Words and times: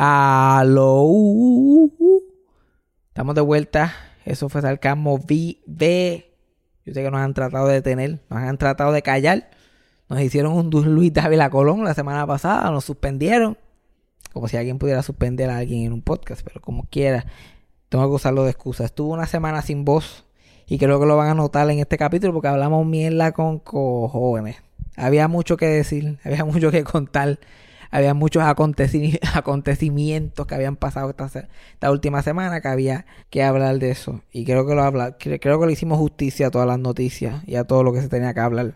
Aló. 0.00 1.90
Estamos 3.08 3.34
de 3.34 3.40
vuelta. 3.40 3.92
Eso 4.24 4.48
fue 4.48 4.62
Sarcasmo 4.62 5.14
V. 5.16 6.24
Yo 6.86 6.94
sé 6.94 7.02
que 7.02 7.10
nos 7.10 7.20
han 7.20 7.34
tratado 7.34 7.66
de 7.66 7.74
detener, 7.74 8.20
nos 8.30 8.38
han 8.38 8.58
tratado 8.58 8.92
de 8.92 9.02
callar. 9.02 9.50
Nos 10.08 10.20
hicieron 10.20 10.52
un 10.52 10.70
Luis 10.94 11.12
Dávila 11.12 11.50
Colón 11.50 11.82
la 11.82 11.94
semana 11.94 12.24
pasada, 12.28 12.70
nos 12.70 12.84
suspendieron. 12.84 13.58
Como 14.32 14.46
si 14.46 14.56
alguien 14.56 14.78
pudiera 14.78 15.02
suspender 15.02 15.50
a 15.50 15.56
alguien 15.56 15.86
en 15.86 15.92
un 15.92 16.02
podcast, 16.02 16.42
pero 16.44 16.60
como 16.60 16.84
quiera. 16.84 17.26
Tengo 17.88 18.08
que 18.08 18.14
usarlo 18.14 18.44
de 18.44 18.50
excusa. 18.50 18.84
Estuvo 18.84 19.12
una 19.12 19.26
semana 19.26 19.62
sin 19.62 19.84
voz 19.84 20.26
y 20.68 20.78
creo 20.78 21.00
que 21.00 21.06
lo 21.06 21.16
van 21.16 21.30
a 21.30 21.34
notar 21.34 21.68
en 21.70 21.80
este 21.80 21.98
capítulo 21.98 22.32
porque 22.32 22.46
hablamos 22.46 22.86
mierda 22.86 23.32
con 23.32 23.58
cojones. 23.58 24.58
Había 24.94 25.26
mucho 25.26 25.56
que 25.56 25.66
decir, 25.66 26.20
había 26.24 26.44
mucho 26.44 26.70
que 26.70 26.84
contar 26.84 27.40
había 27.90 28.14
muchos 28.14 28.42
acontecimientos 29.34 30.46
que 30.46 30.54
habían 30.54 30.76
pasado 30.76 31.10
esta, 31.10 31.90
última 31.90 32.22
semana 32.22 32.60
que 32.60 32.68
había 32.68 33.06
que 33.30 33.42
hablar 33.42 33.78
de 33.78 33.90
eso. 33.90 34.22
Y 34.32 34.44
creo 34.44 34.66
que 34.66 34.74
lo 34.74 34.82
habla, 34.82 35.16
creo 35.18 35.60
que 35.60 35.66
le 35.66 35.72
hicimos 35.72 35.98
justicia 35.98 36.48
a 36.48 36.50
todas 36.50 36.66
las 36.66 36.78
noticias 36.78 37.42
y 37.46 37.56
a 37.56 37.64
todo 37.64 37.82
lo 37.82 37.92
que 37.92 38.00
se 38.00 38.08
tenía 38.08 38.34
que 38.34 38.40
hablar. 38.40 38.74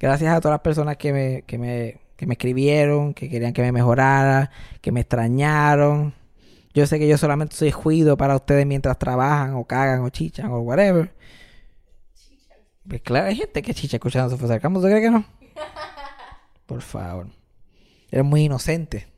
Gracias 0.00 0.34
a 0.34 0.40
todas 0.40 0.54
las 0.54 0.62
personas 0.62 0.96
que 0.96 1.12
me, 1.12 1.42
que 1.46 1.58
me, 1.58 2.00
que 2.16 2.26
me 2.26 2.34
escribieron, 2.34 3.14
que 3.14 3.28
querían 3.28 3.52
que 3.52 3.62
me 3.62 3.72
mejorara, 3.72 4.50
que 4.80 4.92
me 4.92 5.00
extrañaron. 5.00 6.14
Yo 6.74 6.86
sé 6.86 6.98
que 6.98 7.08
yo 7.08 7.16
solamente 7.16 7.54
soy 7.54 7.70
juido 7.70 8.16
para 8.16 8.34
ustedes 8.34 8.66
mientras 8.66 8.98
trabajan 8.98 9.54
o 9.54 9.64
cagan 9.64 10.02
o 10.02 10.08
chichan 10.10 10.50
o 10.50 10.58
whatever. 10.60 11.12
Pues 12.88 13.00
claro, 13.00 13.28
hay 13.28 13.36
gente 13.36 13.62
que 13.62 13.72
chicha 13.72 13.96
escuchando 13.96 14.28
su 14.30 14.36
¿Tú 14.36 14.46
crees 14.46 15.00
que 15.00 15.10
no? 15.10 15.24
Por 16.66 16.82
favor. 16.82 17.43
Eres 18.14 18.24
muy 18.24 18.44
inocente. 18.44 19.08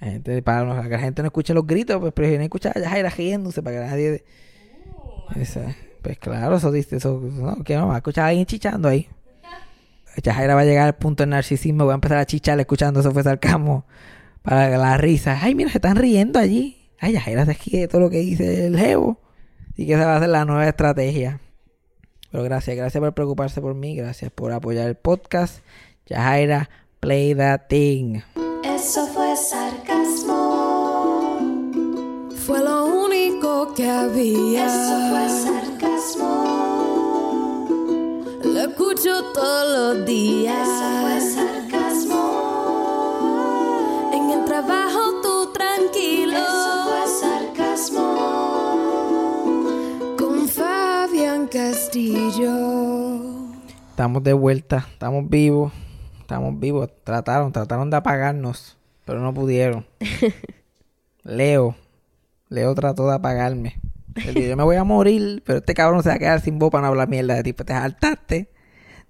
La 0.00 0.08
gente, 0.08 0.42
para 0.42 0.82
que 0.82 0.88
la 0.88 0.98
gente 0.98 1.22
no 1.22 1.26
escuche 1.26 1.54
los 1.54 1.64
gritos, 1.64 2.00
pues 2.00 2.12
prefieren 2.12 2.42
escuchar 2.42 2.76
a 2.76 2.80
Yajaira 2.80 3.08
riéndose 3.08 3.62
para 3.62 3.76
que 3.76 3.86
nadie. 3.86 4.24
pues 6.02 6.18
claro, 6.18 6.56
eso 6.56 6.72
dice, 6.72 6.96
eso, 6.96 7.20
no, 7.22 7.62
que 7.62 7.76
no, 7.76 7.86
va 7.86 7.94
a 7.94 7.96
escuchar 7.98 8.24
a 8.24 8.28
alguien 8.30 8.46
chichando 8.46 8.88
ahí. 8.88 9.08
Yajaira 10.20 10.56
va 10.56 10.62
a 10.62 10.64
llegar 10.64 10.88
al 10.88 10.96
punto 10.96 11.22
del 11.22 11.30
narcisismo, 11.30 11.86
va 11.86 11.92
a 11.92 11.94
empezar 11.94 12.18
a 12.18 12.26
chichar 12.26 12.58
escuchando 12.58 12.98
eso 12.98 13.12
fue 13.12 13.22
sarcasmo 13.22 13.86
para 14.42 14.76
la 14.76 14.96
risa. 14.96 15.38
Ay, 15.40 15.54
mira, 15.54 15.70
se 15.70 15.78
están 15.78 15.94
riendo 15.94 16.40
allí. 16.40 16.90
Ay, 16.98 17.12
Yajaira 17.12 17.46
se 17.46 17.54
quiere 17.54 17.86
todo 17.86 18.00
lo 18.00 18.10
que 18.10 18.18
dice 18.18 18.66
el 18.66 18.76
jevo. 18.76 19.20
Y 19.76 19.86
que 19.86 19.92
esa 19.92 20.06
va 20.06 20.16
a 20.16 20.18
ser 20.20 20.30
la 20.30 20.44
nueva 20.44 20.66
estrategia. 20.66 21.38
Pero 22.32 22.42
gracias, 22.42 22.76
gracias 22.76 23.00
por 23.00 23.14
preocuparse 23.14 23.60
por 23.60 23.76
mí, 23.76 23.94
gracias 23.94 24.32
por 24.32 24.50
apoyar 24.50 24.88
el 24.88 24.96
podcast. 24.96 25.60
Yajaira, 26.06 26.68
Play 27.04 27.34
that 27.34 27.68
thing. 27.68 28.22
Eso 28.64 29.06
fue 29.08 29.36
sarcasmo. 29.36 30.32
Fue 32.46 32.60
lo 32.60 32.86
único 32.86 33.74
que 33.74 33.86
había. 33.86 34.64
Eso 34.64 35.10
fue 35.10 35.28
sarcasmo. 35.44 36.32
Lo 38.42 38.58
escucho 38.58 39.22
todos 39.34 39.96
los 39.98 40.06
días. 40.06 40.66
Eso 40.66 40.88
fue 41.02 41.20
sarcasmo. 41.20 42.22
En 44.14 44.30
el 44.30 44.46
trabajo 44.46 45.20
tú 45.22 45.52
tranquilo. 45.52 46.38
Eso 46.38 46.84
fue 46.88 47.06
sarcasmo. 47.20 48.06
Con 50.18 50.48
Fabián 50.48 51.48
Castillo. 51.48 52.54
Estamos 53.90 54.22
de 54.22 54.32
vuelta, 54.32 54.86
estamos 54.90 55.28
vivos 55.28 55.70
estamos 56.24 56.58
vivos. 56.58 56.90
Trataron, 57.04 57.52
trataron 57.52 57.90
de 57.90 57.96
apagarnos, 57.96 58.76
pero 59.04 59.20
no 59.20 59.32
pudieron. 59.32 59.86
Leo, 61.22 61.76
Leo 62.48 62.74
trató 62.74 63.08
de 63.08 63.14
apagarme. 63.14 63.80
yo 64.34 64.56
me 64.56 64.64
voy 64.64 64.76
a 64.76 64.84
morir, 64.84 65.42
pero 65.44 65.58
este 65.58 65.74
cabrón 65.74 66.02
se 66.02 66.08
va 66.08 66.16
a 66.16 66.18
quedar 66.18 66.40
sin 66.40 66.58
voz 66.58 66.70
para 66.70 66.82
no 66.82 66.88
hablar 66.88 67.08
mierda 67.08 67.34
de 67.34 67.42
ti. 67.42 67.52
Pues 67.52 67.66
te 67.66 67.72
saltaste, 67.72 68.48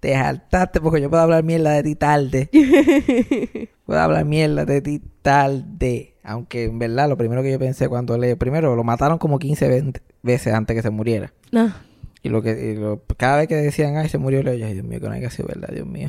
te 0.01 0.13
saltaste 0.13 0.81
porque 0.81 1.01
yo 1.01 1.11
puedo 1.11 1.23
hablar 1.23 1.45
mierda 1.45 1.73
de 1.73 1.83
ti 1.83 1.95
tarde. 1.95 2.51
puedo 3.87 4.01
hablar 4.01 4.25
mierda 4.25 4.65
de 4.65 4.81
ti 4.83 5.01
tarde. 5.23 6.15
Aunque 6.23 6.65
en 6.65 6.79
verdad 6.79 7.09
lo 7.09 7.17
primero 7.17 7.43
que 7.43 7.53
yo 7.53 7.59
pensé 7.59 7.89
cuando 7.89 8.19
Leo, 8.19 8.37
primero 8.37 8.75
lo 8.75 8.85
mataron 8.85 9.19
como 9.19 9.39
15 9.39 9.93
veces 10.23 10.55
antes 10.55 10.75
que 10.75 10.83
se 10.83 10.91
muriera. 10.91 11.33
No. 11.53 11.73
Y 12.25 12.31
lo 12.31 12.41
que 12.43 12.79
cada 13.19 13.37
vez 13.37 13.49
que 13.49 13.55
decían, 13.55 13.99
ay, 13.99 14.09
se 14.09 14.17
murió 14.17 14.43
Leo, 14.43 14.55
yo, 14.55 14.65
ay, 14.65 14.73
Dios 14.73 14.87
mío, 14.87 14.99
que 14.99 15.07
no 15.07 15.13
hay 15.13 15.21
que 15.21 15.29
ser 15.29 15.47
verdad, 15.47 15.69
Dios 15.71 15.87
mío. 15.87 16.09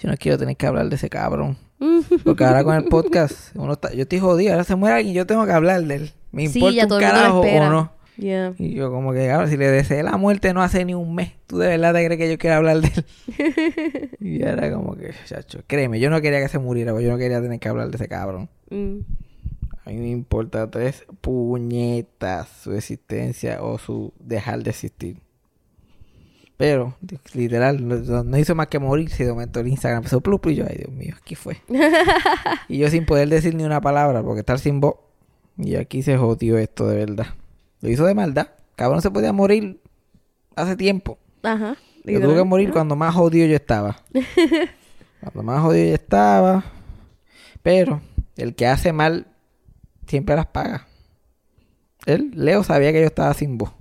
Yo 0.00 0.10
no 0.10 0.16
quiero 0.16 0.36
tener 0.36 0.56
que 0.56 0.66
hablar 0.66 0.88
de 0.88 0.96
ese 0.96 1.08
cabrón. 1.08 1.56
Porque 2.24 2.44
ahora 2.44 2.64
con 2.64 2.74
el 2.74 2.86
podcast, 2.86 3.54
uno 3.54 3.74
está, 3.74 3.94
yo 3.94 4.02
estoy 4.02 4.18
jodido, 4.18 4.52
ahora 4.52 4.64
se 4.64 4.74
muere 4.74 4.96
alguien 4.96 5.12
y 5.12 5.16
yo 5.16 5.24
tengo 5.24 5.46
que 5.46 5.52
hablar 5.52 5.84
de 5.84 5.94
él. 5.94 6.10
Me 6.32 6.44
importa 6.44 6.92
un 6.92 7.00
carajo 7.00 7.40
o 7.42 7.70
no. 7.70 7.92
Y 8.58 8.74
yo 8.74 8.90
como 8.90 9.12
que, 9.12 9.30
ahora 9.30 9.46
si 9.46 9.56
le 9.56 9.70
deseé 9.70 10.02
la 10.02 10.16
muerte 10.16 10.52
no 10.52 10.62
hace 10.62 10.84
ni 10.84 10.94
un 10.94 11.14
mes, 11.14 11.34
¿tú 11.46 11.58
de 11.58 11.68
verdad 11.68 11.94
te 11.94 12.04
crees 12.04 12.18
que 12.18 12.30
yo 12.30 12.38
quiero 12.38 12.56
hablar 12.56 12.80
de 12.80 12.88
él? 12.88 14.10
y 14.20 14.42
era 14.42 14.72
como 14.72 14.96
que, 14.96 15.12
chacho, 15.26 15.60
créeme, 15.68 16.00
yo 16.00 16.10
no 16.10 16.20
quería 16.20 16.40
que 16.40 16.48
se 16.48 16.58
muriera, 16.58 16.90
porque 16.90 17.04
yo 17.04 17.12
no 17.12 17.18
quería 17.18 17.40
tener 17.40 17.60
que 17.60 17.68
hablar 17.68 17.88
de 17.90 17.96
ese 17.96 18.08
cabrón. 18.08 18.48
Mm. 18.70 18.98
A 19.84 19.90
mí 19.90 19.96
me 19.98 20.08
importa 20.08 20.68
tres 20.68 21.04
puñetas 21.20 22.48
su 22.48 22.72
existencia 22.72 23.62
o 23.62 23.78
su 23.78 24.12
dejar 24.18 24.64
de 24.64 24.70
existir. 24.70 25.25
Pero, 26.56 26.96
literal, 27.34 27.86
no, 27.86 28.38
hizo 28.38 28.54
más 28.54 28.68
que 28.68 28.78
morirse. 28.78 29.24
De 29.24 29.32
momento 29.32 29.60
el 29.60 29.68
Instagram 29.68 29.98
empezó 29.98 30.20
plup 30.20 30.46
y 30.46 30.54
yo, 30.54 30.64
ay 30.68 30.76
Dios 30.78 30.90
mío, 30.90 31.14
aquí 31.20 31.34
fue. 31.34 31.58
y 32.68 32.78
yo 32.78 32.88
sin 32.88 33.04
poder 33.04 33.28
decir 33.28 33.54
ni 33.54 33.64
una 33.64 33.80
palabra 33.80 34.22
porque 34.22 34.40
estar 34.40 34.58
sin 34.58 34.80
voz. 34.80 34.96
Y 35.58 35.76
aquí 35.76 36.02
se 36.02 36.16
jodió 36.16 36.58
esto 36.58 36.88
de 36.88 36.96
verdad. 36.96 37.26
Lo 37.80 37.90
hizo 37.90 38.06
de 38.06 38.14
maldad. 38.14 38.48
Cabrón 38.74 39.02
se 39.02 39.10
podía 39.10 39.32
morir 39.32 39.80
hace 40.54 40.76
tiempo. 40.76 41.18
Ajá. 41.42 41.76
Yo 42.04 42.20
tuve 42.20 42.36
que 42.36 42.44
morir 42.44 42.72
cuando 42.72 42.96
más 42.96 43.14
jodido 43.14 43.46
yo 43.46 43.56
estaba. 43.56 43.96
cuando 45.20 45.42
más 45.42 45.60
jodido 45.62 45.88
yo 45.88 45.94
estaba. 45.94 46.64
Pero 47.62 48.00
el 48.36 48.54
que 48.54 48.66
hace 48.66 48.92
mal 48.92 49.26
siempre 50.06 50.36
las 50.36 50.46
paga. 50.46 50.86
Él, 52.06 52.30
Leo, 52.34 52.62
sabía 52.62 52.92
que 52.92 53.00
yo 53.00 53.06
estaba 53.06 53.34
sin 53.34 53.58
voz. 53.58 53.72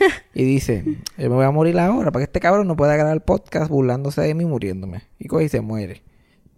y 0.34 0.44
dice, 0.44 0.84
yo 1.16 1.30
me 1.30 1.36
voy 1.36 1.44
a 1.44 1.50
morir 1.50 1.78
ahora 1.78 2.10
para 2.10 2.22
que 2.22 2.28
este 2.28 2.40
cabrón 2.40 2.66
no 2.66 2.76
pueda 2.76 2.94
grabar 2.94 3.14
el 3.14 3.20
podcast 3.22 3.70
burlándose 3.70 4.20
de 4.22 4.34
mí 4.34 4.44
muriéndome. 4.44 5.02
Y 5.18 5.28
coge 5.28 5.44
y 5.44 5.48
se 5.48 5.60
muere. 5.60 6.02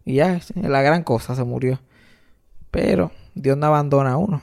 Y 0.05 0.15
ya, 0.15 0.41
la 0.55 0.83
gran 0.83 1.03
cosa, 1.03 1.35
se 1.35 1.45
murió. 1.45 1.81
Pero 2.71 3.11
Dios 3.35 3.57
no 3.57 3.67
abandona 3.67 4.13
a 4.13 4.17
uno. 4.17 4.43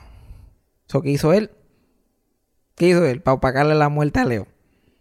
¿Eso 0.88 1.02
qué 1.02 1.10
hizo 1.10 1.32
él? 1.32 1.50
¿Qué 2.74 2.88
hizo 2.88 3.04
él? 3.04 3.20
Para 3.20 3.40
pagarle 3.40 3.74
la 3.74 3.88
muerte 3.88 4.20
a 4.20 4.24
Leo. 4.24 4.46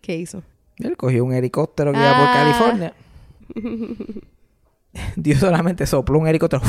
¿Qué 0.02 0.18
hizo? 0.18 0.44
Él 0.78 0.98
cogió 0.98 1.24
un 1.24 1.34
helicóptero 1.34 1.92
que 1.92 2.00
iba 2.00 2.18
por 2.18 2.28
ah. 2.28 2.34
California. 2.34 2.94
Dios 5.16 5.40
solamente 5.40 5.86
sopló 5.86 6.20
un 6.20 6.28
helicóptero 6.28 6.62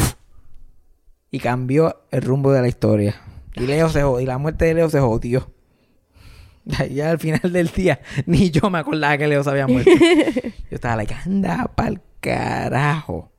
y 1.31 1.41
cambió 1.41 2.03
el 2.11 2.23
rumbo 2.23 2.53
de 2.53 2.61
la 2.61 2.69
historia. 2.69 3.21
Y 3.55 3.61
Leo 3.61 3.89
se 3.89 4.03
jodió, 4.03 4.21
y 4.21 4.27
la 4.27 4.39
muerte 4.39 4.67
de 4.67 4.75
Leo 4.75 4.89
se 4.91 5.01
jodió. 5.01 5.51
Ya, 6.91 7.11
al 7.11 7.19
final 7.19 7.53
del 7.53 7.69
día, 7.69 8.01
ni 8.27 8.51
yo 8.51 8.71
me 8.71 8.79
acordaba 8.79 9.19
que 9.19 9.27
Leo 9.27 9.43
se 9.43 9.51
había 9.51 9.67
muerto. 9.67 9.91
Yo 10.71 10.77
estaba 10.77 10.97
like, 10.97 11.15
anda 11.15 11.71
pa'l 11.75 12.01
carajo. 12.21 13.31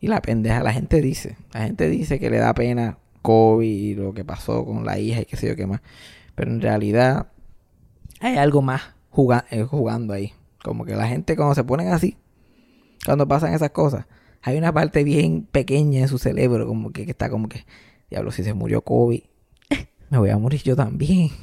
Y 0.00 0.06
la 0.06 0.22
pendeja, 0.22 0.62
la 0.62 0.72
gente 0.72 1.00
dice, 1.00 1.36
la 1.52 1.62
gente 1.62 1.88
dice 1.88 2.18
que 2.18 2.30
le 2.30 2.38
da 2.38 2.54
pena 2.54 2.98
COVID 3.22 3.68
y 3.68 3.94
lo 3.94 4.14
que 4.14 4.24
pasó 4.24 4.64
con 4.64 4.86
la 4.86 4.98
hija 4.98 5.20
y 5.20 5.24
qué 5.26 5.36
sé 5.36 5.48
yo 5.48 5.56
qué 5.56 5.66
más. 5.66 5.82
Pero 6.34 6.50
en 6.50 6.62
realidad 6.62 7.30
hay 8.20 8.36
algo 8.36 8.62
más 8.62 8.94
eh, 9.50 9.62
jugando 9.62 10.14
ahí. 10.14 10.32
Como 10.62 10.86
que 10.86 10.94
la 10.94 11.06
gente 11.06 11.36
cuando 11.36 11.54
se 11.54 11.64
ponen 11.64 11.88
así, 11.88 12.16
cuando 13.04 13.28
pasan 13.28 13.52
esas 13.52 13.70
cosas, 13.70 14.06
hay 14.40 14.56
una 14.56 14.72
parte 14.72 15.04
bien 15.04 15.46
pequeña 15.50 16.00
en 16.00 16.08
su 16.08 16.18
cerebro 16.18 16.66
como 16.66 16.92
que, 16.92 17.04
que 17.04 17.10
está 17.10 17.28
como 17.28 17.48
que, 17.48 17.66
diablo, 18.08 18.30
si 18.30 18.42
se 18.42 18.54
murió 18.54 18.82
COVID, 18.82 19.22
me 20.10 20.18
voy 20.18 20.30
a 20.30 20.36
morir 20.36 20.62
yo 20.62 20.76
también. 20.76 21.30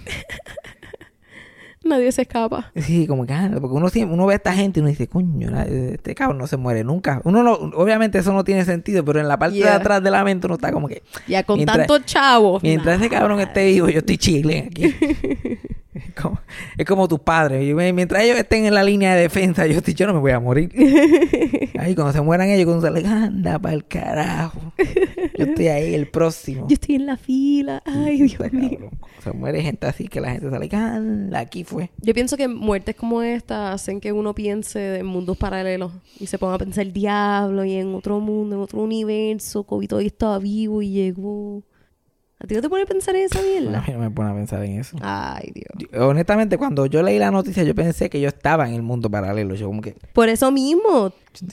Nadie 1.84 2.12
se 2.12 2.24
escapa. 2.24 2.72
Sí, 2.76 3.08
como 3.08 3.26
que, 3.26 3.32
ah, 3.32 3.50
porque 3.62 3.74
uno, 3.74 3.88
uno 4.14 4.26
ve 4.26 4.34
a 4.34 4.38
esta 4.38 4.54
gente 4.54 4.80
y 4.80 4.82
uno 4.82 4.90
dice, 4.90 5.08
coño, 5.08 5.58
este 5.62 6.14
cabrón 6.16 6.38
no 6.38 6.46
se 6.46 6.58
muere 6.58 6.84
nunca. 6.84 7.22
Uno 7.24 7.44
no, 7.44 7.54
obviamente 7.54 8.18
eso 8.18 8.34
no 8.34 8.44
tiene 8.44 8.66
sentido, 8.66 9.06
pero 9.06 9.22
en 9.22 9.30
la 9.30 9.40
parte 9.40 9.56
de 9.56 9.70
atrás 9.70 10.04
de 10.04 10.12
la 10.12 10.24
mente 10.26 10.48
uno 10.48 10.56
está 10.56 10.74
como 10.74 10.90
que. 10.90 11.04
Ya 11.28 11.44
con 11.44 11.64
tanto 11.66 12.00
chavo. 12.00 12.60
Mientras 12.62 13.00
ese 13.00 13.10
cabrón 13.10 13.40
esté 13.40 13.68
vivo, 13.68 13.88
yo 13.88 14.00
estoy 14.00 14.18
chile 14.18 14.68
aquí. 14.70 14.94
es, 16.78 16.86
como, 16.86 17.08
tus 17.08 17.20
padres. 17.20 17.76
mientras 17.94 18.24
ellos 18.24 18.38
estén 18.38 18.66
en 18.66 18.74
la 18.74 18.84
línea 18.84 19.16
de 19.16 19.22
defensa, 19.22 19.66
yo 19.68 19.78
estoy, 19.78 19.94
yo 19.94 20.08
no 20.08 20.14
me 20.14 20.20
voy 20.20 20.32
a 20.32 20.40
morir. 20.40 20.72
Ahí 21.80 21.96
cuando 21.96 22.14
se 22.14 22.22
mueran 22.22 22.50
ellos, 22.50 22.66
cuando 22.66 22.88
se 22.88 22.92
les 22.92 23.06
anda 23.06 23.60
para 23.60 23.76
el 23.76 23.86
carajo. 23.86 24.74
Yo 25.38 25.46
estoy 25.46 25.68
ahí, 25.68 25.94
el 25.94 26.08
próximo. 26.08 26.68
Yo 26.68 26.74
estoy 26.74 26.96
en 26.96 27.06
la 27.06 27.18
fila. 27.18 27.84
Ay, 27.86 28.24
Dios 28.24 28.52
mío. 28.52 28.90
Se 29.24 29.32
muere 29.32 29.62
gente 29.62 29.86
así 29.86 30.08
que 30.08 30.20
la 30.20 30.32
gente 30.32 30.50
sale, 30.50 30.70
ah, 30.74 31.00
aquí 31.36 31.64
fue. 31.64 31.92
Yo 32.02 32.14
pienso 32.14 32.38
que 32.38 32.48
muertes 32.48 32.96
como 32.96 33.22
esta 33.22 33.74
hacen 33.74 34.00
que 34.00 34.12
uno 34.12 34.34
piense 34.34 34.98
en 34.98 35.06
mundos 35.06 35.38
paralelos 35.38 35.92
y 36.20 36.28
se 36.28 36.38
ponga 36.38 36.56
a 36.56 36.58
pensar 36.58 36.86
el 36.86 36.94
diablo 36.94 37.64
y 37.64 37.74
en 37.74 37.94
otro 37.94 38.20
mundo, 38.20 38.56
en 38.56 38.62
otro 38.62 38.82
universo, 38.82 39.64
COVID 39.64 39.88
todavía 39.88 40.08
estaba 40.08 40.40
vivo 40.40 40.82
y 40.82 40.90
llegó. 40.90 41.64
¿A 42.40 42.46
ti 42.46 42.54
no 42.54 42.62
te 42.62 42.70
pone 42.70 42.84
a 42.84 42.86
pensar 42.86 43.16
en 43.16 43.24
esa 43.26 43.40
A 43.40 43.42
mierda? 43.42 43.84
mí 43.88 43.94
no 43.94 44.00
me 44.00 44.12
pone 44.12 44.30
a 44.30 44.34
pensar 44.36 44.64
en 44.64 44.80
eso. 44.80 44.96
Ay, 45.02 45.52
Dios. 45.56 45.90
Yo- 45.92 46.08
honestamente, 46.08 46.58
cuando 46.58 46.86
yo 46.86 47.02
leí 47.02 47.18
la 47.18 47.32
noticia, 47.32 47.64
yo 47.64 47.74
pensé 47.74 48.10
que 48.12 48.22
yo 48.22 48.28
estaba 48.28 48.68
en 48.68 48.76
el 48.76 48.84
mundo 48.84 49.10
paralelo. 49.10 49.56
Yo 49.56 49.66
como 49.68 49.82
que, 49.82 49.96
Por 50.14 50.30
eso 50.30 50.52
mismo. 50.52 51.12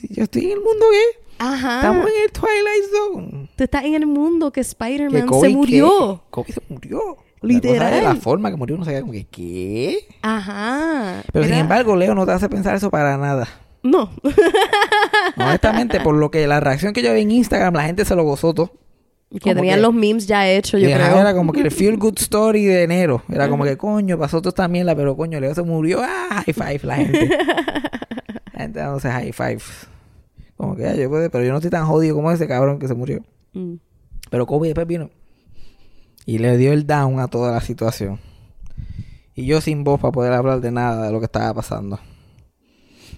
yo 0.09 0.23
estoy 0.23 0.45
en 0.45 0.51
el 0.51 0.57
mundo 0.61 0.85
qué? 0.91 1.23
Ajá. 1.39 1.77
Estamos 1.77 2.05
en 2.07 2.23
el 2.23 2.31
Twilight 2.31 2.83
Zone. 2.91 3.49
Tú 3.55 3.63
estás 3.63 3.83
en 3.83 3.95
el 3.95 4.05
mundo 4.05 4.51
que 4.51 4.55
Que 4.55 4.61
Spider-Man 4.61 5.27
se 5.41 5.49
murió. 5.49 6.23
Kobe 6.29 6.51
se 6.53 6.61
murió. 6.69 7.17
La, 7.41 7.47
Literal. 7.49 7.77
cosa 7.79 7.95
de 7.95 8.01
la 8.01 8.15
forma 8.15 8.49
que 8.51 8.55
murió, 8.57 8.77
no 8.77 8.85
sabía 8.85 9.01
como 9.01 9.11
que, 9.13 9.25
¿qué? 9.25 10.07
Ajá. 10.21 11.23
Pero 11.33 11.45
sin 11.45 11.53
embargo, 11.55 11.95
Leo 11.95 12.15
no 12.15 12.25
te 12.25 12.31
hace 12.31 12.47
pensar 12.49 12.75
eso 12.75 12.89
para 12.89 13.17
nada. 13.17 13.47
No. 13.83 14.09
Honestamente, 15.37 15.99
por 15.99 16.15
lo 16.15 16.31
que 16.31 16.47
la 16.47 16.59
reacción 16.59 16.93
que 16.93 17.01
yo 17.03 17.13
vi 17.13 17.21
en 17.21 17.31
Instagram, 17.31 17.73
la 17.75 17.83
gente 17.83 18.05
se 18.05 18.15
lo 18.15 18.23
gozó 18.23 18.53
todo. 18.53 18.71
Que 19.39 19.55
tenían 19.55 19.75
que- 19.77 19.81
los 19.81 19.93
memes 19.93 20.27
ya 20.27 20.49
hechos, 20.49 20.81
yo 20.81 20.87
creo. 20.87 21.17
Era 21.19 21.33
como 21.33 21.51
que 21.53 21.61
el 21.61 21.71
feel 21.71 21.97
good 21.97 22.15
story 22.17 22.65
de 22.65 22.83
enero. 22.83 23.23
Era 23.29 23.49
como 23.49 23.63
que, 23.63 23.77
coño, 23.77 24.17
pasó 24.17 24.39
toda 24.41 24.49
esta 24.49 24.67
mierda, 24.67 24.95
pero 24.95 25.15
coño, 25.15 25.39
Leo 25.39 25.53
se 25.55 25.63
murió. 25.63 25.99
Ah, 26.01 26.43
high 26.45 26.53
five 26.53 26.79
la 26.83 26.95
gente. 26.97 27.27
la 28.53 28.59
gente 28.59 28.79
dándose 28.79 29.09
high 29.11 29.31
five. 29.31 29.59
Como 30.57 30.75
que, 30.75 30.87
ah, 30.87 30.95
yo 30.95 31.09
puedo, 31.09 31.29
pero 31.29 31.43
yo 31.43 31.51
no 31.51 31.57
estoy 31.57 31.71
tan 31.71 31.85
jodido 31.85 32.15
como 32.15 32.31
ese 32.31 32.47
cabrón 32.47 32.79
que 32.79 32.87
se 32.87 32.93
murió. 32.93 33.23
Mm. 33.53 33.75
Pero 34.29 34.45
Kobe 34.45 34.67
después 34.69 34.87
vino 34.87 35.09
y 36.25 36.39
le 36.39 36.57
dio 36.57 36.73
el 36.73 36.87
down 36.87 37.19
a 37.19 37.27
toda 37.27 37.51
la 37.51 37.61
situación. 37.61 38.19
Y 39.35 39.45
yo 39.45 39.59
sin 39.61 39.83
voz 39.83 39.99
para 39.99 40.11
poder 40.11 40.33
hablar 40.33 40.61
de 40.61 40.71
nada 40.71 41.07
de 41.07 41.11
lo 41.11 41.19
que 41.19 41.25
estaba 41.25 41.53
pasando. 41.53 41.99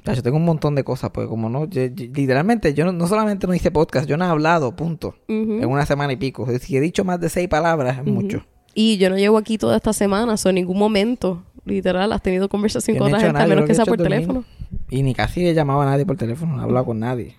Sea, 0.07 0.15
yo 0.15 0.24
tengo 0.24 0.38
un 0.38 0.45
montón 0.45 0.75
de 0.75 0.83
cosas, 0.83 1.09
porque 1.12 1.27
como 1.30 1.50
no, 1.50 1.65
yo- 1.65 1.86
yo- 1.86 2.06
literalmente 2.13 2.74
yo 2.74 2.86
no, 2.86 2.92
no 2.92 3.07
solamente 3.07 3.45
no 3.48 3.54
hice 3.54 3.71
podcast, 3.71 4.07
yo 4.07 4.18
no 4.18 4.25
he 4.25 4.27
hablado, 4.27 4.75
punto. 4.75 5.15
En 5.62 5.69
una 5.69 5.86
semana 5.86 6.13
y 6.13 6.15
pico. 6.18 6.48
Si 6.59 6.75
he 6.77 6.81
dicho 6.81 7.04
más 7.06 7.19
de 7.19 7.30
seis 7.30 7.48
palabras, 7.48 7.98
es 8.00 8.06
mucho. 8.06 8.45
Y 8.74 8.98
yo 8.98 9.09
no 9.09 9.18
llevo 9.18 9.38
aquí 9.38 9.57
toda 9.57 9.75
esta 9.77 9.92
semana, 9.94 10.36
o 10.44 10.50
en 10.50 10.56
ningún 10.56 10.77
momento, 10.77 11.44
literal, 11.65 12.12
has 12.13 12.21
tenido 12.21 12.48
conversación 12.50 12.98
con 12.98 13.07
otra 13.07 13.19
gente, 13.27 13.38
a 13.44 13.48
menos 13.56 13.68
que 13.68 13.74
sea 13.75 13.86
por 13.86 13.98
teléfono. 14.09 14.44
Y 14.89 15.04
ni 15.04 15.13
casi 15.15 15.45
he 15.48 15.54
llamado 15.54 15.81
a 15.81 15.86
nadie 15.86 16.06
por 16.06 16.15
teléfono, 16.18 16.56
no 16.56 16.62
he 16.62 16.63
hablado 16.63 16.86
con 16.86 17.00
nadie. 17.00 17.36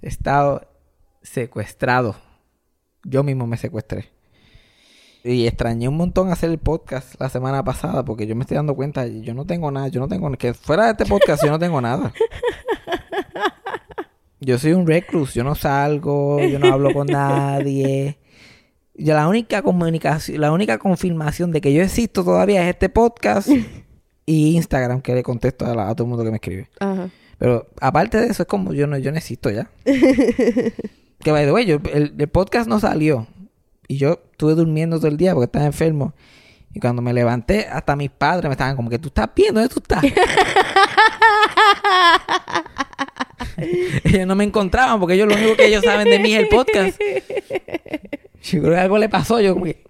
He 0.00 0.08
estado 0.08 0.62
secuestrado. 1.22 2.16
Yo 3.04 3.22
mismo 3.22 3.46
me 3.46 3.56
secuestré. 3.56 4.06
Y 5.24 5.46
extrañé 5.46 5.88
un 5.88 5.96
montón 5.96 6.30
hacer 6.30 6.50
el 6.50 6.58
podcast 6.58 7.14
la 7.20 7.28
semana 7.28 7.62
pasada 7.62 8.04
porque 8.04 8.26
yo 8.26 8.34
me 8.34 8.42
estoy 8.42 8.56
dando 8.56 8.74
cuenta, 8.74 9.06
yo 9.06 9.34
no 9.34 9.44
tengo 9.44 9.70
nada, 9.70 9.86
yo 9.88 10.00
no 10.00 10.08
tengo 10.08 10.30
que 10.32 10.52
fuera 10.52 10.86
de 10.86 10.90
este 10.92 11.06
podcast 11.06 11.44
yo 11.44 11.50
no 11.50 11.58
tengo 11.58 11.80
nada. 11.80 12.12
Yo 14.40 14.58
soy 14.58 14.72
un 14.72 14.88
recluse, 14.88 15.34
yo 15.38 15.44
no 15.44 15.54
salgo, 15.54 16.40
yo 16.44 16.58
no 16.58 16.72
hablo 16.72 16.92
con 16.92 17.06
nadie. 17.06 18.18
Y 18.92 19.04
la 19.04 19.28
única 19.28 19.62
comunicación, 19.62 20.40
la 20.40 20.50
única 20.50 20.78
confirmación 20.78 21.52
de 21.52 21.60
que 21.60 21.72
yo 21.72 21.80
existo 21.80 22.24
todavía 22.24 22.62
es 22.64 22.70
este 22.74 22.88
podcast 22.88 23.48
y 24.26 24.56
Instagram 24.56 25.00
que 25.00 25.14
le 25.14 25.22
contesto 25.22 25.64
a, 25.64 25.76
la- 25.76 25.88
a 25.88 25.94
todo 25.94 26.06
el 26.06 26.08
mundo 26.10 26.24
que 26.24 26.30
me 26.30 26.38
escribe. 26.38 26.68
Ajá. 26.80 27.08
Pero 27.38 27.68
aparte 27.80 28.18
de 28.20 28.26
eso, 28.26 28.42
es 28.42 28.48
como 28.48 28.72
yo 28.72 28.88
no, 28.88 28.98
yo 28.98 29.12
no 29.12 29.18
existo 29.18 29.48
ya. 29.48 29.70
que 29.84 31.30
by 31.30 31.44
the 31.44 31.52
way, 31.52 31.64
yo- 31.64 31.78
el, 31.92 32.12
el 32.18 32.28
podcast 32.28 32.68
no 32.68 32.80
salió. 32.80 33.28
Y 33.92 33.98
yo 33.98 34.20
estuve 34.30 34.54
durmiendo 34.54 34.96
todo 34.96 35.08
el 35.08 35.18
día 35.18 35.34
porque 35.34 35.44
estaba 35.44 35.66
enfermo. 35.66 36.14
Y 36.72 36.80
cuando 36.80 37.02
me 37.02 37.12
levanté, 37.12 37.66
hasta 37.70 37.94
mis 37.94 38.08
padres 38.08 38.44
me 38.44 38.52
estaban 38.52 38.74
como 38.74 38.88
que 38.88 38.98
tú 38.98 39.08
estás 39.08 39.28
bien, 39.36 39.52
¿dónde 39.52 39.68
tú 39.68 39.82
estás? 39.82 40.02
ellos 44.04 44.26
no 44.26 44.34
me 44.34 44.44
encontraban 44.44 44.98
porque 44.98 45.12
ellos 45.12 45.28
lo 45.28 45.34
único 45.34 45.56
que 45.56 45.66
ellos 45.66 45.84
saben 45.84 46.08
de 46.08 46.18
mí 46.20 46.32
es 46.32 46.40
el 46.40 46.48
podcast. 46.48 46.98
Yo 48.44 48.62
creo 48.62 48.72
que 48.72 48.80
algo 48.80 48.96
le 48.96 49.10
pasó. 49.10 49.42
Yo 49.42 49.52
como 49.52 49.66
que... 49.66 49.84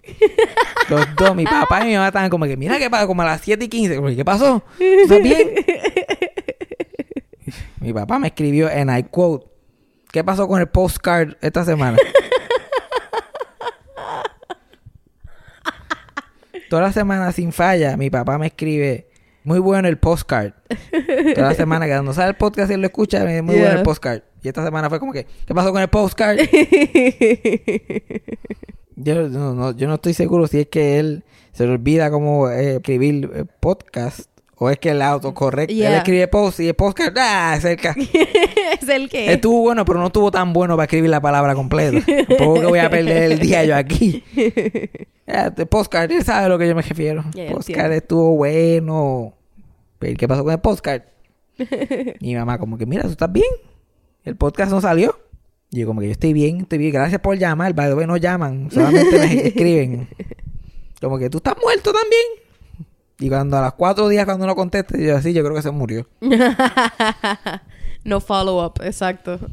Los 0.89 1.15
dos, 1.15 1.33
mi 1.33 1.45
papá 1.45 1.85
y 1.85 1.87
mi 1.87 1.93
mamá 1.93 2.07
estaban 2.07 2.29
como 2.29 2.43
que, 2.43 2.57
mira 2.57 2.77
qué 2.79 2.89
pasa, 2.89 3.07
como 3.07 3.21
a 3.21 3.25
las 3.25 3.39
7 3.39 3.63
y 3.63 3.69
15. 3.69 3.95
Como 3.95 4.09
¿Qué 4.09 4.25
pasó? 4.25 4.61
¿Tú 4.77 4.83
estás 4.83 5.23
bien? 5.23 5.49
Mi 7.79 7.93
papá 7.93 8.19
me 8.19 8.27
escribió 8.27 8.69
en 8.69 8.89
I 8.89 9.03
quote, 9.03 9.45
¿qué 10.11 10.25
pasó 10.25 10.45
con 10.45 10.59
el 10.59 10.67
postcard 10.67 11.35
esta 11.39 11.63
semana? 11.63 11.97
Toda 16.73 16.85
la 16.87 16.91
semana 16.91 17.31
sin 17.31 17.51
falla, 17.51 17.95
mi 17.97 18.09
papá 18.09 18.39
me 18.39 18.47
escribe, 18.47 19.07
muy 19.43 19.59
bueno 19.59 19.87
el 19.87 19.99
postcard. 19.99 20.53
Toda 21.35 21.49
la 21.49 21.53
semana 21.53 21.85
que 21.85 21.91
cuando 21.91 22.15
sale 22.15 22.29
el 22.29 22.35
podcast 22.35 22.71
y 22.71 22.73
él 22.73 22.81
lo 22.81 22.87
escucha, 22.87 23.19
me 23.23 23.29
dice, 23.29 23.41
muy 23.43 23.59
bueno 23.59 23.77
el 23.77 23.83
postcard. 23.83 24.21
Y 24.41 24.47
esta 24.47 24.65
semana 24.65 24.89
fue 24.89 24.99
como 24.99 25.13
que, 25.13 25.27
¿qué 25.45 25.53
pasó 25.53 25.71
con 25.71 25.83
el 25.83 25.87
postcard? 25.89 26.39
Yo 28.95 29.29
no, 29.29 29.53
no- 29.53 29.71
yo 29.77 29.87
no 29.87 29.93
estoy 29.93 30.15
seguro 30.15 30.47
si 30.47 30.61
es 30.61 30.67
que 30.67 30.97
él 30.99 31.23
se 31.51 31.67
le 31.67 31.73
olvida 31.73 32.09
cómo 32.09 32.49
eh, 32.49 32.77
escribir 32.77 33.29
eh, 33.35 33.45
podcast 33.59 34.21
o 34.63 34.69
es 34.69 34.79
que 34.79 34.89
el 34.91 35.01
autocorrecto. 35.01 35.71
Él 35.73 35.79
Yeah. 35.79 35.97
escribe 35.97 36.27
post 36.27 36.59
y 36.61 36.67
el 36.69 36.73
podcast, 36.73 37.11
¡ah! 37.19 37.57
Cerca. 37.59 37.95
es 38.81 38.87
el 38.89 39.09
que. 39.09 39.31
Estuvo 39.33 39.61
bueno, 39.61 39.83
pero 39.85 39.99
no 39.99 40.07
estuvo 40.07 40.31
tan 40.31 40.53
bueno 40.53 40.75
para 40.75 40.85
escribir 40.85 41.09
la 41.09 41.21
palabra 41.21 41.53
completa. 41.55 41.99
Tampoco 42.27 42.61
que 42.61 42.65
voy 42.67 42.79
a 42.79 42.89
perder 42.89 43.31
el 43.33 43.39
día 43.39 43.63
yo 43.65 43.75
aquí. 43.75 44.23
Este 45.25 45.65
postcard, 45.65 46.11
él 46.11 46.21
sabe 46.23 46.45
a 46.47 46.49
lo 46.49 46.57
que 46.59 46.67
yo 46.67 46.75
me 46.75 46.81
refiero. 46.81 47.23
Ya, 47.33 47.49
postcard 47.49 47.93
estuvo 47.93 48.35
bueno. 48.35 49.33
Pero 49.97 50.17
¿qué 50.17 50.27
pasó 50.27 50.43
con 50.43 50.51
el 50.51 50.59
postcard? 50.59 51.03
Mi 52.19 52.35
mamá 52.35 52.57
como 52.57 52.77
que, 52.77 52.85
mira, 52.85 53.03
¿tú 53.03 53.09
estás 53.11 53.31
bien? 53.31 53.47
El 54.25 54.35
podcast 54.35 54.69
no 54.71 54.81
salió. 54.81 55.17
Y 55.71 55.79
yo 55.79 55.87
como 55.87 56.01
que 56.01 56.07
yo 56.07 56.11
estoy 56.11 56.33
bien, 56.33 56.61
estoy 56.61 56.77
bien. 56.77 56.91
Gracias 56.91 57.21
por 57.21 57.37
llamar. 57.37 57.73
By 57.73 57.87
the 57.87 57.95
way, 57.95 58.05
no 58.05 58.17
llaman. 58.17 58.69
Solamente 58.69 59.17
me 59.17 59.47
escriben. 59.47 60.09
Como 61.01 61.17
que 61.17 61.29
tú 61.29 61.37
estás 61.37 61.55
muerto 61.61 61.91
también. 61.93 62.23
Y 63.23 63.29
cuando 63.29 63.55
a 63.55 63.61
los 63.61 63.73
cuatro 63.75 64.09
días 64.09 64.25
cuando 64.25 64.45
no 64.45 64.53
conteste, 64.53 65.01
yo 65.01 65.15
así, 65.15 65.31
yo 65.31 65.43
creo 65.45 65.55
que 65.55 65.61
se 65.61 65.71
murió. 65.71 66.05
no 68.03 68.19
follow 68.19 68.65
up, 68.65 68.81
exacto. 68.83 69.39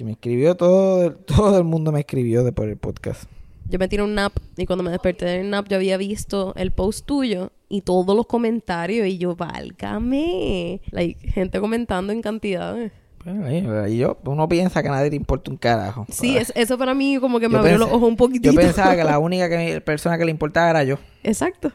Me 0.00 0.12
escribió 0.12 0.54
todo, 0.54 1.12
todo 1.12 1.56
el 1.58 1.64
mundo 1.64 1.90
me 1.90 2.00
escribió 2.00 2.44
de 2.44 2.52
por 2.52 2.68
el 2.68 2.76
podcast. 2.76 3.24
Yo 3.68 3.78
me 3.78 3.88
tiré 3.88 4.02
un 4.02 4.14
nap 4.14 4.32
y 4.56 4.66
cuando 4.66 4.82
me 4.82 4.90
desperté 4.90 5.24
del 5.26 5.50
nap 5.50 5.68
yo 5.68 5.76
había 5.76 5.96
visto 5.96 6.54
el 6.56 6.70
post 6.70 7.06
tuyo 7.06 7.50
y 7.68 7.80
todos 7.80 8.14
los 8.14 8.26
comentarios 8.26 9.06
y 9.06 9.16
yo, 9.18 9.36
válgame. 9.36 10.80
Like, 10.90 11.28
gente 11.30 11.60
comentando 11.60 12.12
en 12.12 12.20
cantidades. 12.22 12.92
Bueno, 13.24 13.88
Y 13.88 13.96
yo, 13.98 14.18
uno 14.24 14.48
piensa 14.48 14.82
que 14.82 14.88
a 14.88 14.92
nadie 14.92 15.10
le 15.10 15.16
importa 15.16 15.50
un 15.50 15.56
carajo. 15.56 16.06
Sí, 16.10 16.36
es, 16.36 16.52
eso 16.54 16.76
para 16.76 16.94
mí 16.94 17.18
como 17.20 17.40
que 17.40 17.48
me 17.48 17.54
Yo 17.54 17.58
abrió 17.60 17.74
pensé- 17.76 17.78
los 17.78 17.88
ojos 17.90 18.08
un 18.08 18.16
poquitito. 18.16 18.52
Yo 18.52 18.60
pensaba 18.60 18.94
que 18.96 19.04
la 19.04 19.18
única 19.18 19.48
que, 19.48 19.80
persona 19.80 20.18
que 20.18 20.26
le 20.26 20.30
importaba 20.30 20.68
era 20.70 20.84
yo. 20.84 20.98
Exacto. 21.22 21.72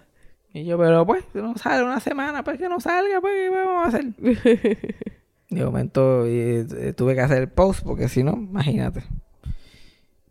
Y 0.53 0.65
yo, 0.65 0.77
pero 0.77 1.06
pues, 1.06 1.24
si 1.32 1.39
no 1.39 1.56
sale 1.58 1.84
una 1.84 2.00
semana, 2.00 2.44
pues 2.44 2.58
que 2.58 2.68
no 2.70 2.79
salga, 2.79 3.22
pues, 3.22 3.34
¿qué 3.36 3.50
vamos 3.50 3.86
a 3.86 3.88
hacer? 3.88 4.06
De 5.50 5.65
momento 5.65 6.25
eh, 6.27 6.94
tuve 6.96 7.15
que 7.15 7.22
hacer 7.22 7.39
el 7.39 7.50
post 7.50 7.84
porque 7.84 8.08
si 8.08 8.24
no, 8.24 8.34
imagínate. 8.34 9.03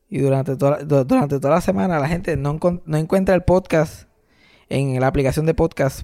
Y 0.08 0.18
durante 0.20 0.56
toda, 0.56 0.78
du- 0.84 1.04
durante 1.04 1.38
toda 1.40 1.54
la 1.56 1.60
semana 1.60 1.98
la 1.98 2.08
gente 2.08 2.36
no, 2.36 2.58
no 2.84 2.96
encuentra 2.96 3.34
el 3.34 3.42
podcast 3.42 4.08
en 4.68 4.98
la 5.00 5.06
aplicación 5.08 5.44
de 5.46 5.54
podcast, 5.54 6.02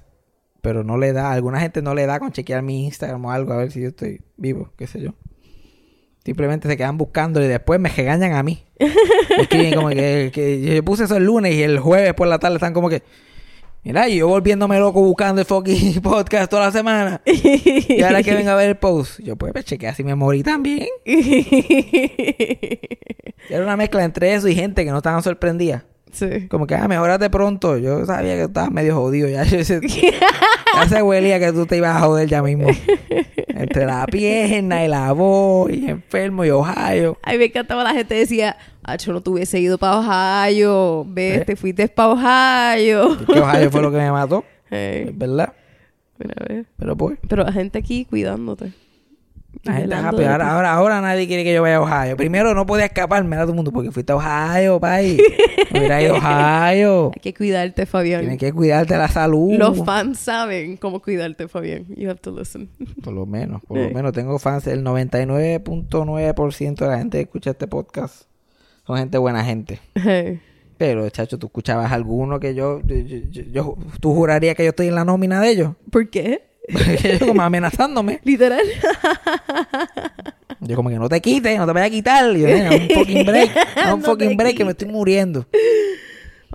pero 0.61 0.83
no 0.83 0.97
le 0.97 1.13
da, 1.13 1.31
alguna 1.31 1.59
gente 1.59 1.81
no 1.81 1.93
le 1.95 2.05
da 2.05 2.19
con 2.19 2.31
chequear 2.31 2.61
mi 2.61 2.85
Instagram 2.85 3.23
o 3.25 3.31
algo 3.31 3.53
a 3.53 3.57
ver 3.57 3.71
si 3.71 3.81
yo 3.81 3.87
estoy 3.89 4.21
vivo, 4.37 4.71
qué 4.77 4.87
sé 4.87 5.01
yo. 5.01 5.13
Simplemente 6.23 6.67
se 6.67 6.75
quedan 6.75 6.97
buscando 6.97 7.41
y 7.41 7.47
después 7.47 7.79
me 7.79 7.89
regañan 7.89 8.33
a 8.33 8.43
mí. 8.43 8.63
Escriben 9.39 9.75
como 9.75 9.89
que, 9.89 10.31
que 10.33 10.61
yo 10.61 10.83
puse 10.83 11.03
eso 11.05 11.17
el 11.17 11.25
lunes 11.25 11.53
y 11.53 11.61
el 11.63 11.79
jueves 11.79 12.13
por 12.15 12.27
la 12.27 12.39
tarde 12.39 12.55
están 12.55 12.73
como 12.73 12.89
que, 12.89 13.03
mira, 13.85 14.09
y 14.09 14.17
yo 14.17 14.27
volviéndome 14.27 14.77
loco 14.79 15.01
buscando 15.01 15.39
el 15.41 15.47
fucking 15.47 16.01
podcast 16.03 16.49
toda 16.51 16.65
la 16.65 16.71
semana. 16.73 17.21
Y 17.25 18.01
ahora 18.01 18.21
que 18.23 18.33
venga 18.33 18.51
a 18.51 18.55
ver 18.55 18.69
el 18.69 18.75
post, 18.75 19.19
yo 19.21 19.37
pues, 19.37 19.53
pues 19.53 19.63
chequear 19.63 19.95
si 19.95 20.03
me 20.03 20.15
morí 20.15 20.43
también. 20.43 20.87
Era 23.49 23.63
una 23.63 23.77
mezcla 23.77 24.03
entre 24.03 24.33
eso 24.33 24.47
y 24.47 24.55
gente 24.55 24.83
que 24.83 24.91
no 24.91 24.97
estaban 24.97 25.21
sorprendidas. 25.23 25.83
sí. 26.11 26.47
Como 26.49 26.65
que, 26.67 26.75
ah, 26.75 26.87
mejorate 26.87 27.29
pronto. 27.29 27.77
Yo 27.77 28.05
sabía 28.05 28.33
que 28.35 28.43
estabas 28.43 28.71
medio 28.71 28.95
jodido. 28.95 29.27
Ya, 29.29 29.43
yo 29.45 29.63
se- 29.63 29.81
ya 29.81 30.89
se 30.89 31.01
huelía 31.01 31.39
que 31.39 31.51
tú 31.53 31.65
te 31.65 31.77
ibas 31.77 31.95
a 31.95 31.99
joder 32.05 32.27
ya 32.27 32.41
mismo. 32.41 32.67
Entre 33.47 33.85
la 33.85 34.05
pierna 34.07 34.83
y 34.83 34.87
la 34.87 35.11
voz 35.13 35.71
y 35.71 35.87
enfermo 35.89 36.43
y 36.43 36.49
Ohio. 36.49 37.17
A 37.23 37.31
mí 37.33 37.37
me 37.37 37.45
encantaba 37.45 37.83
la 37.83 37.93
gente 37.93 38.15
decía, 38.15 38.57
ah, 38.85 38.95
yo 38.97 39.13
no 39.13 39.21
te 39.21 39.29
hubiese 39.29 39.59
ido 39.59 39.77
para 39.77 39.97
Ohio, 39.97 41.05
ves, 41.07 41.41
¿Eh? 41.41 41.45
te 41.45 41.55
fuiste 41.55 41.87
para 41.87 42.09
Ohio. 42.09 43.17
Que 43.25 43.39
Ohio 43.39 43.71
fue 43.71 43.81
lo 43.81 43.91
que 43.91 43.97
me 43.97 44.11
mató. 44.11 44.43
Hey, 44.67 45.05
Es 45.09 45.17
verdad. 45.17 45.53
mira, 46.17 46.33
a 46.41 46.43
ver. 46.53 46.65
Pero 46.75 46.97
pues, 46.97 47.19
Pero 47.29 47.43
la 47.43 47.51
gente 47.51 47.77
aquí 47.77 48.03
cuidándote. 48.05 48.73
La 49.63 49.73
gente 49.73 49.95
happy. 49.95 50.23
Ahora, 50.23 50.51
ahora, 50.53 50.73
ahora 50.73 51.01
nadie 51.01 51.27
quiere 51.27 51.43
que 51.43 51.53
yo 51.53 51.61
vaya 51.61 51.77
a 51.77 51.81
Ohio. 51.81 52.17
Primero 52.17 52.53
no 52.55 52.65
podía 52.65 52.85
escaparme 52.85 53.35
a 53.35 53.41
todo 53.41 53.51
el 53.51 53.55
mundo 53.55 53.71
porque 53.71 53.91
fuiste 53.91 54.11
a 54.11 54.15
Ohio, 54.15 54.79
pay. 54.79 55.17
Me 55.71 55.79
hubiera 55.79 56.01
ido 56.01 56.15
a 56.15 56.17
Ohio. 56.17 57.11
Hay 57.15 57.21
que 57.21 57.33
cuidarte, 57.33 57.85
Fabián. 57.85 58.21
Tienes 58.21 58.39
que 58.39 58.51
cuidarte 58.51 58.97
la 58.97 59.07
salud. 59.07 59.53
Los 59.55 59.85
fans 59.85 60.17
saben 60.19 60.77
cómo 60.77 60.99
cuidarte, 60.99 61.47
Fabián. 61.47 61.85
You 61.95 62.09
have 62.09 62.19
to 62.21 62.31
listen. 62.37 62.67
Por 63.03 63.13
lo 63.13 63.25
menos, 63.27 63.61
por 63.65 63.77
lo 63.77 63.89
menos 63.91 64.13
tengo 64.13 64.37
fans. 64.39 64.65
El 64.67 64.83
99.9% 64.83 66.75
de 66.75 66.87
la 66.87 66.97
gente 66.97 67.17
que 67.19 67.23
escucha 67.23 67.51
este 67.51 67.67
podcast 67.67 68.23
son 68.85 68.97
gente 68.97 69.17
buena 69.17 69.43
gente. 69.43 69.79
Hey. 69.95 70.41
Pero, 70.77 71.09
chacho, 71.09 71.37
tú 71.39 71.47
escuchabas 71.47 71.91
alguno 71.91 72.39
que 72.39 72.53
yo, 72.53 72.81
yo, 72.81 72.97
yo- 73.51 73.77
tú 74.01 74.13
jurarías 74.13 74.55
que 74.55 74.63
yo 74.63 74.69
estoy 74.69 74.87
en 74.87 74.95
la 74.95 75.05
nómina 75.05 75.39
de 75.41 75.49
ellos. 75.49 75.71
¿Por 75.91 76.09
qué? 76.09 76.43
Porque 76.73 77.17
yo 77.19 77.27
como 77.27 77.41
amenazándome. 77.43 78.19
Literal. 78.23 78.65
Yo 80.61 80.75
como 80.75 80.89
que 80.89 80.95
no 80.95 81.07
te 81.09 81.21
quites, 81.21 81.57
no 81.57 81.65
te 81.65 81.71
vayas 81.73 81.87
a 81.87 81.91
quitar. 81.91 82.35
Y 82.35 82.41
yo, 82.41 82.47
"Nena, 82.47 82.71
un 82.71 82.89
fucking 82.89 83.25
break, 83.25 83.51
un 83.93 83.99
No 84.01 84.05
fucking 84.05 84.35
break 84.37 84.57
que 84.57 84.65
me 84.65 84.71
estoy 84.71 84.87
muriendo. 84.87 85.45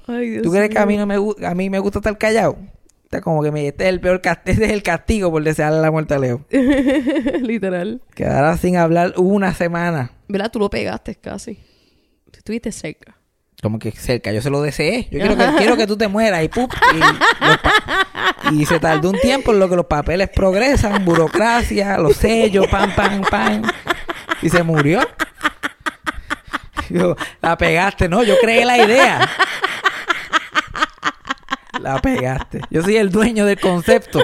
Ay, 0.06 0.30
Dios 0.30 0.42
¿Tú 0.42 0.50
crees 0.50 0.70
que 0.70 0.78
a 0.78 0.86
mí 0.86 0.96
no 0.96 1.06
me 1.06 1.14
a 1.46 1.54
mí 1.54 1.70
me 1.70 1.78
gusta 1.78 2.00
estar 2.00 2.16
callado? 2.18 2.56
Está 3.04 3.20
como 3.20 3.42
que 3.42 3.50
me, 3.52 3.66
este 3.68 3.84
es 3.84 3.90
el 3.90 4.00
peor 4.00 4.20
cast- 4.20 4.42
este 4.44 4.64
es 4.64 4.70
el 4.72 4.82
castigo 4.82 5.30
por 5.30 5.42
desearle 5.42 5.80
la 5.80 5.90
muerte 5.90 6.14
a 6.14 6.18
Leo. 6.18 6.44
Literal. 7.40 8.00
Quedar 8.14 8.56
sin 8.58 8.76
hablar 8.76 9.14
una 9.16 9.54
semana. 9.54 10.12
¿Verdad? 10.28 10.50
Tú 10.50 10.58
lo 10.58 10.70
pegaste 10.70 11.14
casi. 11.16 11.58
Tú 12.30 12.38
estuviste 12.38 12.72
cerca. 12.72 13.16
Como 13.62 13.78
que 13.78 13.90
cerca, 13.92 14.32
yo 14.32 14.40
se 14.40 14.48
lo 14.48 14.62
deseé. 14.62 15.08
Yo 15.10 15.18
quiero 15.18 15.36
que, 15.36 15.46
quiero 15.58 15.76
que 15.76 15.86
tú 15.86 15.96
te 15.96 16.08
mueras 16.08 16.42
y 16.42 16.48
¡pup! 16.48 16.72
Y, 18.52 18.64
se 18.64 18.80
tardó 18.80 19.10
un 19.10 19.18
tiempo 19.18 19.52
en 19.52 19.58
lo 19.58 19.68
que 19.68 19.76
los 19.76 19.86
papeles 19.86 20.30
progresan, 20.34 21.04
burocracia, 21.04 21.98
los 21.98 22.16
sellos, 22.16 22.66
pam, 22.68 22.94
pam, 22.94 23.20
pam. 23.22 23.62
Y 24.42 24.48
se 24.48 24.62
murió. 24.62 25.00
Yo, 26.88 27.16
la 27.40 27.56
pegaste, 27.56 28.08
no, 28.08 28.22
yo 28.22 28.34
creé 28.40 28.64
la 28.64 28.78
idea. 28.78 29.28
La 31.80 31.98
pegaste. 32.00 32.60
Yo 32.70 32.82
soy 32.82 32.96
el 32.96 33.10
dueño 33.10 33.44
del 33.44 33.60
concepto. 33.60 34.22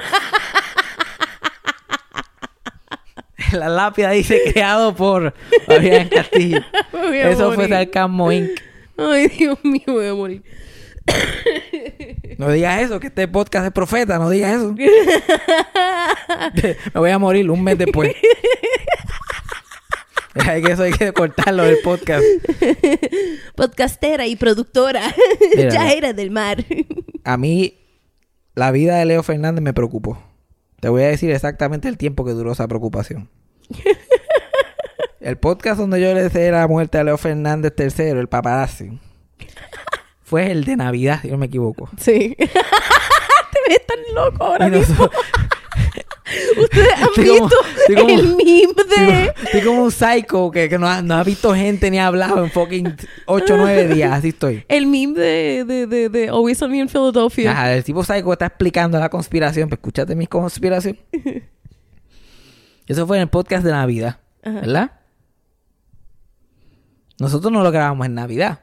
La 3.52 3.69
lápida 3.69 4.11
dice 4.11 4.40
creado 4.52 4.95
por 4.95 5.35
Fabián 5.66 6.09
Castillo. 6.09 6.61
Eso 7.12 7.52
fue. 7.52 7.69
Sarcasmo 7.69 8.33
Inc. 8.33 8.50
Ay, 8.97 9.28
Dios 9.28 9.59
mío, 9.62 9.83
voy 9.87 10.07
a 10.07 10.14
morir. 10.14 10.43
No 12.38 12.50
digas 12.50 12.83
eso, 12.83 12.99
que 12.99 13.07
este 13.09 13.28
podcast 13.28 13.66
es 13.66 13.73
profeta, 13.73 14.19
no 14.19 14.28
digas 14.28 14.57
eso. 14.57 14.73
Me 16.95 16.95
voy 16.95 17.11
a 17.11 17.19
morir 17.19 17.49
un 17.50 17.62
mes 17.62 17.78
después. 17.78 18.16
Hay 20.35 20.62
que 20.62 20.73
eso 20.73 20.83
hay 20.83 20.93
que 20.93 21.12
cortarlo 21.12 21.62
del 21.62 21.78
podcast. 21.85 22.25
Podcastera 23.55 24.26
y 24.26 24.35
productora. 24.37 25.14
Mira. 25.57 25.71
ya 25.71 25.93
era 25.93 26.12
del 26.12 26.33
mar. 26.33 26.64
A 27.23 27.37
mí, 27.37 27.78
la 28.55 28.73
vida 28.73 28.99
de 28.99 29.05
Leo 29.05 29.23
Fernández 29.23 29.62
me 29.62 29.73
preocupó. 29.73 30.21
Te 30.80 30.88
voy 30.88 31.02
a 31.02 31.09
decir 31.09 31.30
exactamente 31.30 31.88
el 31.88 31.97
tiempo 31.97 32.25
que 32.25 32.33
duró 32.33 32.52
esa 32.52 32.68
preocupación. 32.68 33.28
El 35.21 35.38
podcast 35.38 35.80
donde 35.80 36.00
yo 36.00 36.14
le 36.14 36.23
deseé 36.23 36.52
la 36.52 36.68
muerte 36.68 36.99
a 36.99 37.02
Leo 37.04 37.18
Fernández 37.18 37.73
III, 37.76 38.11
el 38.11 38.28
paparazzi, 38.28 39.00
fue 40.23 40.52
el 40.52 40.64
de 40.64 40.76
Navidad, 40.76 41.21
si 41.23 41.28
no 41.28 41.37
me 41.37 41.47
equivoco. 41.47 41.88
Sí. 41.99 42.37
Te 42.38 43.59
ves 43.68 43.87
tan 43.87 43.99
loco 44.14 44.45
ahora 44.45 44.68
Y 44.68 44.71
mismo. 44.71 45.11
Ustedes 46.61 46.88
han 46.97 47.04
Estoy 47.04 47.25
visto 47.25 47.56
como- 47.97 48.09
el 48.09 48.28
meme 48.37 48.85
de... 48.97 49.33
Estoy, 49.45 49.61
como 49.62 49.85
un 49.85 49.90
psycho 49.92 50.50
que, 50.50 50.68
que 50.68 50.78
no, 50.78 50.88
ha, 50.88 51.00
no 51.02 51.14
ha 51.14 51.23
visto 51.25 51.54
gente 51.54 51.90
ni 51.90 51.99
ha 51.99 52.06
hablado 52.09 52.42
en 52.42 52.50
fucking 52.50 52.97
8 53.26 53.54
o 53.54 53.56
9 53.56 53.95
días. 53.95 54.12
Así 54.12 54.28
estoy. 54.28 54.64
El 54.68 54.87
meme 54.87 55.18
de, 55.18 55.64
de, 55.64 55.87
de, 55.87 56.09
de 56.09 56.28
Always 56.28 56.59
Sunny 56.59 56.80
in 56.80 56.88
Philadelphia. 56.88 57.52
Ajá, 57.52 57.75
el 57.75 57.85
tipo 57.85 58.02
psycho 58.02 58.33
está 58.33 58.47
explicando 58.47 58.99
la 58.99 59.09
conspiración. 59.09 59.68
Pues 59.68 59.78
escúchate 59.78 60.16
mi 60.16 60.26
conspiración. 60.26 60.99
Eso 62.87 63.06
fue 63.06 63.16
en 63.18 63.23
el 63.23 63.28
podcast 63.28 63.64
de 63.64 63.71
Navidad. 63.73 64.18
Ajá. 64.42 64.61
¿Verdad? 64.61 64.90
Nosotros 67.18 67.52
no 67.52 67.62
lo 67.62 67.71
grabamos 67.73 68.06
en 68.06 68.14
Navidad. 68.14 68.61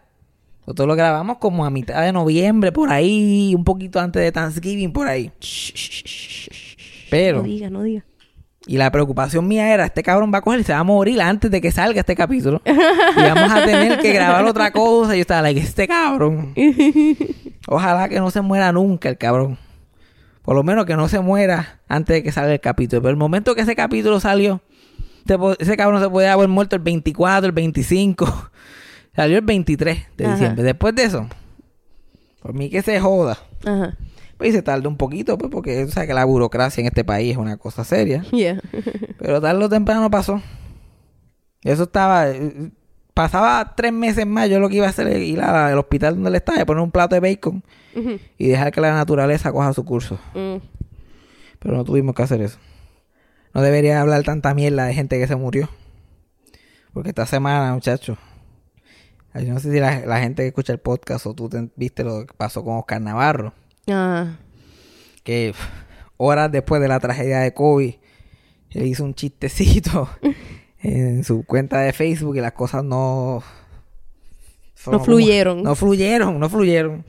Nosotros 0.61 0.87
lo 0.87 0.95
grabamos 0.95 1.37
como 1.39 1.65
a 1.65 1.69
mitad 1.69 2.01
de 2.03 2.13
noviembre, 2.13 2.71
por 2.71 2.89
ahí, 2.91 3.53
un 3.55 3.63
poquito 3.65 3.99
antes 3.99 4.21
de 4.21 4.31
Thanksgiving, 4.31 4.93
por 4.93 5.07
ahí. 5.07 5.31
Shh, 5.41 5.73
shh, 5.73 6.03
shh. 6.05 6.62
Pero- 7.17 7.37
No 7.39 7.43
diga, 7.43 7.69
no 7.69 7.81
diga. 7.83 8.03
Y 8.65 8.77
la 8.77 8.89
preocupación 8.91 9.45
mía 9.45 9.73
era, 9.73 9.83
este 9.85 10.03
cabrón 10.03 10.31
va 10.33 10.37
a 10.37 10.41
coger 10.41 10.61
y 10.61 10.63
se 10.63 10.71
va 10.71 10.79
a 10.79 10.83
morir 10.85 11.21
antes 11.21 11.51
de 11.51 11.59
que 11.59 11.69
salga 11.71 11.99
este 11.99 12.15
capítulo. 12.15 12.61
y 12.65 12.71
vamos 13.21 13.51
a 13.51 13.65
tener 13.65 13.99
que 13.99 14.13
grabar 14.13 14.45
otra 14.45 14.71
cosa. 14.71 15.13
Y 15.15 15.17
yo 15.17 15.21
estaba 15.21 15.41
like, 15.41 15.59
este 15.59 15.85
cabrón. 15.87 16.53
Ojalá 17.67 18.07
que 18.09 18.19
no 18.19 18.31
se 18.31 18.39
muera 18.41 18.71
nunca 18.71 19.09
el 19.09 19.17
cabrón. 19.17 19.57
Por 20.43 20.55
lo 20.55 20.63
menos 20.63 20.85
que 20.85 20.95
no 20.95 21.09
se 21.09 21.19
muera 21.19 21.81
antes 21.89 22.15
de 22.15 22.23
que 22.23 22.31
salga 22.31 22.53
el 22.53 22.61
capítulo. 22.61 23.01
Pero 23.01 23.11
el 23.11 23.17
momento 23.17 23.53
que 23.53 23.61
ese 23.61 23.75
capítulo 23.75 24.19
salió, 24.21 24.61
ese 25.59 25.75
cabrón 25.77 26.01
se 26.01 26.09
podía 26.09 26.31
haber 26.33 26.47
muerto 26.47 26.75
el 26.77 26.81
24, 26.81 27.47
el 27.47 27.51
25. 27.51 28.49
Salió 29.15 29.37
el 29.37 29.43
23 29.45 30.05
de 30.17 30.25
Ajá. 30.25 30.33
diciembre. 30.35 30.63
Después 30.63 30.95
de 30.95 31.03
eso, 31.03 31.27
por 32.41 32.53
mí 32.53 32.69
que 32.69 32.81
se 32.81 32.99
joda. 32.99 33.37
Ajá. 33.65 33.95
Pues 34.43 34.53
y 34.53 34.57
se 34.57 34.61
tardó 34.61 34.89
un 34.89 34.97
poquito, 34.97 35.37
pues, 35.37 35.49
porque 35.49 35.87
sabes 35.87 36.07
que 36.07 36.13
la 36.13 36.25
burocracia 36.25 36.81
en 36.81 36.87
este 36.87 37.05
país 37.05 37.31
es 37.31 37.37
una 37.37 37.55
cosa 37.57 37.83
seria. 37.85 38.23
Yeah. 38.31 38.59
Pero 39.19 39.39
tarde 39.39 39.63
o 39.63 39.69
temprano 39.69 40.09
pasó. 40.11 40.41
Eso 41.63 41.83
estaba... 41.83 42.29
eh, 42.29 42.71
Pasaba 43.13 43.75
tres 43.75 43.93
meses 43.93 44.25
más, 44.25 44.49
yo 44.49 44.59
lo 44.59 44.69
que 44.69 44.77
iba 44.77 44.87
a 44.87 44.89
hacer 44.89 45.05
era 45.07 45.19
ir 45.19 45.39
al 45.39 45.77
hospital 45.77 46.15
donde 46.15 46.29
él 46.29 46.35
estaba 46.35 46.59
y 46.59 46.65
poner 46.65 46.81
un 46.83 46.89
plato 46.89 47.13
de 47.13 47.19
bacon 47.21 47.63
y 48.39 48.47
dejar 48.47 48.71
que 48.71 48.81
la 48.81 48.91
naturaleza 48.91 49.51
coja 49.51 49.71
su 49.71 49.85
curso. 49.85 50.19
Mm. 50.33 50.55
Pero 51.59 51.77
no 51.77 51.83
tuvimos 51.83 52.15
que 52.15 52.23
hacer 52.23 52.41
eso. 52.41 52.57
No 53.53 53.61
debería 53.61 54.01
hablar 54.01 54.23
tanta 54.23 54.55
mierda 54.55 54.85
de 54.85 54.95
gente 54.95 55.19
que 55.19 55.27
se 55.27 55.35
murió. 55.35 55.69
Porque 56.91 57.09
esta 57.09 57.27
semana, 57.27 57.71
muchachos, 57.75 58.17
ay, 59.31 59.45
no 59.45 59.59
sé 59.59 59.71
si 59.71 59.79
la, 59.79 59.99
la 60.07 60.19
gente 60.19 60.41
que 60.41 60.47
escucha 60.47 60.73
el 60.73 60.79
podcast 60.79 61.27
o 61.27 61.35
tú 61.35 61.49
te- 61.49 61.69
viste 61.75 62.03
lo 62.03 62.25
que 62.25 62.33
pasó 62.35 62.63
con 62.63 62.77
Oscar 62.79 62.99
Navarro, 62.99 63.53
Ah. 63.87 64.37
que 65.23 65.53
horas 66.17 66.51
después 66.51 66.81
de 66.81 66.87
la 66.87 66.99
tragedia 66.99 67.39
de 67.39 67.53
COVID, 67.53 67.93
él 68.71 68.85
hizo 68.87 69.03
un 69.03 69.13
chistecito 69.13 70.09
en 70.81 71.23
su 71.23 71.43
cuenta 71.45 71.79
de 71.81 71.93
Facebook 71.93 72.35
y 72.37 72.41
las 72.41 72.53
cosas 72.53 72.83
no... 72.83 73.43
como- 74.85 75.03
fluyeron. 75.03 75.63
No 75.63 75.75
fluyeron, 75.75 76.39
no 76.39 76.49
fluyeron. 76.49 77.05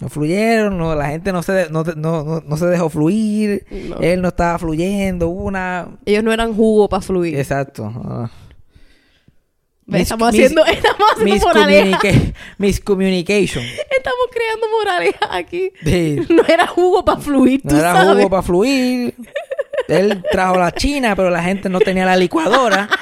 No 0.00 0.08
fluyeron, 0.08 0.76
no, 0.76 0.94
la 0.96 1.06
gente 1.06 1.32
no 1.32 1.42
se, 1.44 1.52
de- 1.52 1.70
no, 1.70 1.84
no, 1.84 2.24
no, 2.24 2.40
no 2.44 2.56
se 2.56 2.66
dejó 2.66 2.88
fluir, 2.90 3.64
No. 3.88 3.98
él 4.00 4.20
no 4.22 4.28
estaba 4.28 4.58
fluyendo, 4.58 5.28
una... 5.28 5.98
Ellos 6.04 6.24
no 6.24 6.32
eran 6.32 6.52
jugo 6.54 6.88
para 6.88 7.00
fluir. 7.00 7.36
Exacto. 7.38 8.28
Mis- 9.86 10.02
estamos 10.02 10.32
mis- 10.32 10.40
haciendo, 10.40 10.64
estamos 10.66 11.06
haciendo 11.14 11.46
moraleja. 11.46 11.98
miscommunica- 12.00 12.34
miscommunication. 12.58 13.64
Estamos 13.64 14.26
creando 14.32 14.66
moraleja 14.70 15.28
aquí. 15.36 15.70
Sí. 15.84 16.20
No 16.30 16.42
era 16.46 16.66
jugo 16.66 17.04
para 17.04 17.20
fluir, 17.20 17.60
tú 17.62 17.74
No 17.74 17.78
era 17.80 17.92
sabes. 17.92 18.16
jugo 18.16 18.30
para 18.30 18.42
fluir. 18.42 19.14
Él 19.88 20.24
trajo 20.30 20.56
la 20.58 20.72
china, 20.72 21.14
pero 21.14 21.28
la 21.30 21.42
gente 21.42 21.68
no 21.68 21.80
tenía 21.80 22.06
la 22.06 22.16
licuadora. 22.16 22.88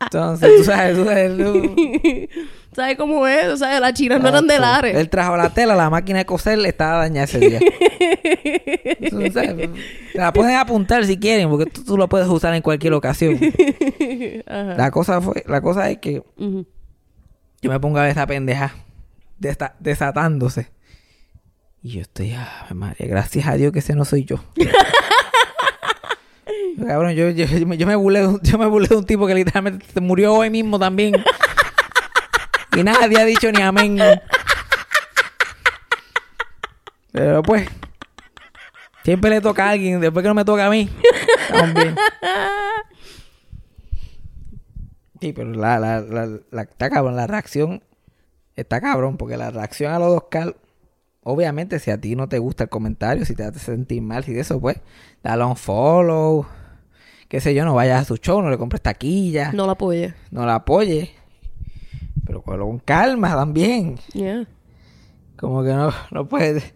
Entonces, 0.00 0.50
tú 0.58 0.64
sabes, 0.64 0.96
tú 0.96 1.04
sabes, 1.04 1.36
tú- 1.36 2.26
¿Sabes 2.76 2.96
cómo 2.98 3.26
es? 3.26 3.46
O 3.46 3.56
sea, 3.56 3.80
las 3.80 3.94
chinas 3.94 4.20
no 4.20 4.28
eran 4.28 4.46
de. 4.46 4.58
Lares. 4.58 4.94
Él 4.94 5.08
trajo 5.08 5.34
la 5.34 5.48
tela, 5.48 5.74
la 5.74 5.88
máquina 5.88 6.18
de 6.18 6.26
coser 6.26 6.58
le 6.58 6.68
estaba 6.68 6.98
dañada 6.98 7.24
ese 7.24 7.38
día. 7.40 7.58
Tú 9.10 9.18
sabes, 9.32 9.70
la 10.12 10.30
pueden 10.30 10.56
apuntar 10.56 11.06
si 11.06 11.18
quieren, 11.18 11.48
porque 11.48 11.64
tú, 11.70 11.82
tú 11.84 11.96
lo 11.96 12.06
puedes 12.08 12.28
usar 12.28 12.52
en 12.54 12.60
cualquier 12.60 12.92
ocasión. 12.92 13.38
Ajá. 14.46 14.74
La 14.76 14.90
cosa 14.90 15.22
fue, 15.22 15.42
la 15.46 15.62
cosa 15.62 15.88
es 15.90 15.98
que 15.98 16.22
yo 16.36 17.70
me 17.70 17.80
pongo 17.80 17.96
a 17.98 18.02
ver 18.02 18.10
esa 18.10 18.26
pendeja 18.26 18.74
desatándose. 19.80 20.68
Y 21.82 21.92
yo 21.92 22.00
estoy, 22.02 22.32
ah, 22.32 22.66
María, 22.74 23.06
gracias 23.06 23.46
a 23.46 23.54
Dios 23.54 23.72
que 23.72 23.78
ese 23.78 23.94
no 23.94 24.04
soy 24.04 24.24
yo. 24.24 24.36
Cabrón, 26.86 27.12
yo, 27.14 27.30
yo, 27.30 27.46
yo 27.46 27.86
me- 27.86 27.96
burlé, 27.96 28.20
de 28.20 28.26
un- 28.28 28.40
yo 28.42 28.58
me 28.58 28.66
burlé 28.66 28.88
de 28.88 28.96
un 28.96 29.06
tipo 29.06 29.26
que 29.26 29.34
literalmente 29.34 29.86
se 29.92 30.00
murió 30.00 30.34
hoy 30.34 30.50
mismo 30.50 30.78
también. 30.78 31.14
Y 32.76 32.82
nadie 32.82 33.18
ha 33.20 33.24
dicho 33.24 33.50
ni 33.52 33.62
amén. 33.62 33.98
Pero 37.12 37.42
pues, 37.42 37.66
siempre 39.04 39.30
le 39.30 39.40
toca 39.40 39.66
a 39.66 39.70
alguien, 39.70 40.00
después 40.00 40.22
que 40.22 40.28
no 40.28 40.34
me 40.34 40.44
toca 40.44 40.66
a 40.66 40.70
mí. 40.70 40.88
Estamos 41.48 41.74
bien. 41.74 41.96
Sí, 45.20 45.32
pero 45.32 45.50
la, 45.52 45.78
la, 45.78 46.00
la, 46.02 46.28
la- 46.50 46.62
está 46.62 46.90
cabrón, 46.90 47.16
la 47.16 47.26
reacción 47.26 47.82
está 48.54 48.80
cabrón, 48.80 49.16
porque 49.16 49.36
la 49.38 49.50
reacción 49.50 49.92
a 49.92 49.98
los 49.98 50.08
dos 50.08 50.22
Oscar, 50.24 50.56
obviamente, 51.22 51.78
si 51.78 51.90
a 51.90 51.98
ti 52.00 52.14
no 52.16 52.28
te 52.28 52.38
gusta 52.38 52.64
el 52.64 52.70
comentario, 52.70 53.24
si 53.24 53.34
te 53.34 53.44
hace 53.44 53.58
sentir 53.58 54.02
mal, 54.02 54.24
si 54.24 54.34
de 54.34 54.40
eso, 54.40 54.60
pues, 54.60 54.78
dale 55.22 55.44
un 55.44 55.56
follow, 55.56 56.46
qué 57.28 57.40
sé 57.40 57.54
yo, 57.54 57.64
no 57.64 57.74
vayas 57.74 58.02
a 58.02 58.04
su 58.04 58.16
show, 58.18 58.42
no 58.42 58.50
le 58.50 58.58
compres 58.58 58.82
taquilla, 58.82 59.52
no, 59.52 59.58
No 59.62 59.66
la 59.66 59.72
apoye. 59.72 60.14
la 60.30 60.54
apoyes. 60.56 61.08
Pero 62.26 62.42
con 62.42 62.78
calma 62.80 63.34
también. 63.34 63.98
Yeah. 64.12 64.46
Como 65.36 65.62
que 65.62 65.70
no, 65.70 65.92
no 66.10 66.28
puedes. 66.28 66.74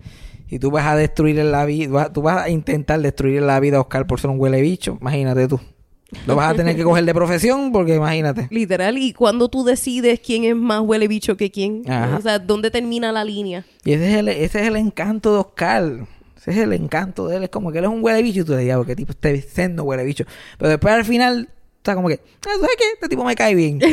Y 0.49 0.59
tú 0.59 0.71
vas 0.71 0.87
a 0.87 0.97
destruir 0.97 1.37
la 1.37 1.65
vida, 1.65 2.13
tú 2.13 2.23
vas 2.23 2.45
a 2.45 2.51
intentar 2.51 3.01
destruir 3.01 3.43
la 3.43 3.61
vida 3.61 3.77
a 3.77 3.81
Oscar 3.81 4.07
por 4.07 4.21
ser 4.21 4.31
un 4.31 4.41
huele 4.41 4.61
bicho, 4.61 4.99
imagínate 5.01 5.47
tú. 5.47 5.61
Lo 6.27 6.35
vas 6.35 6.53
a 6.53 6.55
tener 6.55 6.75
que 6.75 6.83
coger 6.83 7.05
de 7.05 7.15
profesión 7.15 7.71
porque 7.71 7.95
imagínate. 7.95 8.49
Literal. 8.51 8.99
Y 8.99 9.13
cuando 9.13 9.49
tú 9.49 9.65
decides 9.65 10.21
quién 10.21 10.45
es 10.45 10.57
más 10.57 10.81
huele 10.81 11.07
bicho 11.07 11.37
que 11.37 11.51
quién. 11.51 11.83
Ajá. 11.89 12.17
O 12.17 12.21
sea, 12.21 12.39
¿dónde 12.39 12.71
termina 12.71 13.13
la 13.13 13.25
línea? 13.25 13.65
Y 13.85 13.93
ese 13.93 14.11
es 14.11 14.17
el, 14.17 14.29
ese 14.29 14.61
es 14.61 14.67
el 14.67 14.77
encanto 14.77 15.33
de 15.33 15.39
Oscar. 15.39 16.07
Ese 16.37 16.51
es 16.51 16.57
el 16.57 16.73
encanto 16.73 17.29
de 17.29 17.37
él. 17.37 17.45
Es 17.45 17.51
como 17.51 17.71
que 17.71 17.79
él 17.79 17.85
es 17.85 17.91
un 17.91 18.03
huele 18.03 18.23
bicho 18.23 18.41
y 18.41 18.45
tú 18.45 18.53
le 18.53 18.59
dices, 18.59 18.77
porque 18.77 18.97
tipo 18.97 19.13
este 19.13 19.41
siendo 19.43 19.85
huele 19.85 20.05
bicho. 20.05 20.25
Pero 20.59 20.71
después 20.71 20.95
al 20.95 21.05
final, 21.05 21.49
está 21.81 21.95
como 21.95 22.09
que, 22.09 22.21
ah, 22.47 22.51
¿sabes 22.61 22.77
qué? 22.79 22.85
Este 22.95 23.09
tipo 23.09 23.25
me 23.25 23.35
cae 23.35 23.55
bien. 23.55 23.81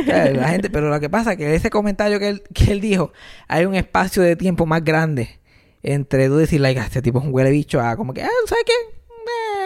O 0.00 0.04
sea, 0.04 0.30
la 0.32 0.48
gente, 0.48 0.68
pero 0.70 0.90
lo 0.90 0.98
que 1.00 1.08
pasa 1.08 1.32
es 1.32 1.38
que 1.38 1.54
ese 1.54 1.70
comentario 1.70 2.18
que 2.18 2.28
él, 2.28 2.42
que 2.52 2.72
él 2.72 2.80
dijo, 2.80 3.12
hay 3.48 3.64
un 3.64 3.74
espacio 3.74 4.22
de 4.22 4.36
tiempo 4.36 4.66
más 4.66 4.82
grande 4.84 5.38
entre 5.82 6.28
tú 6.28 6.36
decir, 6.36 6.60
like, 6.60 6.80
"Ah, 6.80 6.84
este 6.86 7.02
tipo 7.02 7.18
es 7.18 7.24
un 7.24 7.32
huele 7.32 7.50
bicho, 7.50 7.80
a 7.80 7.96
como 7.96 8.12
que, 8.12 8.22
ah, 8.22 8.28
¿sabes 8.46 8.64
qué? 8.66 8.72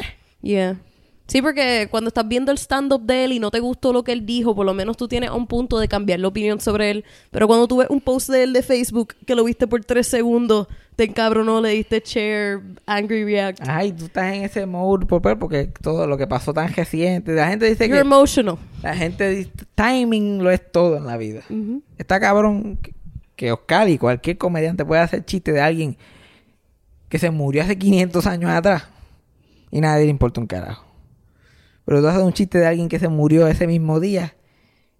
Eh. 0.03 0.07
Yeah. 0.43 0.81
Sí, 1.27 1.43
porque 1.43 1.89
cuando 1.91 2.09
estás 2.09 2.27
viendo 2.29 2.53
el 2.53 2.59
stand-up 2.59 3.03
de 3.03 3.25
él 3.25 3.33
y 3.33 3.41
no 3.41 3.51
te 3.51 3.59
gustó 3.59 3.93
lo 3.93 4.05
que 4.05 4.13
él 4.13 4.25
dijo, 4.25 4.55
por 4.55 4.65
lo 4.65 4.75
menos 4.75 4.97
tú 4.97 5.09
tienes 5.09 5.31
un 5.31 5.47
punto 5.49 5.79
de 5.81 5.89
cambiar 5.89 6.21
la 6.21 6.29
opinión 6.29 6.61
sobre 6.61 6.91
él. 6.91 7.05
Pero 7.33 7.49
cuando 7.49 7.67
tú 7.67 7.79
ves 7.79 7.89
un 7.91 8.01
post 8.01 8.31
de 8.31 8.45
él 8.45 8.53
de 8.53 8.63
Facebook 8.63 9.15
que 9.27 9.35
lo 9.35 9.43
viste 9.43 9.67
por 9.67 9.85
tres 9.85 10.07
segundos, 10.07 10.69
te 10.95 11.03
encabronó, 11.05 11.61
le 11.61 11.71
diste 11.71 12.01
share, 12.05 12.61
angry 12.87 13.25
react. 13.25 13.59
Ay, 13.67 13.91
tú 13.93 14.05
estás 14.07 14.33
en 14.35 14.45
ese 14.45 14.67
mode 14.67 15.05
por- 15.07 15.21
por- 15.21 15.39
porque 15.39 15.67
todo 15.83 16.07
lo 16.07 16.17
que 16.17 16.29
pasó 16.29 16.55
tan 16.55 16.73
reciente. 16.73 17.33
La 17.35 17.49
gente 17.49 17.67
dice 17.67 17.89
You're 17.89 17.97
que 17.99 18.07
emotional. 18.07 18.57
la 18.83 18.95
gente 18.97 19.29
dice 19.29 19.51
timing 19.75 20.45
lo 20.45 20.51
es 20.53 20.71
todo 20.71 20.97
en 20.97 21.07
la 21.07 21.17
vida. 21.17 21.43
Ujú. 21.51 21.83
Está 21.99 22.21
cabrón 22.21 22.77
que- 22.81 22.95
que 23.35 23.51
Oscar 23.53 23.89
y 23.89 23.99
cualquier 23.99 24.39
comediante 24.39 24.85
puede 24.85 25.03
hacer 25.03 25.25
chiste 25.25 25.51
de 25.53 25.61
alguien 25.61 25.97
que 27.09 27.19
se 27.19 27.31
murió 27.31 27.63
hace 27.63 27.77
500 27.77 28.27
años 28.27 28.51
atrás 28.53 28.85
y 29.73 29.81
nadie 29.81 30.05
le 30.05 30.11
importa 30.11 30.41
un 30.41 30.47
carajo. 30.47 30.86
Pero 31.87 32.03
tú 32.03 32.09
haces 32.09 32.23
un 32.23 32.33
chiste 32.33 32.59
de 32.59 32.67
alguien 32.67 32.89
que 32.89 32.99
se 32.99 33.09
murió 33.09 33.47
ese 33.47 33.67
mismo 33.67 34.01
día 34.01 34.35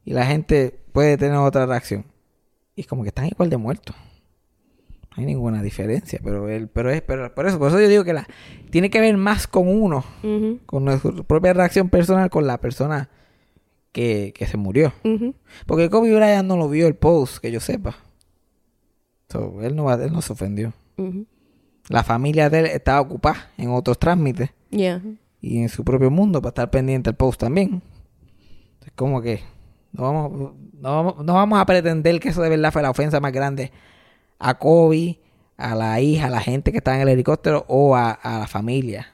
y 0.05 0.13
la 0.13 0.25
gente 0.25 0.79
puede 0.93 1.19
tener 1.19 1.37
otra 1.37 1.67
reacción. 1.67 2.07
Y 2.75 2.83
es 2.83 2.87
como 2.87 3.03
que 3.03 3.09
están 3.09 3.27
igual 3.27 3.51
de 3.51 3.57
muertos. 3.59 3.95
No 5.11 5.21
hay 5.21 5.27
ninguna 5.27 5.63
diferencia, 5.63 6.21
pero 6.23 6.49
él, 6.49 6.69
pero 6.69 6.91
es, 6.91 7.03
pero 7.03 7.35
por 7.35 7.47
eso, 7.47 7.59
por 7.59 7.69
eso 7.69 7.81
yo 7.81 7.89
digo 7.89 8.05
que 8.05 8.13
la 8.13 8.27
tiene 8.71 8.89
que 8.89 9.01
ver 9.01 9.17
más 9.17 9.47
con 9.47 9.67
uno, 9.67 10.05
con 10.67 10.85
nuestra 10.85 11.11
propia 11.25 11.55
reacción 11.55 11.89
personal 11.89 12.31
con 12.31 12.47
la 12.47 12.61
persona 12.61 13.09
que, 13.93 14.33
que 14.37 14.47
se 14.47 14.57
murió. 14.57 14.93
Porque 15.67 15.91
Kobe 15.91 16.15
Bryant 16.15 16.47
no 16.47 16.57
lo 16.57 16.69
vio 16.69 16.87
el 16.87 16.95
post, 16.95 17.39
que 17.39 17.51
yo 17.51 17.61
sepa. 17.61 17.97
So, 19.29 19.61
él, 19.63 19.75
no 19.75 19.85
va, 19.85 19.95
él 19.95 20.13
no 20.13 20.23
se 20.23 20.35
ofendió. 20.35 20.73
La 21.89 22.05
familia 22.05 22.49
de 22.49 22.61
él 22.61 22.67
estaba 22.67 23.01
ocupada 23.01 23.51
en 23.59 23.71
otros 23.71 23.99
trámites 23.99 24.51
Yeah. 24.71 25.01
Y 25.41 25.59
en 25.59 25.69
su 25.69 25.85
propio 25.85 26.11
mundo 26.11 26.41
para 26.41 26.51
estar 26.51 26.71
pendiente 26.71 27.11
del 27.11 27.17
post 27.17 27.41
también. 27.41 27.83
Es 28.85 28.93
como 28.95 29.21
que 29.21 29.41
no 29.93 30.03
vamos, 30.03 30.53
no, 30.75 30.91
vamos, 30.91 31.25
no 31.25 31.35
vamos 31.35 31.59
a 31.59 31.67
pretender 31.67 32.21
que 32.21 32.29
eso 32.31 32.43
de 32.43 32.51
verdad 32.51 32.73
fue 32.73 32.83
la 32.83 32.91
ofensa 32.91 33.21
más 33.21 33.33
grande 33.33 33.73
a 34.39 34.59
Kobe, 34.59 35.19
a 35.57 35.75
la 35.75 36.01
hija, 36.01 36.27
a 36.27 36.31
la 36.31 36.41
gente 36.41 36.71
que 36.73 36.79
estaba 36.79 36.97
en 36.97 37.03
el 37.03 37.09
helicóptero 37.09 37.65
o 37.69 37.97
a, 37.97 38.11
a 38.11 38.41
la 38.41 38.47
familia. 38.47 39.13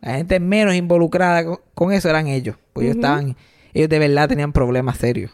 La 0.00 0.14
gente 0.14 0.40
menos 0.40 0.74
involucrada 0.74 1.44
con, 1.44 1.58
con 1.74 1.92
eso 1.92 2.08
eran 2.08 2.26
ellos. 2.28 2.56
Pues 2.72 2.84
ellos 2.84 2.96
estaban, 2.96 3.36
ellos 3.74 3.88
de 3.88 3.98
verdad 3.98 4.28
tenían 4.28 4.52
problemas 4.52 4.98
serios. 4.98 5.32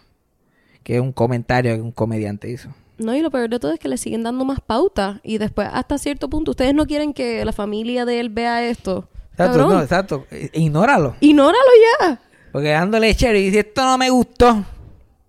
Que 0.83 0.97
es 0.97 1.01
un 1.01 1.13
comentario 1.13 1.75
que 1.75 1.81
un 1.81 1.93
comediante 1.93 2.51
hizo. 2.51 2.71
No, 2.99 3.15
y 3.15 3.21
lo 3.21 3.31
peor 3.31 3.49
de 3.49 3.59
todo 3.59 3.73
es 3.73 3.79
que 3.79 3.89
le 3.89 3.97
siguen 3.97 4.23
dando 4.23 4.45
más 4.45 4.61
pauta. 4.61 5.21
Y 5.23 5.39
después, 5.39 5.69
hasta 5.73 5.99
cierto 5.99 6.29
punto, 6.29 6.53
ustedes 6.53 6.75
no 6.75 6.87
quieren 6.87 7.13
que 7.13 7.45
la 7.45 7.53
familia 7.53 8.05
de 8.05 8.21
él 8.21 8.31
vea 8.31 8.67
esto. 8.67 9.09
Exacto, 9.33 9.59
no, 9.59 9.83
exacto. 9.83 10.27
Ignóralo. 10.53 11.17
Ignóralo 11.21 11.71
ya. 12.01 12.21
Porque 12.53 12.69
dándole 12.69 13.15
chero 13.15 13.39
y 13.39 13.45
dice, 13.45 13.61
esto 13.61 13.83
no 13.85 13.99
me 13.99 14.11
gustó. 14.11 14.65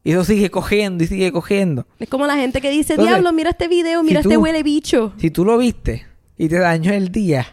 Y 0.03 0.11
eso 0.11 0.25
sigue 0.25 0.49
cogiendo 0.51 1.03
y 1.03 1.07
sigue 1.07 1.31
cogiendo. 1.31 1.87
Es 1.97 2.09
como 2.09 2.27
la 2.27 2.35
gente 2.35 2.59
que 2.59 2.69
dice, 2.69 2.93
Entonces, 2.93 3.13
diablo, 3.13 3.31
mira 3.31 3.51
este 3.51 3.69
video, 3.69 4.01
si 4.01 4.07
mira 4.07 4.19
este 4.19 4.35
huele 4.37 4.61
bicho. 4.61 5.13
Si 5.17 5.31
tú 5.31 5.45
lo 5.45 5.57
viste 5.57 6.05
y 6.37 6.49
te 6.49 6.59
dañó 6.59 6.91
el 6.91 7.09
día, 7.09 7.45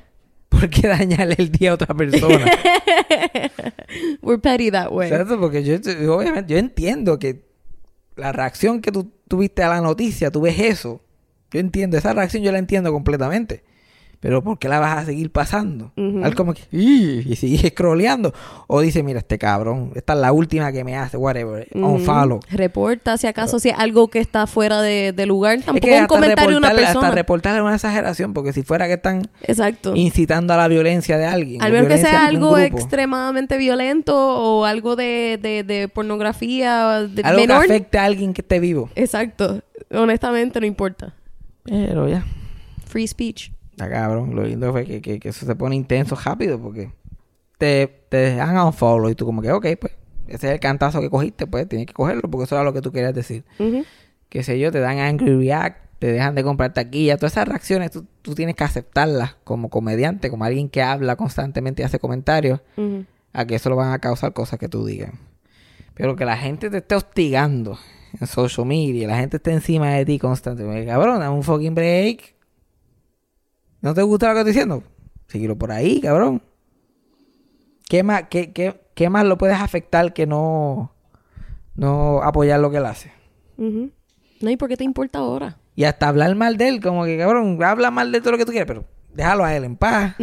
¿por 0.49 0.69
qué 0.69 0.89
dañarle 0.89 1.37
el 1.39 1.53
día 1.53 1.71
a 1.71 1.75
otra 1.75 1.95
persona? 1.95 2.45
We're 4.23 4.41
petty 4.41 4.71
that 4.71 4.91
way. 4.93 5.09
Exacto, 5.11 5.39
porque 5.41 5.63
yo, 5.63 5.77
yo- 5.77 6.17
obviamente, 6.17 6.53
yo 6.53 6.59
entiendo 6.59 7.19
que 7.19 7.45
la 8.17 8.33
reacción 8.33 8.81
que 8.81 8.91
tú 8.93 9.13
tuviste 9.29 9.63
a 9.63 9.69
la 9.69 9.81
noticia, 9.81 10.31
tú 10.31 10.41
ves 10.43 10.59
eso. 10.59 11.01
Yo 11.53 11.61
entiendo, 11.61 11.97
esa 11.97 12.13
reacción 12.13 12.43
yo 12.43 12.53
la 12.53 12.59
entiendo 12.59 12.93
completamente. 12.93 13.65
Pero 14.21 14.43
¿por 14.45 14.59
qué 14.59 14.69
la 14.69 14.79
vas 14.79 14.99
a 14.99 15.05
seguir 15.07 15.33
pasando? 15.33 15.93
Ujú. 15.97 16.21
Al 16.23 16.35
como 16.35 16.53
que, 16.53 16.61
y 16.71 17.35
sigues 17.37 17.73
scrolleando. 17.73 18.35
O 18.67 18.83
dice, 18.83 19.03
mira, 19.03 19.21
este 19.21 19.39
cabrón, 19.39 19.93
esta 19.95 20.13
es 20.13 20.19
la 20.19 20.31
última 20.33 20.71
que 20.73 20.85
me 20.85 20.95
hace, 20.95 21.17
whatever, 21.17 21.67
Ujú. 21.75 21.87
unfollow. 21.87 22.41
Reporta 22.51 23.17
si 23.17 23.27
acaso 23.27 23.59
si 23.59 23.71
es 23.71 23.75
algo 23.79 24.09
que 24.09 24.19
está 24.19 24.47
fuera 24.47 24.83
de, 24.83 25.13
de 25.13 25.25
lugar. 25.25 25.55
Es 25.61 25.65
Tampoco 25.65 25.87
que 25.87 25.99
un 26.01 26.07
comentario 26.07 26.51
de 26.51 26.57
una 26.59 26.71
persona. 26.73 27.01
Hasta 27.09 27.11
reportarle 27.13 27.61
es 27.61 27.65
una 27.65 27.75
exageración, 27.77 28.35
porque 28.35 28.53
si 28.53 28.63
fuera 28.63 28.87
que 28.89 28.93
están 28.95 29.27
Exacto. 29.43 29.97
incitando 29.97 30.53
a 30.53 30.59
la 30.59 30.69
violencia 30.69 31.17
de 31.17 31.25
alguien. 31.25 31.63
Al 31.63 31.73
menos 31.73 31.89
que 31.89 31.97
sea 31.97 32.27
algo 32.27 32.59
extremadamente 32.59 33.57
violento 33.57 34.15
o 34.17 34.67
algo 34.67 34.97
de, 34.97 35.39
de, 35.41 35.65
de 35.65 35.89
pornografía 35.89 37.09
de 37.09 37.23
Algo 37.23 37.41
menor. 37.41 37.67
que 37.67 37.73
afecte 37.73 37.97
a 37.99 38.05
alguien 38.05 38.35
que 38.35 38.43
esté 38.43 38.61
vivo. 38.61 38.91
Exacto. 38.97 39.63
Honestamente 39.91 40.61
no 40.61 40.67
importa. 40.67 41.15
Pero 41.65 42.07
ya. 42.07 42.23
Free 42.87 43.07
speech. 43.09 43.51
Está 43.81 43.91
cabrón. 43.91 44.37
Lo 44.37 44.45
lindo 44.45 44.71
fue 44.73 44.85
que, 44.85 45.01
que, 45.01 45.19
que 45.19 45.31
eso 45.31 45.47
se 45.47 45.55
pone 45.55 45.75
intenso 45.75 46.15
rápido 46.15 46.61
porque 46.61 46.93
te, 47.57 47.87
te 48.11 48.17
dejan 48.19 48.59
a 48.59 48.67
un 48.67 48.75
follow 48.75 49.09
y 49.09 49.15
tú 49.15 49.25
como 49.25 49.41
que, 49.41 49.51
ok, 49.53 49.67
pues 49.81 49.95
ese 50.27 50.49
es 50.49 50.53
el 50.53 50.61
cantazo 50.61 51.01
que 51.01 51.09
cogiste, 51.09 51.47
pues 51.47 51.67
tienes 51.67 51.87
que 51.87 51.95
cogerlo 51.95 52.31
porque 52.31 52.45
eso 52.45 52.57
era 52.57 52.65
lo 52.65 52.75
que 52.75 52.83
tú 52.83 52.93
querías 52.93 53.15
decir. 53.15 53.45
Ujú. 53.59 53.85
Qué 54.29 54.43
sé 54.43 54.59
yo, 54.59 54.71
te 54.71 54.81
dan 54.81 54.99
angry 54.99 55.35
react, 55.35 55.79
te 55.99 56.13
dejan 56.13 56.35
de 56.35 56.45
comprar 56.45 56.75
taquilla. 56.75 57.17
Todas 57.17 57.33
esas 57.33 57.49
reacciones 57.49 57.91
tú, 57.91 58.05
tú 58.21 58.35
tienes 58.35 58.55
que 58.55 58.65
aceptarlas 58.65 59.37
como 59.45 59.71
comediante, 59.71 60.29
como 60.29 60.45
alguien 60.45 60.69
que 60.69 60.83
habla 60.83 61.17
constantemente 61.17 61.81
y 61.81 61.87
hace 61.87 61.99
comentarios, 61.99 62.61
a 63.33 63.47
que 63.47 63.55
eso 63.55 63.71
lo 63.71 63.77
van 63.77 63.93
a 63.93 63.99
causar 63.99 64.35
cosas 64.35 64.59
que 64.59 64.69
tú 64.69 64.85
digas. 64.85 65.13
Pero 65.95 66.17
que 66.17 66.27
la 66.27 66.37
gente 66.37 66.69
te 66.69 66.79
esté 66.79 66.97
hostigando 66.97 67.79
en 68.21 68.27
social 68.27 68.67
media, 68.67 69.09
la 69.09 69.17
gente 69.17 69.39
esté 69.39 69.53
encima 69.53 69.91
de 69.93 70.05
ti 70.05 70.19
constantemente. 70.19 70.85
Cabrón, 70.85 71.21
dame 71.21 71.35
un 71.35 71.43
fucking 71.43 71.75
break. 71.75 72.40
¿No 73.83 73.95
te 73.95 74.03
gusta 74.03 74.29
lo 74.29 74.35
que 74.35 74.41
estoy 74.41 74.53
diciendo? 74.53 74.83
Síguelo 75.29 75.57
por 75.57 75.73
ahí, 75.73 76.01
cabrón. 76.01 76.43
¿Qué 77.89 78.03
más, 78.03 78.25
qué, 78.31 78.53
qué, 78.53 78.81
qué 78.95 79.09
más 79.11 79.25
lo 79.25 79.37
puedes 79.39 79.59
afectar 79.59 80.13
que 80.13 80.27
no, 80.27 80.93
no 81.75 82.23
apoyar 82.23 82.61
lo 82.61 82.71
que 82.71 82.77
él 82.79 82.87
hace? 82.87 83.13
No, 84.41 84.51
¿y 84.51 84.57
por 84.57 84.69
qué 84.69 84.77
te 84.77 84.85
importa 84.85 85.19
ahora? 85.19 85.59
Y 85.77 85.85
hasta 85.85 86.09
hablar 86.09 86.35
mal 86.37 86.57
de 86.57 86.69
él, 86.69 86.81
como 86.81 87.05
que 87.05 87.17
cabrón, 87.19 87.63
habla 87.63 87.91
mal 87.91 88.13
de 88.13 88.21
todo 88.21 88.33
lo 88.33 88.39
que 88.39 88.45
tú 88.45 88.53
quieras, 88.53 88.67
pero 88.69 88.85
déjalo 89.15 89.45
a 89.45 89.55
él 89.57 89.65
en 89.65 89.77
paz. 89.77 90.15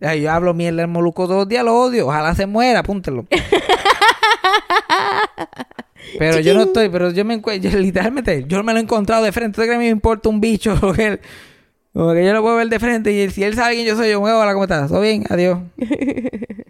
Ya, 0.00 0.14
Yo 0.14 0.30
hablo 0.30 0.54
mierda 0.54 0.82
del 0.82 0.90
Moluco 0.90 1.24
todos 1.26 1.38
los 1.40 1.48
días, 1.48 1.64
lo 1.64 1.74
odio. 1.78 2.06
Ojalá 2.06 2.34
se 2.34 2.46
muera, 2.46 2.80
apúntelo. 2.80 3.26
pero 6.18 6.40
yo 6.40 6.54
no 6.54 6.62
estoy, 6.62 6.88
pero 6.88 7.10
yo 7.10 7.24
me 7.24 7.34
encuentro, 7.34 7.70
literalmente, 7.78 8.44
yo 8.46 8.62
me 8.62 8.72
lo 8.72 8.78
he 8.78 8.82
encontrado 8.82 9.24
de 9.24 9.32
frente. 9.32 9.56
¿Tú 9.56 9.62
crees 9.62 9.70
que 9.70 9.76
a 9.76 9.78
mí 9.78 9.84
me 9.84 9.90
importa 9.90 10.28
un 10.28 10.40
bicho? 10.40 10.78
Como 10.80 10.92
que, 10.92 11.06
él- 11.06 11.20
como 11.96 12.12
que 12.12 12.26
yo 12.26 12.32
lo 12.34 12.42
puedo 12.42 12.56
ver 12.56 12.68
de 12.68 12.78
frente 12.78 13.10
y 13.10 13.30
si 13.30 13.42
él 13.42 13.54
sabe 13.54 13.74
quién 13.74 13.86
yo 13.86 13.96
soy, 13.96 14.10
yo 14.10 14.20
me 14.20 14.30
hola, 14.30 14.52
¿cómo 14.52 14.64
estás? 14.64 14.90
¿Todo 14.90 15.00
bien? 15.00 15.24
Adiós. 15.30 15.60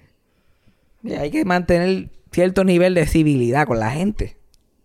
Y 1.03 1.15
hay 1.15 1.31
que 1.31 1.45
mantener 1.45 2.09
cierto 2.33 2.65
nivel 2.65 2.95
de 2.95 3.07
civilidad 3.07 3.65
con 3.69 3.79
la 3.79 3.93
gente. 3.93 4.37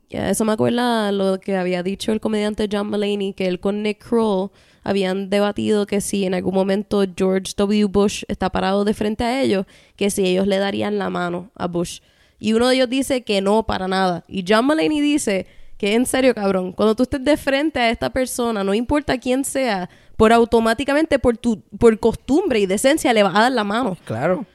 Ya, 0.07 0.29
eso 0.29 0.45
me 0.45 0.51
acuerda 0.51 1.11
lo 1.11 1.39
que 1.39 1.57
había 1.57 1.81
dicho 1.81 2.11
el 2.11 2.19
comediante 2.19 2.69
John 2.71 2.89
Mulaney, 2.89 3.33
que 3.33 3.47
él 3.47 3.59
con 3.59 3.81
Nick 3.81 4.07
Kroll 4.07 4.51
habían 4.83 5.31
debatido 5.31 5.87
que 5.87 5.99
si 5.99 6.25
en 6.25 6.35
algún 6.35 6.53
momento 6.53 7.03
George 7.17 7.53
W. 7.57 7.85
Bush 7.85 8.23
está 8.27 8.51
parado 8.51 8.83
de 8.85 8.93
frente 8.93 9.23
a 9.23 9.41
ellos, 9.41 9.65
que 9.95 10.11
si 10.11 10.23
ellos 10.23 10.45
le 10.45 10.57
darían 10.57 10.99
la 10.99 11.09
mano 11.09 11.49
a 11.55 11.65
Bush. 11.65 12.01
Y 12.39 12.53
uno 12.53 12.67
de 12.67 12.75
ellos 12.75 12.89
dice 12.89 13.23
que 13.23 13.41
no, 13.41 13.63
para 13.65 13.87
nada. 13.87 14.23
Y 14.27 14.45
John 14.47 14.65
Mulaney 14.65 15.01
dice 15.01 15.47
que 15.77 15.95
en 15.95 16.05
serio, 16.05 16.35
cabrón, 16.35 16.73
cuando 16.73 16.93
tú 16.93 17.03
estés 17.03 17.23
de 17.23 17.37
frente 17.37 17.79
a 17.79 17.89
esta 17.89 18.11
persona, 18.11 18.63
no 18.63 18.75
importa 18.75 19.17
quién 19.17 19.43
sea, 19.43 19.89
por 20.21 20.33
automáticamente, 20.33 21.17
por 21.17 21.35
tu 21.35 21.63
por 21.79 21.97
costumbre 21.99 22.59
y 22.59 22.67
decencia, 22.67 23.11
le 23.11 23.23
vas 23.23 23.35
a 23.35 23.39
dar 23.41 23.51
la 23.53 23.63
mano. 23.63 23.97
Claro. 24.05 24.45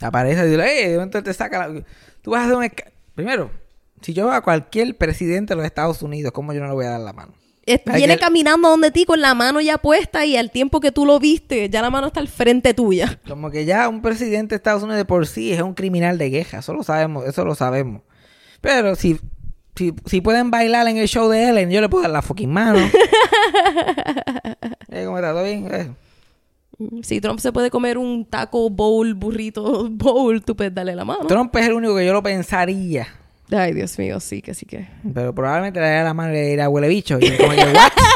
Aparece 0.00 0.46
y 0.46 0.50
dice, 0.50 0.62
¡eh! 0.84 0.88
De 0.90 0.94
momento 0.94 1.20
te 1.24 1.34
saca 1.34 1.66
la... 1.66 1.82
Tú 2.22 2.30
vas 2.30 2.42
a 2.42 2.44
hacer 2.44 2.56
un... 2.56 2.70
Primero, 3.16 3.50
si 4.00 4.14
yo 4.14 4.26
veo 4.26 4.34
a 4.34 4.42
cualquier 4.42 4.96
presidente 4.96 5.54
de 5.54 5.56
los 5.56 5.66
Estados 5.66 6.02
Unidos, 6.02 6.30
¿cómo 6.30 6.52
yo 6.52 6.60
no 6.60 6.68
le 6.68 6.74
voy 6.74 6.84
a 6.86 6.90
dar 6.90 7.00
la 7.00 7.12
mano? 7.12 7.34
es- 7.66 7.80
viene 7.96 8.14
que- 8.14 8.20
caminando 8.20 8.68
donde 8.68 8.92
ti 8.92 9.04
con 9.04 9.20
la 9.20 9.34
mano 9.34 9.60
ya 9.60 9.78
puesta 9.78 10.24
y 10.24 10.36
al 10.36 10.52
tiempo 10.52 10.78
que 10.78 10.92
tú 10.92 11.04
lo 11.04 11.18
viste, 11.18 11.68
ya 11.68 11.82
la 11.82 11.90
mano 11.90 12.06
está 12.06 12.20
al 12.20 12.28
frente 12.28 12.72
tuya. 12.72 13.18
Como 13.26 13.50
que 13.50 13.64
ya 13.64 13.88
un 13.88 14.02
presidente 14.02 14.50
de 14.50 14.56
Estados 14.58 14.84
Unidos 14.84 14.98
de 14.98 15.04
por 15.04 15.26
sí 15.26 15.52
es 15.52 15.60
un 15.62 15.74
criminal 15.74 16.16
de 16.16 16.30
guerra. 16.30 16.60
Eso 16.60 16.74
lo 16.74 16.84
sabemos, 16.84 17.26
eso 17.26 17.44
lo 17.44 17.56
sabemos. 17.56 18.02
Pero 18.60 18.94
si, 18.94 19.18
si, 19.78 19.94
si 20.06 20.20
pueden 20.20 20.50
bailar 20.50 20.88
en 20.88 20.96
el 20.96 21.06
show 21.06 21.28
de 21.28 21.48
Ellen, 21.48 21.70
yo 21.70 21.80
le 21.80 21.88
puedo 21.88 22.02
dar 22.02 22.10
la 22.10 22.22
fucking 22.22 22.50
mano. 22.50 22.78
Eh, 24.90 25.04
¿Cómo 25.04 25.18
está? 25.18 25.32
¿Todo 25.32 25.44
bien? 25.44 25.68
Eh. 25.70 25.90
Si 27.02 27.20
Trump 27.20 27.40
se 27.40 27.52
puede 27.52 27.70
comer 27.70 27.98
un 27.98 28.24
taco 28.24 28.70
bowl, 28.70 29.12
burrito 29.12 29.86
bowl, 29.90 30.42
tú 30.42 30.56
puedes 30.56 30.74
darle 30.74 30.96
la 30.96 31.04
mano. 31.04 31.26
Trump 31.26 31.54
es 31.56 31.66
el 31.66 31.74
único 31.74 31.94
que 31.94 32.06
yo 32.06 32.14
lo 32.14 32.22
pensaría. 32.22 33.06
Ay, 33.52 33.74
Dios 33.74 33.98
mío, 33.98 34.18
sí 34.18 34.40
que 34.40 34.54
sí 34.54 34.64
que. 34.64 34.88
Pero 35.12 35.34
probablemente 35.34 35.78
le 35.78 35.86
daría 35.86 36.04
la 36.04 36.14
mano 36.14 36.32
y 36.32 36.36
le 36.36 36.42
diría 36.42 36.70
huele 36.70 36.88
bicho. 36.88 37.18
Y 37.20 37.36
como 37.36 37.50
que, 37.50 37.64
¿what? 37.64 37.92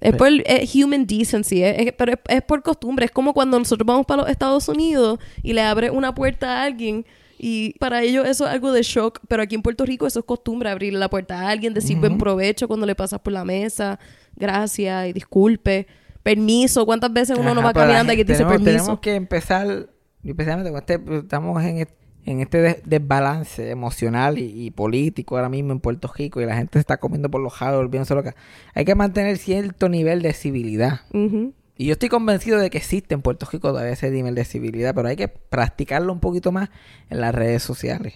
Es 0.00 0.16
por 0.16 0.28
eh, 0.28 0.66
human 0.74 1.06
decency, 1.06 1.62
eh, 1.62 1.94
pero 1.96 2.12
es, 2.12 2.18
es 2.28 2.42
por 2.42 2.62
costumbre. 2.62 3.04
Es 3.04 3.10
como 3.10 3.34
cuando 3.34 3.58
nosotros 3.58 3.86
vamos 3.86 4.06
para 4.06 4.22
los 4.22 4.30
Estados 4.30 4.66
Unidos 4.68 5.18
y 5.42 5.52
le 5.52 5.60
abre 5.60 5.90
una 5.90 6.14
puerta 6.14 6.58
a 6.58 6.62
alguien 6.64 7.04
y 7.42 7.72
para 7.78 8.02
ellos 8.02 8.28
eso 8.28 8.44
es 8.46 8.50
algo 8.52 8.70
de 8.72 8.82
shock, 8.82 9.20
pero 9.28 9.42
aquí 9.42 9.54
en 9.54 9.62
Puerto 9.62 9.86
Rico 9.86 10.06
eso 10.06 10.18
es 10.20 10.24
costumbre, 10.26 10.68
abrirle 10.68 10.98
la 10.98 11.08
puerta 11.08 11.40
a 11.40 11.48
alguien, 11.48 11.72
decir 11.72 11.96
buen 11.96 12.18
provecho 12.18 12.68
cuando 12.68 12.84
le 12.86 12.94
pasas 12.94 13.20
por 13.20 13.32
la 13.32 13.44
mesa, 13.44 13.98
gracias 14.36 15.08
y 15.08 15.12
disculpe, 15.12 15.86
permiso. 16.22 16.84
¿Cuántas 16.86 17.12
veces 17.12 17.38
uno 17.38 17.54
no 17.54 17.60
Ajá, 17.60 17.68
va 17.68 17.72
pero 17.72 17.86
la 17.86 17.92
caminando 17.94 18.12
y 18.12 18.16
gente- 18.16 18.32
te 18.34 18.38
dice 18.38 18.44
permiso? 18.46 18.70
Tenemos 18.78 19.00
que 19.00 19.14
empezar, 19.14 19.88
especialmente 20.22 20.70
con 20.70 20.78
este, 20.80 21.00
estamos 21.18 21.62
en, 21.64 21.88
en 22.26 22.40
este 22.40 22.58
des- 22.60 22.82
desbalance 22.84 23.70
emocional 23.70 24.38
y, 24.38 24.66
y 24.66 24.70
político 24.70 25.36
ahora 25.36 25.48
mismo 25.48 25.72
en 25.72 25.80
Puerto 25.80 26.12
Rico 26.14 26.40
y 26.42 26.44
la 26.44 26.56
gente 26.56 26.72
se 26.74 26.80
está 26.80 26.98
comiendo 26.98 27.30
por 27.30 27.40
los 27.40 27.52
jalos, 27.54 27.78
volviéndose 27.80 28.14
loca. 28.14 28.34
Hay 28.74 28.84
que 28.84 28.94
mantener 28.94 29.38
cierto 29.38 29.88
nivel 29.88 30.20
de 30.20 30.34
civilidad. 30.34 31.00
Ujú. 31.14 31.54
Y 31.80 31.86
yo 31.86 31.92
estoy 31.92 32.10
convencido 32.10 32.58
de 32.58 32.68
que 32.68 32.76
existe 32.76 33.14
en 33.14 33.22
Puerto 33.22 33.46
Rico 33.50 33.68
todavía 33.70 33.92
ese 33.92 34.10
nivel 34.10 34.34
de 34.34 34.44
civilidad, 34.44 34.94
pero 34.94 35.08
hay 35.08 35.16
que 35.16 35.28
practicarlo 35.28 36.12
un 36.12 36.20
poquito 36.20 36.52
más 36.52 36.68
en 37.08 37.22
las 37.22 37.34
redes 37.34 37.62
sociales. 37.62 38.12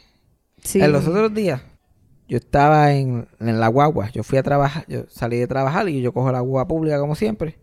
Sí. 0.62 0.83
En 0.83 0.92
los 0.92 1.09
otros 1.09 1.33
días, 1.33 1.62
yo 2.29 2.37
estaba 2.37 2.92
en, 2.92 3.27
en 3.40 3.61
la 3.61 3.68
guagua. 3.68 4.11
Yo 4.11 4.22
fui 4.22 4.37
a 4.37 4.42
trabajar, 4.42 4.85
yo 4.87 5.07
salí 5.09 5.38
de 5.38 5.46
trabajar 5.46 5.88
y 5.88 6.03
yo 6.03 6.12
cojo 6.12 6.31
la 6.31 6.40
guagua 6.40 6.68
pública 6.68 6.98
como 6.98 7.14
siempre. 7.14 7.57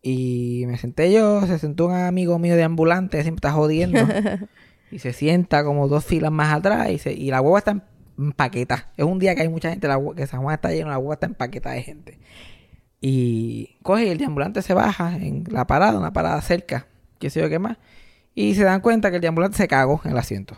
Y 0.00 0.64
me 0.66 0.78
senté 0.78 1.12
yo, 1.12 1.46
se 1.46 1.58
sentó 1.58 1.88
un 1.88 1.92
amigo 1.94 2.38
mío 2.38 2.56
de 2.56 2.62
ambulante, 2.62 3.18
que 3.18 3.22
siempre 3.22 3.40
está 3.46 3.52
jodiendo. 3.52 4.00
y 4.90 4.98
se 4.98 5.12
sienta 5.12 5.62
como 5.62 5.88
dos 5.88 6.06
filas 6.06 6.32
más 6.32 6.54
atrás 6.54 6.88
y, 6.90 6.96
se- 6.98 7.12
y 7.12 7.30
la 7.30 7.40
guagua 7.40 7.58
está 7.58 7.84
empaquetada. 8.18 8.90
Es 8.96 9.04
un 9.04 9.18
día 9.18 9.34
que 9.34 9.42
hay 9.42 9.48
mucha 9.50 9.68
gente, 9.68 9.88
la, 9.88 10.00
que 10.16 10.26
San 10.26 10.40
Juan 10.42 10.54
está 10.54 10.70
lleno, 10.70 10.88
la 10.88 10.96
guagua 10.96 11.14
está 11.16 11.26
empaquetada 11.26 11.74
de 11.74 11.82
gente. 11.82 12.18
Y 13.04 13.78
coge 13.82 14.06
y 14.06 14.10
el 14.10 14.18
deambulante 14.18 14.62
se 14.62 14.74
baja 14.74 15.16
en 15.16 15.44
la 15.50 15.66
parada, 15.66 15.98
una 15.98 16.12
parada 16.12 16.40
cerca, 16.40 16.86
qué 17.18 17.30
sé 17.30 17.40
yo 17.40 17.48
qué 17.48 17.58
más. 17.58 17.76
Y 18.32 18.54
se 18.54 18.62
dan 18.62 18.80
cuenta 18.80 19.10
que 19.10 19.16
el 19.16 19.22
deambulante 19.22 19.56
se 19.56 19.66
cagó 19.66 20.00
en 20.04 20.12
el 20.12 20.18
asiento. 20.18 20.56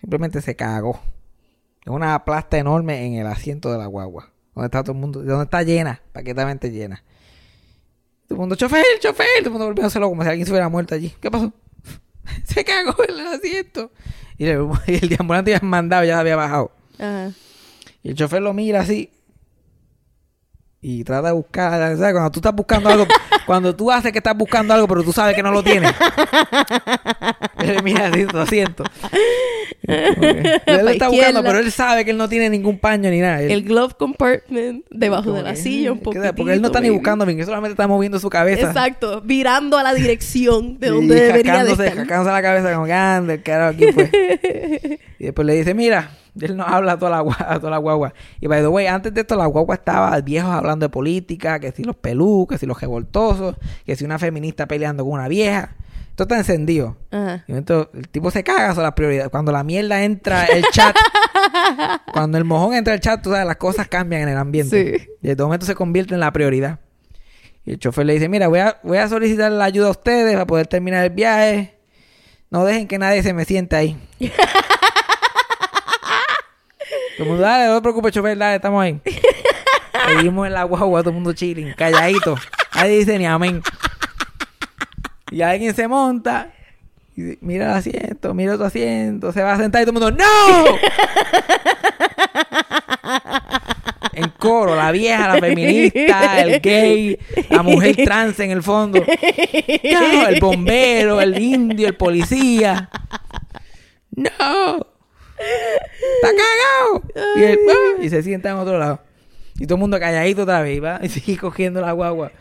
Simplemente 0.00 0.40
se 0.40 0.54
cagó. 0.54 1.00
Es 1.84 1.88
una 1.88 2.24
plasta 2.24 2.58
enorme 2.58 3.04
en 3.04 3.14
el 3.14 3.26
asiento 3.26 3.72
de 3.72 3.78
la 3.78 3.86
guagua. 3.86 4.30
Donde 4.54 4.66
está 4.66 4.84
todo 4.84 4.92
el 4.92 4.98
mundo, 4.98 5.22
donde 5.24 5.44
está 5.44 5.64
llena, 5.64 6.00
paquetamente 6.12 6.70
llena. 6.70 7.02
Todo 8.28 8.36
el 8.36 8.40
mundo, 8.40 8.54
chofer, 8.54 8.84
chofer, 9.00 9.26
todo 9.40 9.46
el 9.46 9.50
mundo 9.50 9.66
volvió 9.66 9.82
a 9.82 9.88
hacerlo 9.88 10.08
como 10.08 10.22
si 10.22 10.28
alguien 10.28 10.46
se 10.46 10.52
hubiera 10.52 10.68
muerto 10.68 10.94
allí. 10.94 11.12
¿Qué 11.20 11.28
pasó? 11.28 11.52
se 12.44 12.64
cagó 12.64 12.94
en 13.02 13.18
el 13.18 13.26
asiento. 13.26 13.90
Y 14.36 14.46
el, 14.46 14.68
y 14.86 14.94
el 14.94 15.08
deambulante 15.08 15.50
ya 15.50 15.60
mandado, 15.60 16.04
ya 16.04 16.20
había 16.20 16.36
bajado. 16.36 16.70
Ajá. 17.00 17.32
Y 18.04 18.10
el 18.10 18.14
chofer 18.14 18.42
lo 18.42 18.54
mira 18.54 18.80
así. 18.80 19.10
Y 20.80 21.02
trata 21.02 21.28
de 21.28 21.34
buscar, 21.34 21.96
¿sabes? 21.96 22.12
Cuando 22.12 22.30
tú 22.30 22.38
estás 22.38 22.54
buscando 22.54 22.88
algo, 22.88 23.06
cuando 23.46 23.74
tú 23.74 23.90
haces 23.90 24.12
que 24.12 24.18
estás 24.18 24.36
buscando 24.36 24.74
algo, 24.74 24.86
pero 24.86 25.02
tú 25.02 25.12
sabes 25.12 25.34
que 25.34 25.42
no 25.42 25.50
lo 25.50 25.62
tienes. 25.62 25.92
Él 27.58 27.76
mira 27.84 28.10
lo 28.10 28.46
siento. 28.46 28.84
Él 29.82 30.60
Pa' 30.66 30.82
lo 30.82 30.90
está 30.90 31.08
buscando, 31.08 31.42
pero 31.42 31.58
él 31.58 31.72
sabe 31.72 32.04
que 32.04 32.10
él 32.10 32.16
no 32.18 32.28
tiene 32.28 32.50
ningún 32.50 32.78
paño 32.78 33.10
ni 33.10 33.20
nada. 33.20 33.40
Él- 33.42 33.50
El 33.52 33.62
glove 33.64 33.94
compartment 33.98 34.84
debajo 34.90 35.32
de 35.32 35.42
la 35.42 35.56
silla 35.56 35.92
un 35.92 35.98
¿qué 35.98 36.04
poquito. 36.04 36.34
Porque 36.36 36.52
él 36.52 36.60
no 36.60 36.66
está 36.68 36.80
ni 36.80 36.90
buscando 36.90 37.24
bien, 37.24 37.38
él 37.38 37.46
solamente 37.46 37.72
está 37.72 37.86
moviendo 37.86 38.18
su 38.18 38.28
cabeza. 38.28 38.66
Exacto, 38.68 39.20
virando 39.22 39.78
a 39.78 39.82
la 39.82 39.94
dirección 39.94 40.78
de 40.78 40.88
Y 40.88 40.90
donde 40.90 41.14
debería 41.14 41.64
de 41.64 41.72
estar. 41.72 41.94
jacándose 41.94 42.30
la 42.32 42.42
cabeza 42.42 42.72
como 42.74 42.86
el 42.86 43.42
carajo 43.42 43.70
aquí 43.70 43.92
fue. 43.92 44.98
y 45.18 45.24
después 45.24 45.46
le 45.46 45.54
dice, 45.54 45.74
mira, 45.74 46.10
él 46.40 46.56
nos 46.56 46.68
habla 46.68 46.92
a 46.92 46.98
toda 46.98 47.10
la, 47.22 47.36
a 47.38 47.58
toda 47.58 47.70
la 47.70 47.78
guagua. 47.78 48.12
Y 48.40 48.46
by 48.46 48.60
the 48.60 48.68
way, 48.68 48.86
antes 48.86 49.14
de 49.14 49.22
esto 49.22 49.36
la 49.36 49.46
guagua 49.46 49.76
estaba 49.76 50.20
viejos 50.20 50.50
hablando 50.50 50.84
de 50.86 50.90
política, 50.90 51.58
que 51.60 51.72
si 51.72 51.82
los 51.84 51.96
pelú, 51.96 52.46
que 52.48 52.58
si 52.58 52.66
los 52.66 52.80
revoltosos, 52.80 53.56
que 53.86 53.96
si 53.96 54.04
una 54.04 54.18
feminista 54.18 54.66
peleando 54.66 55.04
con 55.04 55.14
una 55.14 55.28
vieja. 55.28 55.74
Esto 56.18 56.24
está 56.24 56.38
encendido. 56.38 56.96
Ajá. 57.12 57.44
Y 57.46 57.52
entonces 57.52 57.94
el 57.94 58.08
tipo 58.08 58.32
se 58.32 58.42
caga 58.42 58.70
sobre 58.70 58.86
las 58.86 58.94
prioridades. 58.94 59.30
Cuando 59.30 59.52
la 59.52 59.62
mierda 59.62 60.02
entra 60.02 60.46
el 60.46 60.64
chat, 60.72 60.96
cuando 62.12 62.38
el 62.38 62.44
mojón 62.44 62.74
entra 62.74 62.92
el 62.92 62.98
chat, 62.98 63.22
tú 63.22 63.30
sabes, 63.30 63.46
las 63.46 63.54
cosas 63.54 63.86
cambian 63.86 64.22
en 64.22 64.30
el 64.30 64.36
ambiente. 64.36 64.98
Sí. 64.98 65.08
Y 65.22 65.28
de 65.28 65.40
momento 65.40 65.64
se 65.64 65.76
convierte 65.76 66.14
en 66.14 66.20
la 66.20 66.32
prioridad. 66.32 66.80
Y 67.64 67.70
el 67.70 67.78
chofer 67.78 68.04
le 68.04 68.14
dice, 68.14 68.28
mira, 68.28 68.48
voy 68.48 68.58
a, 68.58 68.80
voy 68.82 68.98
a 68.98 69.08
solicitar 69.08 69.52
la 69.52 69.64
ayuda 69.64 69.86
a 69.86 69.90
ustedes 69.92 70.32
para 70.32 70.44
poder 70.44 70.66
terminar 70.66 71.04
el 71.04 71.10
viaje. 71.10 71.78
No 72.50 72.64
dejen 72.64 72.88
que 72.88 72.98
nadie 72.98 73.22
se 73.22 73.32
me 73.32 73.44
siente 73.44 73.76
ahí. 73.76 73.96
Mundo, 77.20 77.42
dale, 77.42 77.68
no 77.68 77.76
te 77.76 77.82
preocupes, 77.82 78.12
chofer, 78.12 78.36
dale, 78.36 78.56
estamos 78.56 78.82
ahí. 78.82 79.00
Seguimos 80.08 80.48
en 80.48 80.54
la 80.54 80.64
guagua, 80.64 81.00
todo 81.02 81.10
el 81.10 81.14
mundo 81.14 81.32
chilling, 81.32 81.74
calladito. 81.74 82.34
Nadie 82.74 82.98
dice 82.98 83.16
ni 83.20 83.26
amén. 83.26 83.62
Y 85.30 85.42
alguien 85.42 85.74
se 85.74 85.88
monta 85.88 86.52
y 87.16 87.22
dice, 87.22 87.38
mira 87.40 87.66
el 87.66 87.72
asiento, 87.72 88.34
mira 88.34 88.54
otro 88.54 88.66
asiento, 88.66 89.32
se 89.32 89.42
va 89.42 89.54
a 89.54 89.58
sentar 89.58 89.82
y 89.82 89.86
todo 89.86 89.98
el 89.98 90.02
mundo, 90.04 90.24
¡No! 90.24 90.64
en 94.12 94.30
coro, 94.30 94.74
la 94.74 94.90
vieja, 94.90 95.34
la 95.34 95.40
feminista, 95.40 96.40
el 96.42 96.60
gay, 96.60 97.18
la 97.50 97.62
mujer 97.62 97.96
trans 98.04 98.40
en 98.40 98.50
el 98.50 98.62
fondo. 98.62 99.04
No, 99.92 100.28
el 100.28 100.40
bombero, 100.40 101.20
el 101.20 101.38
indio, 101.38 101.86
el 101.86 101.94
policía. 101.94 102.90
¡No! 104.14 104.86
¡Está 105.38 106.30
cagado! 106.30 107.02
Y, 107.36 107.44
¡ah! 107.44 108.02
y 108.02 108.08
se 108.08 108.22
sienta 108.22 108.50
en 108.50 108.56
otro 108.56 108.78
lado. 108.78 109.00
Y 109.56 109.66
todo 109.66 109.76
el 109.76 109.80
mundo 109.80 109.98
calladito 109.98 110.42
otra 110.42 110.62
vez, 110.62 110.82
¿va? 110.82 111.00
Y 111.02 111.08
sigue 111.08 111.36
cogiendo 111.36 111.80
la 111.80 111.92
guagua. 111.92 112.32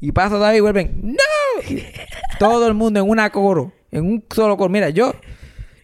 Y 0.00 0.12
pasa 0.12 0.38
vez 0.38 0.58
y 0.58 0.60
vuelven. 0.60 1.00
¡No! 1.02 1.76
Todo 2.38 2.66
el 2.66 2.74
mundo 2.74 3.00
en 3.00 3.08
una 3.08 3.30
coro. 3.30 3.72
En 3.90 4.04
un 4.04 4.24
solo 4.34 4.56
coro. 4.56 4.70
Mira, 4.70 4.90
yo... 4.90 5.14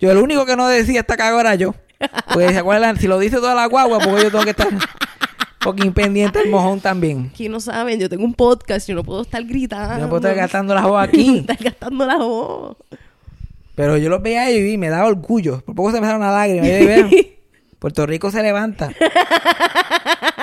Yo 0.01 0.11
el 0.11 0.19
único 0.19 0.45
que 0.45 0.57
no 0.57 0.69
decía 0.69 1.01
esta 1.01 1.17
cagada 1.17 1.41
era 1.41 1.55
yo. 1.55 1.75
Porque 2.33 2.51
se 2.51 2.59
acuerdan, 2.59 2.99
si 2.99 3.07
lo 3.07 3.19
dice 3.19 3.37
toda 3.37 3.55
la 3.55 3.67
guagua, 3.67 3.99
porque 3.99 4.25
yo 4.25 4.31
tengo 4.31 4.45
que 4.45 4.51
estar 4.51 4.69
fucking 5.61 5.93
pendiente 5.93 6.39
del 6.39 6.51
mojón 6.51 6.81
también. 6.81 7.31
Aquí 7.33 7.49
no 7.49 7.61
saben, 7.61 7.99
yo 7.99 8.09
tengo 8.09 8.25
un 8.25 8.35
podcast, 8.35 8.87
yo 8.89 8.95
no 8.95 9.03
puedo 9.03 9.23
estar 9.23 9.43
gritando. 9.45 9.95
Yo 9.95 10.01
no 10.03 10.09
puedo 10.11 10.19
estar 10.19 10.35
gastando 10.37 10.75
la 10.75 10.87
voz 10.87 11.03
aquí. 11.09 11.39
estar 11.39 11.57
gastando 11.59 12.07
la 12.07 12.17
voz. 12.17 12.77
Pero 13.75 13.97
yo 13.99 14.09
los 14.09 14.23
veía 14.23 14.51
y 14.51 14.77
me 14.79 14.89
daba 14.89 15.09
orgullo. 15.09 15.61
Por 15.61 15.75
poco 15.75 15.93
se 15.93 16.01
me 16.01 16.07
sale 16.07 16.19
una 16.19 16.33
lágrima. 16.33 16.67
Yo 16.67 17.09
Puerto 17.79 18.07
Rico 18.07 18.31
se 18.31 18.43
levanta. 18.43 18.91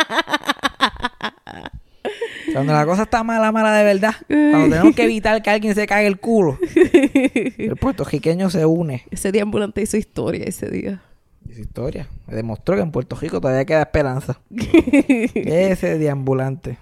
Cuando 2.53 2.73
la 2.73 2.85
cosa 2.85 3.03
está 3.03 3.23
mala, 3.23 3.51
mala 3.51 3.73
de 3.73 3.83
verdad. 3.83 4.15
Cuando 4.27 4.69
tenemos 4.69 4.95
que 4.95 5.03
evitar 5.03 5.41
que 5.41 5.49
alguien 5.49 5.75
se 5.75 5.87
cague 5.87 6.07
el 6.07 6.19
culo. 6.19 6.57
El 7.57 7.75
puertorriqueño 7.75 8.49
se 8.49 8.65
une. 8.65 9.03
Ese 9.11 9.31
día 9.31 9.43
ambulante 9.43 9.81
hizo 9.81 9.97
historia 9.97 10.45
ese 10.45 10.69
día. 10.69 11.01
Esa 11.49 11.61
historia 11.61 12.07
me 12.27 12.35
demostró 12.35 12.75
que 12.75 12.81
en 12.81 12.91
Puerto 12.91 13.15
Rico 13.15 13.41
todavía 13.41 13.65
queda 13.65 13.81
esperanza. 13.81 14.39
Ese 14.49 15.97
deambulante. 15.97 16.77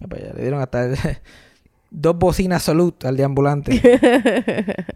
Ah, 0.00 0.06
pues 0.08 0.22
le 0.34 0.42
dieron 0.42 0.60
hasta 0.60 0.88
dos 1.90 2.18
bocinas 2.18 2.62
salud 2.62 2.94
al 3.04 3.16
deambulante. 3.16 3.80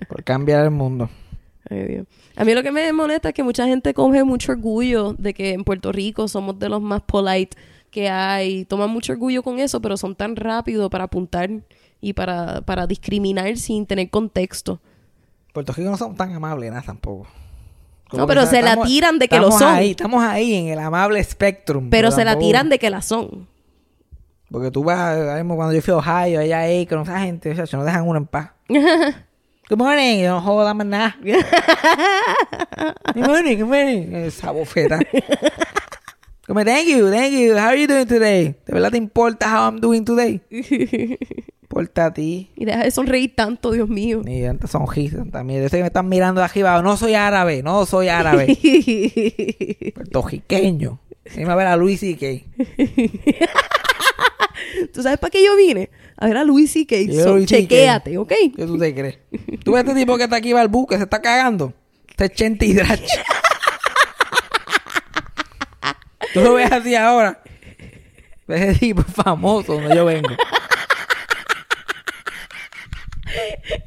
por 0.09 0.25
cambiar 0.25 0.65
el 0.65 0.71
mundo. 0.71 1.11
Ay, 1.69 1.85
Dios. 1.85 2.07
A 2.37 2.45
mí 2.45 2.55
lo 2.55 2.63
que 2.63 2.73
me 2.73 2.93
molesta 2.93 3.29
es 3.29 3.35
que 3.35 3.43
mucha 3.43 3.67
gente 3.67 3.93
coge 3.93 4.25
mucho 4.25 4.53
orgullo 4.53 5.15
de 5.15 5.35
que 5.35 5.53
en 5.53 5.65
Puerto 5.65 5.93
Rico 5.93 6.29
somos 6.29 6.59
de 6.59 6.69
los 6.69 6.81
más 6.81 7.03
polite 7.03 7.57
que 7.91 8.09
hay. 8.09 8.65
Toman 8.65 8.91
mucho 8.91 9.13
orgullo 9.13 9.43
con 9.43 9.59
eso, 9.59 9.81
pero 9.81 9.97
son 9.97 10.15
tan 10.15 10.37
rápidos 10.37 10.91
para 10.91 11.05
apuntar 11.05 11.51
y 12.01 12.13
para, 12.13 12.61
para 12.63 12.87
discriminar 12.87 13.57
sin 13.57 13.87
tener 13.87 14.11
contexto. 14.11 14.81
Puerto 15.53 15.73
Rico 15.73 15.91
no 15.91 15.97
somos 15.97 16.17
tan 16.17 16.33
amables, 16.33 16.71
nada 16.71 16.83
tampoco. 16.83 17.27
No, 18.13 18.27
pero 18.27 18.47
se 18.47 18.63
la 18.63 18.83
tiran 18.83 19.19
de 19.19 19.29
que 19.29 19.37
lo 19.37 19.49
estamos 19.49 19.61
son. 19.61 19.75
Ahí, 19.75 19.91
estamos 19.91 20.25
ahí 20.25 20.55
en 20.55 20.69
el 20.69 20.79
amable 20.79 21.23
spectrum. 21.23 21.91
Pero 21.91 22.11
se 22.11 22.25
la 22.25 22.39
tiran 22.39 22.69
de 22.69 22.79
que 22.79 22.89
la 22.89 23.03
son. 23.03 23.47
Porque 24.51 24.71
tú 24.71 24.83
vas, 24.83 25.19
cuando 25.45 25.73
yo 25.73 25.83
fui 25.83 25.93
a 25.93 25.97
Ohio, 25.99 26.41
allá 26.41 26.61
a 26.61 26.83
Akron, 26.83 27.03
esa 27.03 27.21
gente, 27.21 27.51
o 27.51 27.67
sea, 27.67 27.79
no 27.79 27.85
dejan 27.85 28.09
uno 28.09 28.19
en 28.19 28.27
paz. 28.27 28.53
Good 29.69 29.77
morning. 29.77 30.25
No 30.25 30.41
jodas 30.41 30.75
más 30.75 30.87
nada. 30.87 31.17
Good 33.15 33.27
morning, 33.27 33.59
good 33.59 33.67
morning. 33.67 34.15
Esa 34.15 34.51
bofeta. 34.51 34.99
Como, 36.49 36.65
thank 36.65 36.89
you, 36.89 37.11
thank 37.11 37.33
you. 37.33 37.53
How 37.53 37.69
are 37.69 37.77
you 37.79 37.87
doing 37.87 38.07
today? 38.07 38.57
¿De 38.65 38.73
verdad 38.73 38.91
te 38.91 38.97
importa 38.97 39.47
how 39.53 39.71
I'm 39.71 39.81
doing 39.81 40.03
today? 40.03 40.41
Importa 41.63 42.07
a 42.07 42.15
ti. 42.15 42.51
Y 42.57 42.65
deja 42.65 42.85
de 42.85 42.91
sonreír 42.91 43.35
tanto, 43.37 43.71
Dios 43.71 43.87
mío. 43.87 44.23
Ni 44.25 44.41
tantas 44.41 44.71
sonrisas 44.71 45.31
también. 45.31 45.63
Yo 45.63 45.69
sé 45.69 45.77
que 45.77 45.83
me 45.83 45.89
están 45.89 46.09
mirando 46.09 46.41
de 46.41 46.47
arriba. 46.47 46.81
No 46.81 46.97
soy 46.97 47.13
árabe, 47.13 47.63
no 47.63 47.85
soy 47.85 48.09
árabe. 48.09 48.57
Puertorriqueño. 49.95 50.99
Dime 51.37 51.53
a 51.53 51.55
ver 51.55 51.67
a 51.67 51.77
Luis 51.77 52.03
y 52.03 52.17
Kay. 52.17 52.47
¿Tú 54.95 55.03
sabes 55.03 55.19
para 55.19 55.31
qué 55.31 55.45
yo 55.45 55.55
vine? 55.55 55.91
A 56.17 56.29
ver 56.29 56.39
a 56.39 56.45
Luis 56.45 56.75
y 56.77 56.87
Kate. 56.87 57.09
Yo, 57.13 57.25
So, 57.25 57.45
chequéate, 57.45 58.17
¿ok? 58.17 58.33
¿Qué 58.57 58.65
tú 58.65 58.79
te 58.79 58.95
crees? 58.95 59.19
¿Tú 59.63 59.73
ves 59.73 59.85
este 59.85 59.95
tipo 59.95 60.17
que 60.17 60.25
está 60.25 60.37
aquí 60.37 60.55
balbu 60.55 60.87
que 60.87 60.97
se 60.97 61.03
está 61.03 61.21
cagando? 61.21 61.75
Este 62.09 62.25
es 62.25 62.33
Chente. 62.33 62.75
Tú 66.35 66.41
lo 66.41 66.55
ves 66.55 66.71
así 66.73 66.95
ahora. 66.95 67.41
Ese 68.49 68.75
tipo 68.79 69.01
es 69.03 69.07
famoso 69.15 69.75
donde 69.75 69.95
yo 69.95 70.05
vengo. 70.05 70.31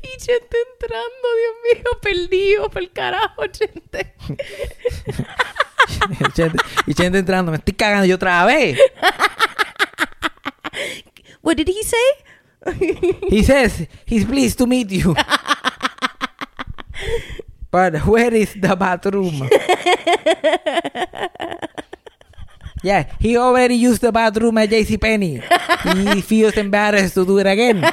Y 0.03 0.07
gente 0.23 0.57
entrando, 0.73 1.27
Dios 1.37 1.55
mío, 1.73 1.91
perdido, 2.01 2.69
por 2.69 2.81
el 2.81 2.91
carajo, 2.91 3.41
gente. 3.57 4.13
Chente- 6.33 6.59
y 6.85 6.93
Chente 6.93 7.17
entrando. 7.19 7.51
Me 7.51 7.57
estoy 7.57 7.73
cagando 7.73 8.05
yo 8.05 8.15
otra 8.15 8.45
vez. 8.45 8.77
What 11.41 11.55
did 11.57 11.67
he 11.69 11.83
say? 11.83 11.97
He 13.29 13.43
says 13.43 13.87
he's 14.05 14.25
pleased 14.25 14.57
to 14.59 14.67
meet 14.67 14.89
you. 14.91 15.15
But 17.71 18.05
where 18.05 18.33
is 18.35 18.53
the 18.53 18.75
bathroom? 18.75 19.47
yeah, 22.83 23.11
he 23.19 23.37
already 23.37 23.75
used 23.75 24.01
the 24.01 24.11
bathroom 24.11 24.57
at 24.57 24.69
JCPenney. 24.69 25.41
He 26.15 26.21
feels 26.31 26.57
embarrassed 26.57 27.13
to 27.15 27.25
do 27.25 27.39
it 27.39 27.47
again. 27.47 27.83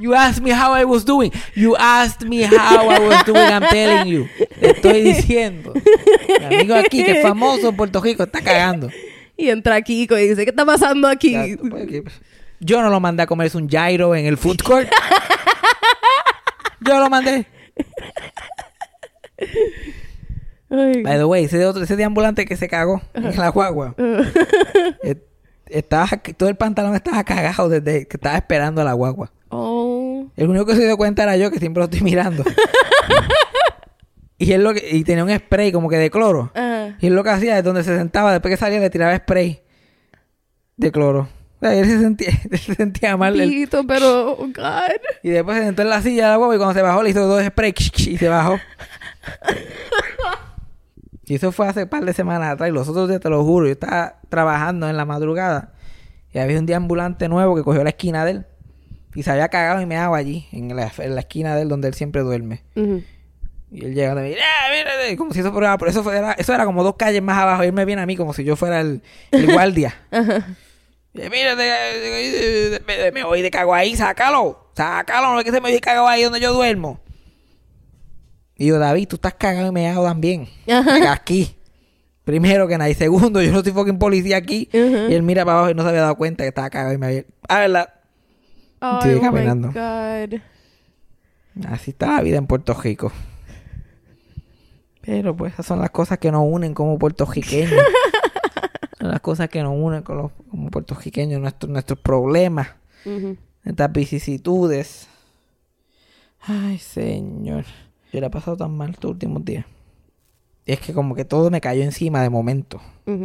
You 0.00 0.12
asked 0.14 0.42
me 0.42 0.50
how 0.50 0.72
I 0.72 0.84
was 0.84 1.04
doing. 1.04 1.32
You 1.54 1.76
asked 1.76 2.22
me 2.26 2.42
how 2.42 2.88
I 2.88 2.98
was 2.98 3.24
doing. 3.24 3.38
I'm 3.38 3.62
telling 3.62 4.08
you. 4.08 4.28
Te 4.60 4.70
estoy 4.72 5.02
diciendo. 5.02 5.72
Mi 6.40 6.44
amigo 6.44 6.74
aquí, 6.74 7.04
que 7.04 7.12
es 7.12 7.22
famoso 7.22 7.68
en 7.68 7.76
Puerto 7.76 8.00
Rico, 8.00 8.24
está 8.24 8.42
cagando. 8.42 8.90
Y 9.36 9.50
entra 9.50 9.80
Kiko 9.82 10.18
y 10.18 10.28
dice, 10.28 10.44
¿qué 10.44 10.50
está 10.50 10.66
pasando 10.66 11.08
aquí? 11.08 11.56
Pues, 11.56 12.20
Yo 12.60 12.82
no 12.82 12.90
lo 12.90 12.98
mandé 12.98 13.22
a 13.22 13.26
comerse 13.26 13.56
un 13.56 13.68
gyro 13.68 14.14
en 14.14 14.26
el 14.26 14.36
food 14.36 14.58
court. 14.62 14.88
Yo 16.80 16.98
lo 16.98 17.08
mandé. 17.08 17.46
Ay. 20.76 21.02
By 21.02 21.18
the 21.18 21.24
way, 21.24 21.44
ese, 21.44 21.64
otro, 21.66 21.82
ese 21.82 21.96
deambulante 21.96 22.44
que 22.44 22.56
se 22.56 22.68
cagó 22.68 23.02
en 23.14 23.36
la 23.36 23.48
guagua. 23.48 23.94
eh, 25.02 25.16
estaba, 25.66 26.08
todo 26.36 26.48
el 26.48 26.56
pantalón 26.56 26.94
estaba 26.94 27.24
cagado 27.24 27.68
desde 27.68 28.06
que 28.06 28.16
estaba 28.16 28.36
esperando 28.36 28.80
a 28.80 28.84
la 28.84 28.92
guagua. 28.92 29.32
Oh. 29.48 30.26
El 30.36 30.48
único 30.48 30.66
que 30.66 30.74
se 30.74 30.84
dio 30.84 30.96
cuenta 30.96 31.22
era 31.22 31.36
yo, 31.36 31.50
que 31.50 31.58
siempre 31.58 31.80
lo 31.80 31.84
estoy 31.84 32.00
mirando. 32.00 32.44
y 34.38 34.52
él 34.52 34.64
lo 34.64 34.74
que, 34.74 34.96
y 34.96 35.04
tenía 35.04 35.24
un 35.24 35.34
spray 35.34 35.72
como 35.72 35.88
que 35.88 35.96
de 35.96 36.10
cloro. 36.10 36.52
Y 37.00 37.06
él 37.06 37.14
lo 37.14 37.24
que 37.24 37.30
hacía 37.30 37.58
es 37.58 37.64
donde 37.64 37.82
se 37.82 37.96
sentaba, 37.96 38.32
después 38.32 38.52
que 38.52 38.56
salía, 38.56 38.80
le 38.80 38.90
tiraba 38.90 39.16
spray 39.16 39.62
de 40.76 40.92
cloro. 40.92 41.28
O 41.56 41.66
sea, 41.66 41.74
él 41.74 41.86
se 41.86 42.00
sentía, 42.00 42.28
él 42.50 42.58
se 42.58 42.74
sentía 42.74 43.16
mal. 43.16 43.34
Tito, 43.34 43.86
pero, 43.86 44.32
oh, 44.32 44.46
God. 44.46 45.00
Y 45.22 45.30
después 45.30 45.58
se 45.58 45.64
sentó 45.64 45.82
en 45.82 45.90
la 45.90 46.02
silla 46.02 46.24
de 46.24 46.30
la 46.30 46.36
guagua 46.36 46.54
y 46.54 46.58
cuando 46.58 46.74
se 46.74 46.82
bajó 46.82 47.02
le 47.02 47.10
hizo 47.10 47.26
dos 47.26 47.44
sprays 47.44 48.08
y 48.08 48.18
se 48.18 48.28
bajó. 48.28 48.58
Y 51.34 51.36
eso 51.36 51.52
fue 51.52 51.68
hace 51.68 51.82
un 51.84 51.88
par 51.88 52.04
de 52.04 52.12
semanas 52.12 52.52
atrás. 52.54 52.68
Y 52.68 52.72
los 52.72 52.88
otros 52.88 53.08
días, 53.08 53.20
te 53.20 53.28
lo 53.28 53.44
juro, 53.44 53.66
yo 53.66 53.72
estaba 53.72 54.20
trabajando 54.28 54.88
en 54.88 54.96
la 54.96 55.04
madrugada 55.04 55.72
y 56.32 56.38
había 56.38 56.58
un 56.58 56.66
deambulante 56.66 57.28
nuevo 57.28 57.54
que 57.56 57.62
cogió 57.62 57.82
la 57.84 57.90
esquina 57.90 58.24
de 58.24 58.30
él 58.32 58.46
y 59.14 59.22
se 59.22 59.30
había 59.30 59.48
cagado 59.48 59.80
y 59.80 59.86
meado 59.86 60.14
allí, 60.14 60.46
en 60.52 60.74
la, 60.74 60.90
en 60.98 61.14
la 61.14 61.20
esquina 61.20 61.54
de 61.54 61.62
él 61.62 61.68
donde 61.68 61.88
él 61.88 61.94
siempre 61.94 62.22
duerme. 62.22 62.62
Y 63.70 63.84
él 63.84 63.94
llega 63.94 64.12
y 64.12 64.14
me 64.14 64.22
dice, 64.24 64.40
"Ah, 64.40 64.70
mírate", 64.72 65.16
como 65.16 65.32
si 65.32 65.40
eso 65.40 65.52
fuera, 65.52 65.76
por 65.78 65.88
eso, 65.88 66.02
fuera- 66.04 66.32
eso 66.32 66.54
era 66.54 66.64
como 66.64 66.82
dos 66.84 66.94
calles 66.96 67.22
más 67.22 67.38
abajo. 67.38 67.64
Y 67.64 67.66
él 67.66 67.72
me 67.72 67.84
viene 67.84 68.02
a 68.02 68.06
mí 68.06 68.16
como 68.16 68.32
si 68.32 68.44
yo 68.44 68.54
fuera 68.56 68.80
el, 68.80 69.02
el 69.32 69.52
guardia. 69.52 69.94
Y 71.16 71.30
Mírate, 71.30 72.80
me, 72.86 73.12
me 73.12 73.22
voy 73.24 73.40
de 73.40 73.48
cago 73.50 73.72
ahí, 73.72 73.94
sácalo, 73.94 74.70
sácalo, 74.74 75.32
no 75.32 75.38
es 75.38 75.44
que 75.44 75.52
se 75.52 75.60
me 75.60 75.70
de 75.70 75.80
cago 75.80 76.08
ahí 76.08 76.24
donde 76.24 76.40
yo 76.40 76.52
duermo. 76.52 76.98
Y 78.56 78.66
yo, 78.66 78.78
David, 78.78 79.08
tú 79.08 79.16
estás 79.16 79.34
cagado 79.34 79.68
y 79.68 79.72
meado 79.72 80.04
también. 80.04 80.48
Ajá. 80.70 81.12
Aquí. 81.12 81.56
Primero 82.24 82.66
que 82.68 82.78
nada. 82.78 82.88
Y 82.88 82.94
segundo, 82.94 83.42
yo 83.42 83.52
no 83.52 83.62
soy 83.62 83.72
fucking 83.72 83.98
policía 83.98 84.36
aquí. 84.36 84.68
Y 84.72 84.76
él 85.12 85.22
mira 85.22 85.44
para 85.44 85.58
abajo 85.58 85.70
y 85.70 85.74
no 85.74 85.82
se 85.82 85.88
había 85.88 86.02
dado 86.02 86.16
cuenta 86.16 86.44
que 86.44 86.48
estaba 86.48 86.70
cagado 86.70 86.94
y 86.94 86.98
meado. 86.98 87.24
Ah, 87.48 87.60
verdad. 87.60 87.88
Ay, 88.80 89.02
Sigue 89.02 89.16
oh 89.16 89.20
caminando. 89.20 89.72
Así 91.68 91.90
está 91.92 92.06
la 92.16 92.20
vida 92.22 92.38
en 92.38 92.46
Puerto 92.46 92.74
Rico. 92.74 93.12
Pero 95.00 95.36
pues 95.36 95.52
esas 95.52 95.66
son 95.66 95.80
las 95.80 95.90
cosas 95.90 96.18
que 96.18 96.32
nos 96.32 96.42
unen 96.46 96.72
como 96.74 96.98
puertorriqueños. 96.98 97.72
las 99.00 99.20
cosas 99.20 99.48
que 99.50 99.62
nos 99.62 99.74
unen 99.76 100.02
con 100.02 100.16
los, 100.16 100.32
como 100.50 100.70
puertorriqueños, 100.70 101.40
nuestros, 101.40 101.70
nuestros 101.70 101.98
problemas, 101.98 102.68
Ujú. 103.04 103.36
estas 103.64 103.92
vicisitudes. 103.92 105.08
Ay, 106.40 106.78
señor. 106.78 107.64
Yo 108.14 108.20
la 108.20 108.28
he 108.28 108.30
pasado 108.30 108.56
tan 108.56 108.76
mal 108.76 108.90
estos 108.90 109.10
últimos 109.10 109.44
días. 109.44 109.66
Y 110.64 110.72
es 110.72 110.78
que 110.78 110.92
como 110.92 111.16
que 111.16 111.24
todo 111.24 111.50
me 111.50 111.60
cayó 111.60 111.82
encima 111.82 112.22
de 112.22 112.30
momento. 112.30 112.80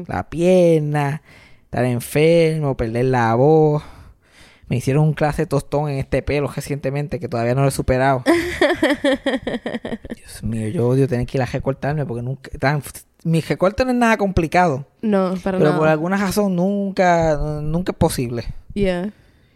La 0.08 0.32
pierna, 0.32 1.21
estar 1.65 1.86
enfermo, 1.86 2.75
perder 2.75 3.06
la 3.06 3.36
voz. 3.36 3.84
Me 4.67 4.78
hicieron 4.78 5.04
un 5.04 5.13
clase 5.13 5.45
tostón 5.45 5.91
en 5.91 5.99
este 5.99 6.23
pelo 6.23 6.47
recientemente 6.47 7.19
que 7.19 7.30
todavía 7.30 7.54
no 7.54 7.62
lo 7.62 7.67
he 7.67 7.71
superado. 7.71 8.23
Dios 10.15 10.41
mío, 10.41 10.69
yo 10.69 10.88
odio 10.88 11.08
tener 11.08 11.28
que 11.28 11.38
ir 11.38 11.43
a 11.43 11.45
recortarme 11.45 12.04
porque 12.08 12.23
nunca... 12.23 12.49
Tan, 12.58 12.82
mi 13.23 13.41
recorte 13.41 13.86
no 13.86 13.91
es 13.91 13.97
nada 13.97 14.17
complicado. 14.17 14.88
No, 15.04 15.36
para 15.43 15.60
pero 15.60 15.69
nada. 15.69 15.78
por 15.78 15.88
alguna 15.88 16.17
razón 16.17 16.56
nunca, 16.56 17.38
nunca 17.62 17.91
es 17.91 17.97
posible. 17.99 18.45
Yeah. 18.73 19.13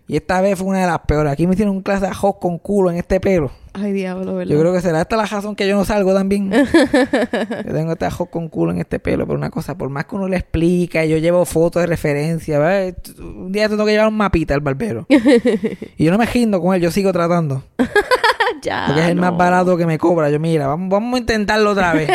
Y 0.07 0.17
esta 0.17 0.41
vez 0.41 0.59
fue 0.59 0.67
una 0.67 0.81
de 0.81 0.87
las 0.87 0.99
peores. 0.99 1.31
Aquí 1.31 1.47
me 1.47 1.53
hicieron 1.53 1.75
un 1.75 1.81
clase 1.81 2.01
de 2.01 2.07
ajos 2.07 2.35
con 2.39 2.59
culo 2.59 2.91
en 2.91 2.97
este 2.97 3.21
pelo. 3.21 3.51
Ay, 3.71 3.93
diablo, 3.93 4.35
¿verdad? 4.35 4.53
Yo 4.53 4.59
creo 4.59 4.73
que 4.73 4.81
será 4.81 5.01
esta 5.01 5.15
la 5.15 5.25
razón 5.25 5.55
que 5.55 5.67
yo 5.67 5.75
no 5.75 5.85
salgo 5.85 6.13
también. 6.13 6.51
yo 7.65 7.73
tengo 7.73 7.93
este 7.93 8.05
ajo 8.05 8.27
con 8.27 8.49
culo 8.49 8.71
en 8.71 8.79
este 8.79 8.99
pelo, 8.99 9.25
pero 9.25 9.37
una 9.37 9.49
cosa, 9.49 9.75
por 9.77 9.89
más 9.89 10.05
que 10.05 10.15
uno 10.15 10.27
le 10.27 10.37
explica, 10.37 11.05
yo 11.05 11.17
llevo 11.17 11.45
fotos 11.45 11.81
de 11.81 11.87
referencia, 11.87 12.59
¿verdad? 12.59 12.95
un 13.19 13.51
día 13.51 13.69
tengo 13.69 13.85
que 13.85 13.91
llevar 13.91 14.09
un 14.09 14.17
mapita 14.17 14.53
al 14.53 14.59
barbero. 14.59 15.07
y 15.09 16.03
yo 16.03 16.11
no 16.11 16.17
me 16.17 16.25
rindo 16.25 16.61
con 16.61 16.75
él, 16.75 16.81
yo 16.81 16.91
sigo 16.91 17.11
tratando. 17.13 17.63
ya. 18.61 18.83
Porque 18.87 19.01
es 19.01 19.07
el 19.07 19.15
más 19.15 19.35
barato 19.35 19.77
que 19.77 19.85
me 19.85 19.97
cobra. 19.97 20.29
Yo, 20.29 20.39
mira, 20.39 20.67
vamos, 20.67 20.89
vamos 20.89 21.15
a 21.15 21.19
intentarlo 21.19 21.71
otra 21.71 21.93
vez. 21.93 22.09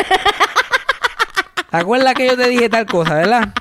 ¿Te 1.71 1.77
acuerdas 1.77 2.13
que 2.13 2.27
yo 2.27 2.37
te 2.37 2.47
dije 2.47 2.69
tal 2.69 2.85
cosa, 2.85 3.15
verdad? 3.15 3.53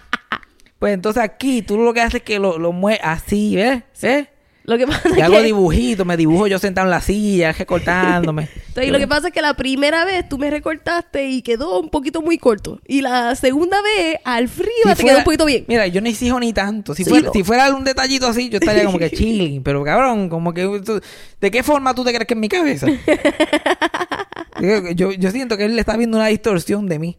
Pues 0.78 0.94
entonces 0.94 1.22
aquí 1.22 1.62
tú 1.62 1.78
lo 1.78 1.92
que 1.92 2.00
haces 2.00 2.16
es 2.16 2.22
que 2.22 2.38
lo, 2.38 2.58
lo 2.58 2.72
mueves 2.72 3.00
así, 3.02 3.56
¿ves? 3.56 3.82
¿Ves? 4.00 4.28
Lo 4.68 4.76
que 4.76 4.86
pasa 4.86 5.08
Y 5.08 5.18
es 5.18 5.22
hago 5.22 5.36
que... 5.36 5.42
dibujitos, 5.44 6.04
me 6.06 6.16
dibujo 6.18 6.46
yo 6.46 6.58
sentado 6.58 6.86
en 6.86 6.90
la 6.90 7.00
silla, 7.00 7.52
recortándome. 7.52 8.50
Entonces, 8.68 8.92
lo 8.92 8.98
que 8.98 9.08
pasa 9.08 9.28
es 9.28 9.32
que 9.32 9.40
la 9.40 9.54
primera 9.54 10.04
vez 10.04 10.28
tú 10.28 10.36
me 10.36 10.50
recortaste 10.50 11.26
y 11.30 11.40
quedó 11.40 11.80
un 11.80 11.88
poquito 11.88 12.20
muy 12.20 12.36
corto. 12.36 12.78
Y 12.86 13.00
la 13.00 13.34
segunda 13.34 13.78
vez, 13.80 14.18
al 14.24 14.46
frío, 14.48 14.68
Si 14.82 14.88
te 14.90 14.94
fuera- 14.96 15.08
quedó 15.08 15.18
un 15.18 15.24
poquito 15.24 15.46
bien. 15.46 15.64
Mira, 15.68 15.86
yo 15.86 16.02
no 16.02 16.08
exijo 16.08 16.38
ni 16.38 16.52
tanto. 16.52 16.94
Si, 16.94 17.02
Sí, 17.02 17.08
fuera, 17.10 17.26
no. 17.28 17.32
si 17.32 17.42
fuera 17.44 17.74
un 17.74 17.82
detallito 17.82 18.26
así, 18.26 18.50
yo 18.50 18.58
estaría 18.58 18.84
como 18.84 18.98
que 18.98 19.10
chilling. 19.16 19.62
Pero 19.62 19.82
cabrón, 19.84 20.28
como 20.28 20.52
que... 20.52 20.62
tú- 20.84 21.00
¿De 21.40 21.50
qué 21.50 21.62
forma 21.62 21.94
tú 21.94 22.04
te 22.04 22.12
crees 22.12 22.26
que 22.26 22.34
es 22.34 22.40
mi 22.40 22.48
cabeza? 22.48 22.86
yo, 24.60 24.90
yo, 24.94 25.12
yo 25.12 25.30
siento 25.30 25.56
que 25.56 25.64
él 25.64 25.74
le 25.76 25.80
está 25.80 25.96
viendo 25.96 26.16
una 26.16 26.26
distorsión 26.26 26.86
de 26.88 26.98
mí. 26.98 27.16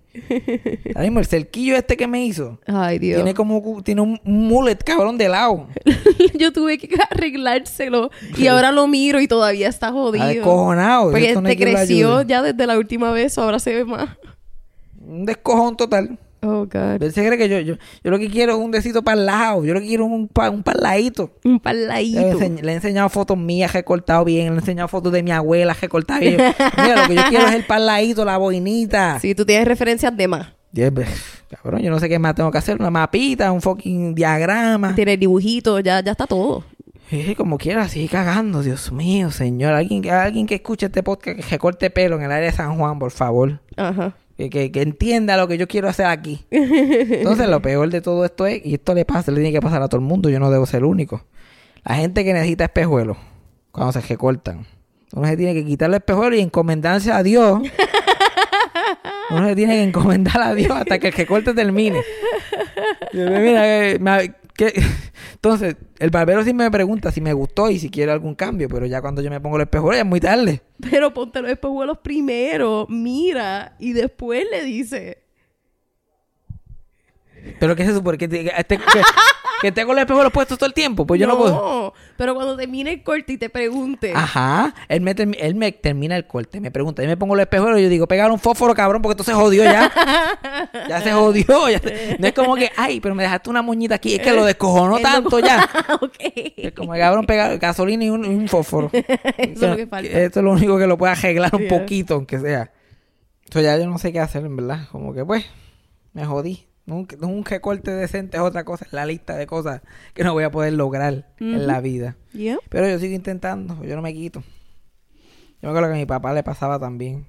Ahora 0.94 1.02
mismo, 1.04 1.20
el 1.20 1.26
cerquillo 1.26 1.76
este 1.76 1.96
que 1.98 2.08
me 2.08 2.26
hizo... 2.26 2.60
Ay, 2.68 3.00
Dios. 3.00 3.16
Tiene 3.18 3.34
como... 3.34 3.82
Tiene 3.84 4.02
un 4.02 4.20
mullet, 4.24 4.84
cabrón, 4.84 5.18
de 5.18 5.30
lado. 5.30 5.68
Yo 6.38 6.52
tuve 6.52 6.78
que 6.78 6.88
arreglárselo. 7.48 8.10
Y 8.38 8.48
ahora 8.48 8.72
lo 8.72 8.88
miro 8.88 9.20
y 9.20 9.28
todavía 9.28 9.68
está 9.68 9.88
Está 9.88 9.92
jodido. 9.94 10.28
descojonado. 10.28 11.12
Porque 11.12 11.34
no 11.34 11.44
te 11.44 11.56
creció 11.58 12.22
ya 12.24 12.42
desde 12.42 12.68
la 12.68 12.78
última 12.78 13.12
vez, 13.12 13.38
ahora 13.38 13.60
se 13.60 13.74
ve 13.74 13.86
más. 13.86 14.10
Un 15.00 15.26
descojón 15.26 15.76
total. 15.78 16.18
Oh, 16.42 16.66
God. 16.72 17.02
Él 17.04 17.12
se 17.12 17.26
cree 17.26 17.38
que 17.38 17.50
yo, 17.50 17.60
yo, 17.60 17.76
yo 18.02 18.12
lo 18.12 18.18
que 18.18 18.30
quiero 18.30 18.54
es 18.54 18.60
un 18.60 18.72
decito 18.72 19.02
para 19.04 19.20
el 19.20 19.26
lado. 19.26 19.66
Yo 19.66 19.74
lo 19.74 19.82
que 19.82 19.88
quiero 19.88 20.06
es 20.06 20.12
un, 20.12 20.28
pa, 20.30 20.50
un 20.50 20.64
parladito. 20.64 21.32
Un 21.44 21.62
Le 21.66 22.32
enseñ- 22.32 22.62
le 22.62 22.72
he 22.72 22.76
enseñado 22.76 23.10
fotos 23.10 23.38
mías 23.38 23.74
recortado 23.74 24.24
bien, 24.24 24.48
le 24.50 24.56
he 24.56 24.60
enseñado 24.60 24.88
fotos 24.88 25.12
de 25.12 25.22
mi 25.24 25.32
abuela 25.32 25.74
recortadas 25.80 26.22
bien. 26.22 26.38
Mira, 26.78 27.02
lo 27.02 27.08
que 27.10 27.16
yo 27.16 27.24
quiero 27.30 27.48
es 27.48 27.56
el 27.56 27.66
parladito, 27.66 28.24
la 28.24 28.38
boinita. 28.38 29.20
Sí, 29.20 29.36
tú 29.36 29.46
tienes 29.46 29.68
referencias 29.68 30.16
de 30.16 30.28
más. 30.30 30.48
Y 30.72 30.82
es, 30.82 30.92
pues, 30.92 31.10
cabrón, 31.50 31.82
yo 31.82 31.90
no 31.92 32.00
sé 32.00 32.08
qué 32.08 32.20
más 32.20 32.36
tengo 32.36 32.52
que 32.52 32.58
hacer, 32.60 32.78
una 32.80 32.92
mapita, 32.92 33.52
un 33.52 33.60
fucking 33.62 34.14
diagrama. 34.16 34.96
Tienes 34.96 35.20
dibujitos, 35.20 35.82
ya, 35.84 36.00
ya 36.02 36.12
está 36.12 36.26
todo. 36.28 36.64
Como 37.38 37.58
quiera, 37.58 37.88
sigue 37.90 38.08
cagando, 38.08 38.62
Dios 38.62 38.92
mío, 38.92 39.32
señor. 39.32 39.74
Alguien, 39.74 40.08
alguien 40.12 40.46
que 40.46 40.56
escuche 40.56 40.86
este 40.88 41.02
podcast 41.02 41.40
que 41.40 41.58
corte 41.58 41.90
pelo 41.90 42.18
en 42.18 42.24
el 42.24 42.32
área 42.32 42.52
de 42.52 42.56
San 42.56 42.78
Juan, 42.78 43.00
por 43.00 43.12
favor. 43.12 43.60
Ajá. 43.78 44.14
Que, 44.38 44.50
que- 44.50 44.72
que 44.72 44.82
entienda 44.82 45.36
lo 45.36 45.48
que 45.48 45.58
yo 45.58 45.68
quiero 45.68 45.90
hacer 45.90 46.06
aquí. 46.06 46.46
Entonces, 46.52 47.50
lo 47.50 47.62
peor 47.62 47.90
de 47.90 48.02
todo 48.02 48.24
esto 48.26 48.46
es, 48.46 48.64
y 48.66 48.76
esto 48.76 48.94
le 48.94 49.06
pasa, 49.06 49.32
le 49.32 49.38
tiene 49.42 49.52
que 49.52 49.60
pasar 49.62 49.82
a 49.82 49.88
todo 49.88 50.00
el 50.00 50.06
mundo, 50.08 50.30
yo 50.30 50.40
no 50.40 50.52
debo 50.52 50.66
ser 50.66 50.80
el 50.80 50.86
único. 50.86 51.26
La 51.84 51.96
gente 51.96 52.24
que 52.24 52.32
necesita 52.34 52.66
espejuelos, 52.66 53.18
cuando 53.72 53.92
se 53.92 54.02
recortan, 54.02 54.66
uno 55.14 55.28
se 55.28 55.36
tiene 55.36 55.54
que 55.56 55.66
quitar 55.66 55.90
el 55.90 55.96
espejuelo 55.96 56.36
y 56.36 56.42
encomendarse 56.42 57.12
a 57.12 57.24
Dios. 57.24 57.60
Uno 59.32 59.48
se 59.48 59.56
tiene 59.56 59.74
que 59.76 59.84
encomendar 59.84 60.42
a 60.42 60.54
Dios 60.54 60.72
hasta 60.72 61.00
que 61.00 61.08
el 61.08 61.14
recorte 61.14 61.54
termine. 61.54 62.02
Yo, 63.14 63.26
mira, 63.30 63.88
eh, 63.90 64.00
me- 64.00 64.34
¿qué? 64.66 64.74
Entonces, 65.34 65.78
el 66.00 66.10
barbero 66.10 66.44
sí 66.44 66.54
me 66.54 66.70
pregunta 66.70 67.12
si 67.12 67.22
me 67.22 67.32
gustó 67.34 67.70
y 67.70 67.80
si 67.80 67.90
quiero 67.90 68.12
algún 68.12 68.36
cambio, 68.36 68.68
pero 68.68 68.86
ya 68.86 69.02
cuando 69.02 69.22
yo 69.22 69.30
me 69.30 69.40
pongo 69.40 69.56
el 69.56 69.62
espejuelo 69.64 69.94
ya 69.96 70.02
es 70.02 70.06
muy 70.06 70.20
tarde. 70.20 70.62
Pero 70.92 71.14
ponte 71.14 71.42
los 71.42 71.50
espejuelos 71.52 71.98
primero, 72.00 72.86
mira, 72.90 73.76
y 73.80 73.94
después 73.94 74.46
le 74.52 74.64
dice. 74.66 75.24
¿Pero 77.60 77.76
qué 77.76 77.86
se 77.86 77.94
supone? 77.94 78.18
¿Que, 78.18 78.28
te- 78.28 78.44
que, 78.44 78.52
este- 78.58 78.80
que 79.74 79.86
con 79.86 79.96
los 79.96 80.00
espejuelos 80.02 80.32
puestos 80.32 80.58
todo 80.58 80.68
el 80.68 80.74
tiempo? 80.74 81.06
Pues 81.06 81.20
yo 81.20 81.28
no, 81.28 81.38
puedo. 81.38 81.94
pero 82.18 82.36
cuando 82.36 82.56
termine 82.56 82.94
el 82.94 83.04
corte 83.04 83.34
y 83.34 83.38
te 83.38 83.50
pregunte. 83.50 84.14
Ajá. 84.16 84.74
Él 84.88 85.02
me, 85.02 85.12
él 85.12 85.56
me 85.56 85.72
termina 85.72 86.16
el 86.16 86.26
corte, 86.28 86.60
me 86.60 86.72
pregunta, 86.72 87.02
yo 87.02 87.08
me 87.10 87.18
pongo 87.18 87.36
los 87.36 87.44
espejuelos 87.44 87.80
y 87.80 87.84
yo 87.84 87.90
digo, 87.90 88.08
pegar 88.08 88.32
un 88.32 88.40
fósforo, 88.40 88.74
cabrón, 88.74 89.02
porque 89.02 89.14
esto 89.22 89.24
se 89.24 89.34
jodió 89.34 89.64
ya. 89.64 89.92
ya 90.90 91.02
se 91.02 91.12
jodió. 91.12 91.70
ya 91.70 91.80
se- 91.80 92.18
No 92.20 92.28
es 92.28 92.34
como 92.34 92.56
que, 92.56 92.72
ay, 92.78 93.00
pero 93.00 93.16
me 93.16 93.24
dejaste 93.24 93.50
una 93.50 93.62
moñita 93.62 93.96
aquí, 93.96 94.14
es 94.16 94.22
que 94.22 94.32
lo 94.34 94.46
descojonó 94.46 94.96
no- 94.98 95.00
tanto 95.00 95.40
ya. 95.40 95.68
ok. 96.02 96.14
Es 96.58 96.72
como, 96.74 96.94
cabrón, 96.94 97.26
pegar 97.26 97.58
gasolina 97.58 98.06
y 98.06 98.10
un, 98.10 98.48
fósforo. 98.48 98.90
Eso 98.94 99.06
es 99.38 99.62
lo 99.62 99.76
que 99.76 99.88
falta. 99.88 100.10
Esto 100.20 100.40
es 100.40 100.44
lo 100.44 100.52
único 100.52 100.78
que 100.78 100.88
lo 100.88 100.98
puede 100.98 101.14
arreglar 101.14 101.54
un 101.56 101.68
poquito, 101.68 102.16
aunque 102.16 102.40
sea. 102.40 102.72
Entonces 103.44 103.64
ya 103.64 103.78
yo 103.78 103.90
no 103.90 103.98
sé 103.98 104.14
qué 104.14 104.20
hacer, 104.20 104.46
en 104.46 104.56
verdad. 104.56 104.88
Como 104.92 105.14
que, 105.14 105.26
pues, 105.26 105.46
me 106.14 106.24
jodí. 106.26 106.69
Un, 106.96 107.08
un 107.22 107.46
recorte 107.46 107.92
decente 107.92 108.38
es 108.38 108.44
otra 108.44 108.64
cosa 108.64 108.86
en 108.86 108.96
la 108.96 109.06
lista 109.06 109.36
de 109.36 109.46
cosas 109.48 109.82
que 110.14 110.24
no 110.24 110.34
voy 110.34 110.44
a 110.44 110.52
poder 110.52 110.74
lograr 110.74 111.28
en 111.40 111.68
la 111.68 111.82
vida. 111.82 112.16
Yeah. 112.34 112.58
Pero 112.70 112.88
yo 112.88 113.00
sigo 113.00 113.14
intentando, 113.16 113.84
yo 113.84 113.96
no 113.96 114.02
me 114.02 114.14
quito. 114.14 114.42
Yo 115.62 115.68
me 115.68 115.70
acuerdo 115.70 115.90
que 115.90 115.96
a 115.96 115.98
mi 115.98 116.06
papá 116.06 116.34
le 116.34 116.44
pasaba 116.44 116.80
también. 116.80 117.26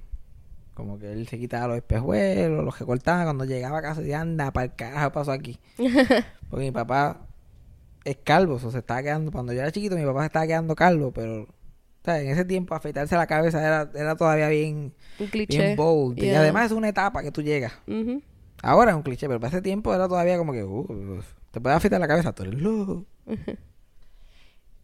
Como 0.75 0.99
que 0.99 1.13
él 1.13 1.27
se 1.29 1.39
quitaba 1.39 1.67
los 1.69 1.77
espejuelos, 1.77 2.65
los 2.65 2.79
recortaba 2.79 3.25
cuando 3.25 3.45
llegaba 3.45 3.79
a 3.79 3.83
casa 3.83 4.01
y 4.01 4.05
decía, 4.05 4.21
anda, 4.21 4.51
para 4.51 4.65
el 4.67 4.75
carajo 4.75 5.13
pasó 5.13 5.33
aquí. 5.33 5.59
Porque 6.49 6.65
mi 6.65 6.71
papá 6.71 7.27
es 8.05 8.17
calvo, 8.25 8.55
o 8.55 8.71
se 8.71 8.79
estaba 8.79 9.03
quedando, 9.03 9.31
cuando 9.31 9.53
yo 9.53 9.61
era 9.61 9.71
chiquito 9.73 9.97
mi 9.97 10.05
papá 10.05 10.21
se 10.21 10.27
estaba 10.27 10.47
quedando 10.47 10.75
calvo, 10.75 11.13
pero 11.13 11.47
en 12.07 12.29
ese 12.29 12.45
tiempo 12.45 12.75
afeitarse 12.75 13.15
la 13.15 13.27
cabeza 13.27 13.61
era, 13.61 13.91
era 13.95 14.17
todavía 14.17 14.49
bien, 14.49 14.95
Un 15.19 15.27
cliché. 15.27 15.59
bien 15.59 15.77
bold. 15.77 16.19
Y 16.19 16.31
además 16.31 16.67
es 16.67 16.73
una 16.73 16.89
etapa 16.89 17.23
que 17.23 17.31
tú 17.31 17.43
llegas. 17.43 17.73
Ujú. 17.87 18.23
Ahora 18.63 18.91
es 18.91 18.97
un 18.97 19.03
cliché, 19.03 19.27
pero 19.27 19.41
para 19.41 19.49
ese 19.55 19.63
tiempo 19.63 19.95
era 19.95 20.07
todavía 20.09 20.37
como 20.37 20.53
que, 20.53 20.65
uh, 20.65 21.21
te 21.51 21.61
puedes 21.61 21.77
afeitar 21.77 22.01
la 22.01 22.09
cabeza, 22.09 22.33
tú 22.35 22.43
eres 22.43 22.61
loco. 22.61 23.07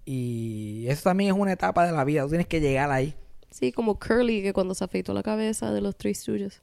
Y 0.05 0.87
eso 0.89 1.03
también 1.05 1.35
es 1.35 1.41
una 1.41 1.53
etapa 1.53 1.85
de 1.85 1.93
la 1.93 2.05
vida, 2.05 2.23
tú 2.23 2.29
tienes 2.31 2.47
que 2.47 2.61
llegar 2.61 2.91
ahí. 2.91 3.15
Sí, 3.51 3.73
como 3.73 3.99
Curly, 3.99 4.43
que 4.43 4.53
cuando 4.53 4.75
se 4.75 4.85
afeitó 4.85 5.13
la 5.15 5.23
cabeza 5.23 5.73
de 5.73 5.81
los 5.81 5.97
Three 5.97 6.15
Stooges. 6.15 6.61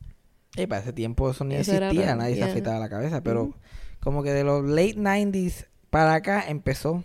Y 0.55 0.67
para 0.67 0.81
ese 0.81 0.93
tiempo 0.93 1.29
eso 1.29 1.43
ni 1.43 1.55
Eso 1.55 1.73
existía, 1.73 2.15
nadie 2.15 2.35
yeah. 2.35 2.45
se 2.45 2.51
afeitaba 2.51 2.79
la 2.79 2.89
cabeza, 2.89 3.21
pero 3.21 3.53
como 4.01 4.21
que 4.23 4.31
de 4.31 4.43
los 4.43 4.63
late 4.63 4.95
90s 4.97 5.65
para 5.89 6.13
acá 6.13 6.43
empezó 6.47 7.03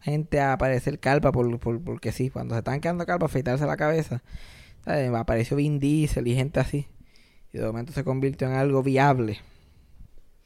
gente 0.00 0.40
a 0.40 0.52
aparecer 0.54 0.98
calva 0.98 1.30
por, 1.32 1.58
por- 1.60 1.80
porque 1.82 2.10
sí, 2.12 2.30
cuando 2.30 2.54
se 2.54 2.58
estaban 2.58 2.80
quedando 2.80 3.06
calva, 3.06 3.26
afeitarse 3.26 3.64
la 3.66 3.76
cabeza. 3.76 4.22
¿sabes? 4.84 5.10
Apareció 5.14 5.56
Vin 5.56 5.78
Diesel 5.78 6.26
y 6.26 6.34
gente 6.34 6.58
así. 6.60 6.86
Y 7.52 7.58
de 7.58 7.66
momento 7.66 7.92
se 7.92 8.04
convirtió 8.04 8.46
en 8.48 8.54
algo 8.54 8.82
viable. 8.82 9.38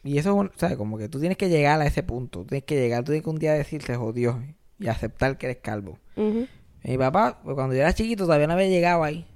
Y 0.03 0.19
eso, 0.19 0.31
es 0.31 0.37
un- 0.37 0.53
¿sabes? 0.57 0.77
Como 0.77 0.99
que 0.99 1.09
tú 1.09 1.19
tienes 1.21 1.39
que 1.39 1.49
llegar 1.49 1.81
a 1.81 1.87
ese 1.87 2.03
punto. 2.03 2.41
Tú 2.41 2.47
tienes 2.47 2.65
que 2.65 2.77
llegar, 2.77 3.01
tú 3.05 3.13
tienes 3.13 3.23
que 3.25 3.31
un 3.31 3.39
día 3.39 3.53
decir, 3.55 3.83
se 3.83 3.97
jodió. 3.97 4.43
Y 4.79 4.89
aceptar 4.89 5.39
que 5.39 5.47
eres 5.47 5.59
calvo. 5.63 5.99
Mi 6.83 6.99
papá, 6.99 7.41
pues, 7.43 7.55
cuando 7.55 7.75
yo 7.75 7.81
era 7.81 7.93
chiquito, 7.95 8.25
todavía 8.25 8.47
no 8.47 8.53
había 8.55 8.69
llegado 8.69 9.05
ahí. 9.05 9.27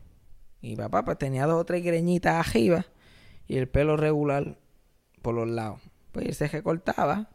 Mi 0.61 0.77
papá, 0.77 1.05
pues 1.05 1.17
tenía 1.17 1.47
dos 1.47 1.61
o 1.61 1.65
tres 1.65 1.83
greñitas 1.85 2.35
arriba 2.47 2.85
y 3.47 3.57
el 3.57 3.69
pelo 3.69 3.97
regular 3.97 4.59
por 5.23 5.35
los 5.35 5.49
lados. 5.49 5.81
Pues 6.13 6.27
él 6.27 6.35
se 6.35 6.49
recortaba, 6.49 7.31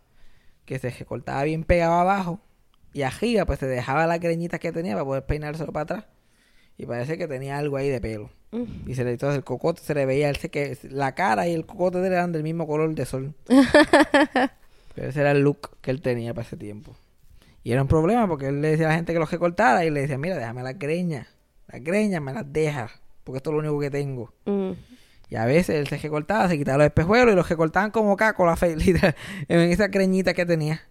que 0.65 0.77
se 0.77 0.89
recortaba 0.89 1.43
bien 1.43 1.63
pegado 1.63 1.93
abajo. 1.93 2.39
Y 2.91 3.01
arriba, 3.03 3.45
pues 3.45 3.59
se 3.59 3.65
dejaba 3.67 4.05
las 4.05 4.19
greñitas 4.19 4.59
que 4.59 4.71
tenía 4.71 4.93
para 4.93 5.05
poder 5.05 5.25
peinárselo 5.25 5.71
para 5.71 5.83
atrás. 5.83 6.05
Y 6.77 6.85
parece 6.85 7.17
que 7.17 7.27
tenía 7.27 7.57
algo 7.57 7.77
ahí 7.77 7.89
de 7.89 8.01
pelo. 8.01 8.29
Y 8.85 8.95
se 8.95 9.03
le, 9.03 9.11
entonces 9.11 9.37
el 9.37 9.43
cocote 9.43 9.81
se 9.81 9.95
le 9.95 10.05
veía, 10.05 10.29
él 10.29 10.35
se 10.35 10.49
que 10.49 10.77
la 10.89 11.15
cara 11.15 11.47
y 11.47 11.53
el 11.53 11.65
cocote 11.65 11.99
de 11.99 12.07
él 12.07 12.13
eran 12.13 12.31
del 12.31 12.43
mismo 12.43 12.67
color 12.67 12.93
de 12.93 13.05
sol. 13.05 13.33
Pero 14.95 15.09
ese 15.09 15.21
era 15.21 15.31
el 15.31 15.41
look 15.41 15.71
que 15.81 15.91
él 15.91 16.01
tenía 16.01 16.33
para 16.33 16.45
ese 16.45 16.57
tiempo. 16.57 16.95
Y 17.63 17.71
era 17.71 17.81
un 17.81 17.87
problema 17.87 18.27
porque 18.27 18.47
él 18.47 18.61
le 18.61 18.69
decía 18.69 18.85
a 18.85 18.89
la 18.89 18.95
gente 18.95 19.13
que 19.13 19.19
los 19.19 19.31
recortara 19.31 19.85
y 19.85 19.89
le 19.89 20.01
decía, 20.01 20.17
mira, 20.17 20.37
déjame 20.37 20.63
las 20.63 20.77
greñas. 20.77 21.27
Las 21.67 21.83
greñas 21.83 22.21
me 22.21 22.33
las 22.33 22.51
dejas, 22.51 22.91
porque 23.23 23.37
esto 23.37 23.49
es 23.49 23.53
lo 23.53 23.59
único 23.59 23.79
que 23.79 23.89
tengo. 23.89 24.33
Y 25.29 25.35
a 25.35 25.45
veces 25.45 25.77
él 25.77 25.87
se 25.87 25.97
recortaba, 25.97 26.47
se 26.47 26.57
quitaba 26.59 26.77
los 26.79 26.85
espejuelos 26.87 27.33
y 27.33 27.35
los 27.35 27.49
recortaban 27.49 27.89
como 27.89 28.15
caco 28.15 28.45
la 28.45 28.55
fe, 28.55 28.75
literal, 28.77 29.15
en 29.47 29.59
esa 29.71 29.87
greñita 29.87 30.33
que 30.35 30.45
tenía. 30.45 30.81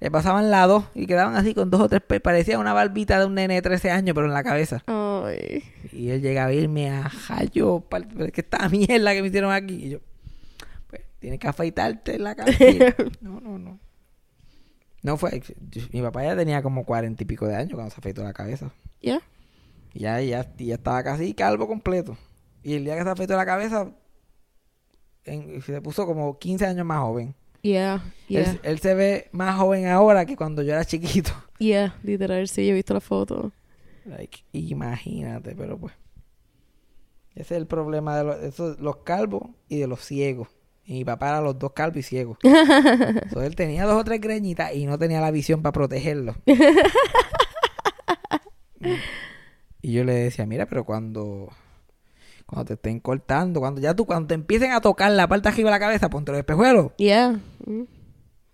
Le 0.00 0.10
pasaban 0.10 0.50
lados 0.50 0.84
y 0.94 1.06
quedaban 1.06 1.34
así 1.36 1.54
con 1.54 1.70
dos 1.70 1.80
o 1.80 1.88
tres, 1.88 2.02
pe- 2.02 2.20
parecía 2.20 2.58
una 2.58 2.72
barbita 2.74 3.18
de 3.18 3.24
un 3.26 3.34
nene 3.34 3.54
de 3.54 3.62
13 3.62 3.90
años, 3.90 4.14
pero 4.14 4.26
en 4.26 4.34
la 4.34 4.42
cabeza. 4.42 4.82
Ay. 4.86 5.64
Y 5.92 6.10
él 6.10 6.20
llegaba 6.20 6.48
a 6.50 6.52
irme 6.52 6.90
a 6.90 7.08
Jayo, 7.08 7.84
que 8.32 8.40
esta 8.42 8.68
mierda 8.68 9.12
que 9.14 9.22
me 9.22 9.28
hicieron 9.28 9.50
aquí. 9.52 9.74
Y 9.86 9.88
yo, 9.90 9.98
pues, 10.88 11.02
tienes 11.18 11.38
que 11.40 11.48
afeitarte 11.48 12.18
la 12.18 12.34
cabeza. 12.34 12.64
No, 13.22 13.40
no, 13.40 13.58
no. 13.58 13.78
No 15.02 15.16
fue, 15.16 15.42
mi 15.92 16.02
papá 16.02 16.24
ya 16.24 16.36
tenía 16.36 16.60
como 16.62 16.84
cuarenta 16.84 17.22
y 17.22 17.26
pico 17.26 17.46
de 17.46 17.56
años 17.56 17.72
cuando 17.74 17.90
se 17.90 18.00
afeitó 18.00 18.22
la 18.22 18.34
cabeza. 18.34 18.70
¿Ya? 19.00 19.22
Y 19.94 20.00
ya, 20.00 20.20
ya, 20.20 20.46
ya 20.58 20.74
estaba 20.74 21.02
casi 21.02 21.32
calvo 21.32 21.66
completo. 21.66 22.18
Y 22.62 22.74
el 22.74 22.84
día 22.84 22.96
que 22.96 23.04
se 23.04 23.10
afeitó 23.10 23.36
la 23.36 23.46
cabeza, 23.46 23.90
en- 25.24 25.60
se 25.62 25.80
puso 25.80 26.06
como 26.06 26.38
15 26.38 26.66
años 26.66 26.84
más 26.86 27.00
joven. 27.00 27.34
Yeah. 27.62 28.02
Él, 28.28 28.44
Yeah. 28.44 28.58
él 28.62 28.78
se 28.80 28.94
ve 28.94 29.28
más 29.32 29.56
joven 29.58 29.86
ahora 29.86 30.24
que 30.26 30.36
cuando 30.36 30.62
yo 30.62 30.72
era 30.72 30.84
chiquito. 30.84 31.30
Yeah. 31.58 31.94
Literal, 32.02 32.48
sí, 32.48 32.64
yo 32.66 32.70
he 32.72 32.74
visto 32.74 32.94
la 32.94 33.00
foto. 33.02 33.52
Like, 34.06 34.44
imagínate, 34.52 35.54
pero 35.54 35.78
pues. 35.78 35.92
Ese 37.34 37.54
es 37.54 37.60
el 37.60 37.66
problema 37.66 38.16
de 38.16 38.24
los, 38.24 38.78
los 38.80 38.96
calvos 38.98 39.42
y 39.68 39.78
de 39.78 39.86
los 39.86 40.00
ciegos. 40.04 40.48
Y 40.86 40.94
mi 40.94 41.04
papá 41.04 41.28
era 41.28 41.40
los 41.42 41.58
dos 41.58 41.72
calvos 41.72 41.98
y 41.98 42.02
ciegos. 42.02 42.38
Entonces 42.42 43.42
él 43.42 43.54
tenía 43.56 43.84
dos 43.84 44.00
o 44.00 44.04
tres 44.04 44.20
greñitas 44.22 44.74
y 44.74 44.86
no 44.86 44.98
tenía 44.98 45.20
la 45.20 45.30
visión 45.30 45.60
para 45.62 45.72
protegerlo. 45.72 46.34
y 49.82 49.92
yo 49.92 50.04
le 50.04 50.14
decía, 50.14 50.46
mira, 50.46 50.66
pero 50.66 50.84
cuando, 50.84 51.48
cuando 52.50 52.64
te 52.64 52.74
estén 52.74 52.98
cortando, 52.98 53.60
cuando 53.60 53.80
ya 53.80 53.94
tú, 53.94 54.06
cuando 54.06 54.26
te 54.26 54.34
empiecen 54.34 54.72
a 54.72 54.80
tocar 54.80 55.12
la 55.12 55.28
parte 55.28 55.48
arriba 55.48 55.70
de 55.70 55.76
la 55.76 55.78
cabeza, 55.78 56.10
ponte 56.10 56.32
los 56.32 56.40
espejuelos. 56.40 56.90
Yeah. 56.96 57.38
Mm. 57.64 57.82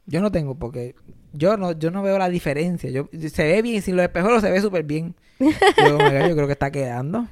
Yo 0.05 0.21
no 0.21 0.31
tengo, 0.31 0.55
porque 0.55 0.95
yo 1.33 1.57
no, 1.57 1.73
yo 1.73 1.91
no 1.91 2.03
veo 2.03 2.19
la 2.19 2.29
diferencia. 2.29 2.91
Yo, 2.91 3.09
se 3.33 3.45
ve 3.45 3.63
bien, 3.63 3.81
sin 3.81 3.97
los 3.97 4.05
espejuelos 4.05 4.43
se 4.43 4.51
ve 4.51 4.61
súper 4.61 4.85
bien. 4.85 5.15
Yo, 5.39 5.99
yo 5.99 6.35
creo 6.35 6.47
que 6.47 6.53
está 6.53 6.71
quedando. 6.71 7.27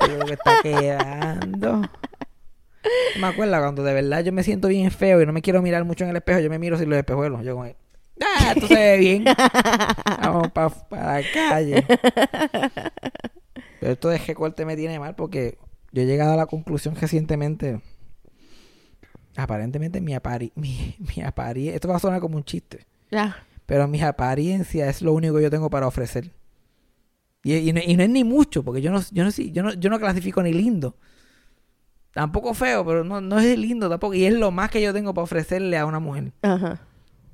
Yo 0.00 0.06
creo 0.06 0.24
que 0.24 0.32
está 0.32 0.62
quedando. 0.62 1.82
Me 3.20 3.26
acuerdo 3.26 3.58
cuando 3.58 3.82
de 3.82 3.92
verdad 3.92 4.24
yo 4.24 4.32
me 4.32 4.42
siento 4.42 4.68
bien 4.68 4.90
feo 4.90 5.20
y 5.20 5.26
no 5.26 5.34
me 5.34 5.42
quiero 5.42 5.60
mirar 5.60 5.84
mucho 5.84 6.04
en 6.04 6.10
el 6.10 6.16
espejo, 6.16 6.40
yo 6.40 6.48
me 6.48 6.58
miro 6.58 6.78
sin 6.78 6.88
los 6.88 6.98
espejuelos. 6.98 7.44
Yo 7.44 7.52
como, 7.52 7.66
que, 7.66 7.76
ah, 8.24 8.52
esto 8.54 8.66
se 8.66 8.74
ve 8.74 8.96
bien. 8.96 9.24
Vamos 10.22 10.48
para 10.88 11.20
la 11.20 11.22
calle. 11.34 11.84
Pero 13.80 13.92
esto 13.92 14.08
de 14.08 14.18
recorte 14.18 14.64
me 14.64 14.74
tiene 14.74 14.98
mal 14.98 15.14
porque 15.14 15.58
yo 15.92 16.02
he 16.02 16.06
llegado 16.06 16.32
a 16.32 16.36
la 16.36 16.46
conclusión 16.46 16.94
recientemente. 16.96 17.80
Aparentemente 19.36 20.00
mi 20.00 20.14
apari 20.14 20.52
mi, 20.56 20.96
mi 20.98 21.22
apariencia, 21.22 21.74
esto 21.74 21.88
va 21.88 21.96
a 21.96 22.00
sonar 22.00 22.20
como 22.20 22.36
un 22.36 22.44
chiste, 22.44 22.86
pero 23.66 23.86
mi 23.86 24.00
apariencia 24.02 24.88
es 24.88 25.02
lo 25.02 25.12
único 25.12 25.36
que 25.36 25.42
yo 25.42 25.50
tengo 25.50 25.70
para 25.70 25.86
ofrecer. 25.86 26.32
Y, 27.44 27.54
y 27.54 27.72
no, 27.72 27.80
y 27.84 27.96
no 27.96 28.02
es 28.02 28.10
ni 28.10 28.24
mucho, 28.24 28.62
porque 28.64 28.82
yo 28.82 28.90
no, 28.90 29.00
yo 29.12 29.24
no, 29.24 29.30
yo 29.30 29.62
no, 29.62 29.72
yo 29.74 29.90
no 29.90 29.98
clasifico 29.98 30.42
ni 30.42 30.52
lindo. 30.52 30.96
Tampoco 32.12 32.52
feo, 32.52 32.84
pero 32.84 33.04
no, 33.04 33.20
no 33.20 33.38
es 33.38 33.56
lindo 33.56 33.88
tampoco. 33.88 34.14
Y 34.14 34.24
es 34.24 34.34
lo 34.34 34.50
más 34.50 34.70
que 34.70 34.82
yo 34.82 34.92
tengo 34.92 35.14
para 35.14 35.22
ofrecerle 35.22 35.78
a 35.78 35.86
una 35.86 36.00
mujer. 36.00 36.32
Ajá. 36.42 36.80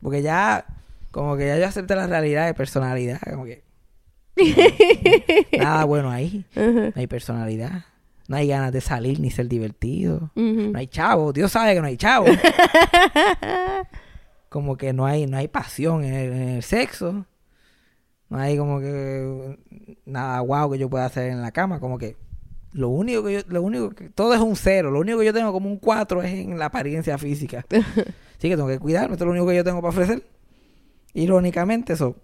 Porque 0.02 0.20
ya, 0.20 0.66
como 1.10 1.36
que 1.36 1.46
ya 1.46 1.58
yo 1.58 1.66
acepté 1.66 1.96
la 1.96 2.06
realidad 2.06 2.44
de 2.46 2.52
personalidad. 2.52 3.20
Como 3.30 3.46
que 3.46 3.64
nada 5.58 5.84
bueno 5.84 6.10
ahí. 6.10 6.44
Ajá. 6.52 6.70
No 6.70 6.92
hay 6.94 7.06
personalidad. 7.06 7.84
No 8.26 8.36
hay 8.36 8.48
ganas 8.48 8.72
de 8.72 8.80
salir 8.80 9.20
ni 9.20 9.30
ser 9.30 9.48
divertido. 9.48 10.30
No 10.34 10.78
hay 10.78 10.86
chavo. 10.86 11.32
Dios 11.32 11.52
sabe 11.52 11.74
que 11.74 11.80
no 11.80 11.86
hay 11.86 11.96
chavo. 11.96 12.26
como 14.48 14.76
que 14.76 14.92
no 14.92 15.04
hay, 15.04 15.26
no 15.26 15.36
hay 15.36 15.48
pasión 15.48 16.04
en 16.04 16.14
el, 16.14 16.32
en 16.32 16.48
el 16.50 16.62
sexo. 16.62 17.26
No 18.30 18.38
hay 18.38 18.56
como 18.56 18.80
que 18.80 19.58
nada 20.06 20.40
guau 20.40 20.72
que 20.72 20.78
yo 20.78 20.88
pueda 20.88 21.04
hacer 21.04 21.30
en 21.30 21.42
la 21.42 21.52
cama. 21.52 21.80
Como 21.80 21.98
que 21.98 22.16
lo 22.72 22.88
único 22.88 23.24
que 23.24 23.34
yo, 23.34 23.40
lo 23.48 23.62
único 23.62 23.90
que, 23.90 24.08
todo 24.08 24.32
es 24.32 24.40
un 24.40 24.56
cero. 24.56 24.90
Lo 24.90 25.00
único 25.00 25.18
que 25.18 25.26
yo 25.26 25.34
tengo 25.34 25.52
como 25.52 25.68
un 25.68 25.76
cuatro 25.76 26.22
es 26.22 26.32
en 26.32 26.58
la 26.58 26.66
apariencia 26.66 27.18
física. 27.18 27.66
Así 27.70 28.48
que 28.48 28.56
tengo 28.56 28.68
que 28.68 28.78
cuidarme, 28.78 29.14
esto 29.14 29.24
es 29.24 29.26
lo 29.26 29.32
único 29.32 29.48
que 29.48 29.56
yo 29.56 29.64
tengo 29.64 29.82
para 29.82 29.90
ofrecer. 29.90 30.24
Irónicamente, 31.12 31.92
eso. 31.92 32.16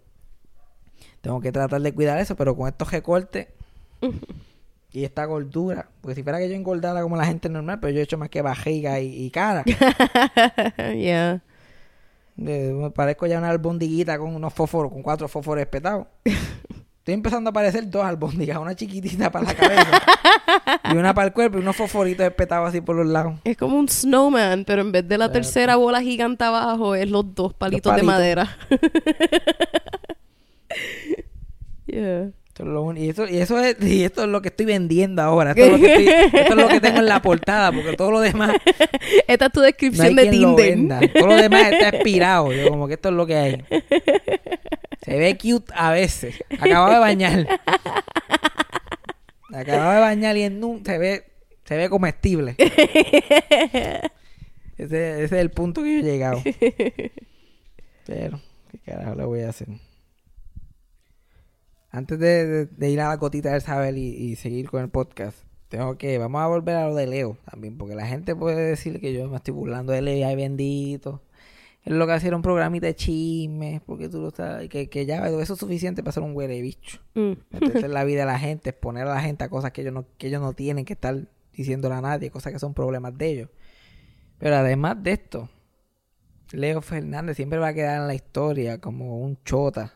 Tengo 1.21 1.41
que 1.41 1.53
tratar 1.53 1.83
de 1.83 1.93
cuidar 1.93 2.19
eso, 2.19 2.37
pero 2.37 2.57
con 2.57 2.69
estos 2.69 2.91
recortes 2.91 3.49
y 4.93 5.05
esta 5.05 5.25
gordura. 5.25 5.89
Porque 6.01 6.15
si 6.17 6.23
fuera 6.23 6.39
que 6.39 6.49
yo 6.49 6.55
engordara 6.55 7.03
como 7.03 7.17
la 7.17 7.25
gente 7.27 7.49
normal, 7.49 7.79
pero 7.81 7.93
yo 7.93 8.01
he 8.01 8.03
hecho 8.03 8.19
más 8.19 8.29
que 8.29 8.43
barriga 8.43 9.01
y, 9.01 9.25
y 9.27 9.31
cara. 9.31 9.65
yeah. 10.97 11.43
De- 12.37 12.73
me 12.73 12.91
parezco 12.91 13.27
ya 13.27 13.39
una 13.39 13.51
albondiguita 13.51 14.19
con 14.19 14.35
unos 14.35 14.53
fósforos, 14.55 14.93
con 14.93 15.03
cuatro 15.03 15.29
fósforos 15.29 15.61
espetados. 15.63 16.07
Estoy 16.25 17.15
empezando 17.15 17.49
a 17.49 17.53
aparecer 17.53 17.89
dos 17.89 18.05
albondigas, 18.05 18.59
una 18.59 18.75
chiquitita 18.75 19.31
para 19.33 19.47
la 19.47 19.55
cabeza 19.55 20.03
y 20.93 20.97
una 20.97 21.15
para 21.15 21.29
el 21.29 21.33
cuerpo 21.33 21.57
y 21.59 21.63
unos 21.63 21.75
fosforitos 21.75 22.27
espetados 22.27 22.69
así 22.69 22.83
por 22.83 22.95
los 22.95 23.07
lados. 23.07 23.41
Es 23.45 23.57
como 23.57 23.79
un 23.79 23.89
snowman, 23.89 24.65
pero 24.67 24.83
en 24.83 24.93
vez 24.93 25.09
de 25.09 25.17
la 25.17 25.33
tercera 25.33 25.77
bola 25.77 26.03
gigante 26.03 26.45
abajo, 26.45 26.95
es 26.95 27.11
los 27.11 27.35
dos 27.35 27.55
palitos, 27.55 27.97
de 27.97 28.03
palitos. 28.03 28.07
madera. 28.07 28.59
yeah. 31.87 32.31
Esto 32.61 32.69
es 32.69 32.75
lo 32.75 32.83
un- 32.83 32.97
y, 32.99 33.09
eso, 33.09 33.27
y 33.27 33.39
eso 33.39 33.59
es 33.59 33.77
y 33.83 34.05
esto 34.05 34.23
es 34.25 34.29
lo 34.29 34.43
que 34.43 34.49
estoy 34.49 34.67
vendiendo 34.67 35.23
ahora. 35.23 35.53
Esto 35.53 35.63
es 35.65 35.71
lo 35.73 35.79
que, 35.79 35.87
estoy- 35.95 36.09
esto 36.41 36.53
es 36.53 36.57
lo 36.63 36.69
que 36.69 36.81
tengo 36.81 36.99
en 36.99 37.07
la 37.07 37.23
portada, 37.23 37.73
porque 37.73 37.95
todo 37.97 38.11
lo 38.11 38.21
demás 38.21 38.53
Esta 39.27 39.47
es 39.47 39.53
tu 39.53 39.61
no 39.61 39.65
hay 39.67 39.73
descripción 39.73 40.15
de 40.15 40.29
quien 40.29 40.43
lo 40.43 40.57
Tinder. 40.57 40.71
venda. 40.77 41.01
Todo 41.15 41.27
lo 41.29 41.37
demás 41.37 41.73
está 41.73 41.89
expirado. 41.89 42.53
Yo 42.53 42.69
como 42.69 42.87
que 42.87 42.95
esto 42.95 43.09
es 43.09 43.15
lo 43.15 43.27
que 43.27 43.37
hay. 43.37 43.65
Se 45.03 45.17
ve 45.17 45.39
cute 45.41 45.73
a 45.75 45.91
veces. 45.93 46.35
Acababa 46.59 46.93
de 46.95 47.01
bañar. 47.01 47.47
Acababa 49.55 49.95
de 49.95 50.01
bañar 50.01 50.37
y 50.37 50.43
en 50.43 50.63
un, 50.63 50.85
se 50.85 50.99
ve 50.99 51.25
se 51.65 51.77
ve 51.79 51.89
comestible. 51.89 52.57
Ese, 52.59 54.05
ese 54.77 55.25
es 55.25 55.33
el 55.33 55.51
punto 55.51 55.83
que 55.83 55.95
yo 55.95 56.01
he 56.01 56.03
llegado. 56.11 56.43
Pero, 58.07 58.41
¿qué 58.71 58.79
carajo 58.85 59.15
le 59.15 59.25
voy 59.25 59.41
a 59.43 59.49
hacer? 59.51 59.69
Antes 61.91 62.19
de, 62.19 62.47
de- 62.47 62.67
de 62.67 62.91
ir 62.91 63.01
a 63.01 63.09
la 63.09 63.17
gotita 63.17 63.51
del 63.53 63.61
saber 63.63 63.97
y, 63.99 64.09
y 64.09 64.37
seguir 64.37 64.69
con 64.71 64.83
el 64.83 64.89
podcast, 64.91 65.39
tengo 65.69 65.97
que, 65.99 66.19
vamos 66.19 66.41
a 66.41 66.47
volver 66.47 66.77
a 66.77 66.89
lo 66.89 66.95
de 66.95 67.07
Leo 67.07 67.37
también, 67.51 67.77
porque 67.79 67.95
la 67.95 68.07
gente 68.07 68.35
puede 68.37 68.61
decir 68.63 69.01
que 69.01 69.13
yo 69.13 69.29
me 69.29 69.37
estoy 69.37 69.55
burlando 69.55 69.93
de 69.93 70.03
Leo 70.03 70.17
y 70.19 70.23
ay 70.23 70.37
bendito. 70.37 71.23
Es 71.83 71.93
lo 71.95 72.07
que 72.07 72.13
hacía 72.13 72.29
era 72.29 72.37
un 72.37 72.43
programita 72.43 72.87
de 72.87 72.95
chismes, 72.95 73.81
porque 73.87 74.09
tú 74.09 74.21
lo 74.21 74.31
sabes, 74.31 74.69
que, 74.69 74.89
que 74.91 75.07
ya 75.07 75.27
eso 75.29 75.55
es 75.55 75.59
suficiente 75.59 76.03
para 76.03 76.13
ser 76.13 76.23
un 76.23 76.37
huele 76.37 76.61
bicho. 76.61 77.01
Mm. 77.15 77.33
Meterse 77.51 77.87
en 77.87 77.95
la 77.95 78.05
vida 78.05 78.21
de 78.21 78.27
la 78.27 78.39
gente, 78.39 78.71
exponer 78.71 79.07
a 79.07 79.15
la 79.15 79.23
gente 79.23 79.45
a 79.45 79.49
cosas 79.49 79.73
que 79.73 79.81
ellos 79.81 79.95
no, 79.95 80.05
que 80.19 80.27
ellos 80.27 80.43
no 80.43 80.53
tienen 80.53 80.85
que 80.85 80.93
estar 80.93 81.17
diciéndole 81.55 81.95
a 81.95 82.01
nadie, 82.03 82.31
cosas 82.31 82.53
que 82.53 82.59
son 82.59 82.75
problemas 82.75 83.17
de 83.17 83.27
ellos. 83.31 83.51
Pero 84.39 84.57
además 84.57 85.03
de 85.03 85.13
esto, 85.13 85.49
Leo 86.53 86.83
Fernández 86.83 87.37
siempre 87.37 87.59
va 87.59 87.69
a 87.69 87.75
quedar 87.75 88.01
en 88.01 88.07
la 88.09 88.15
historia 88.15 88.79
como 88.81 89.19
un 89.21 89.39
chota 89.45 89.95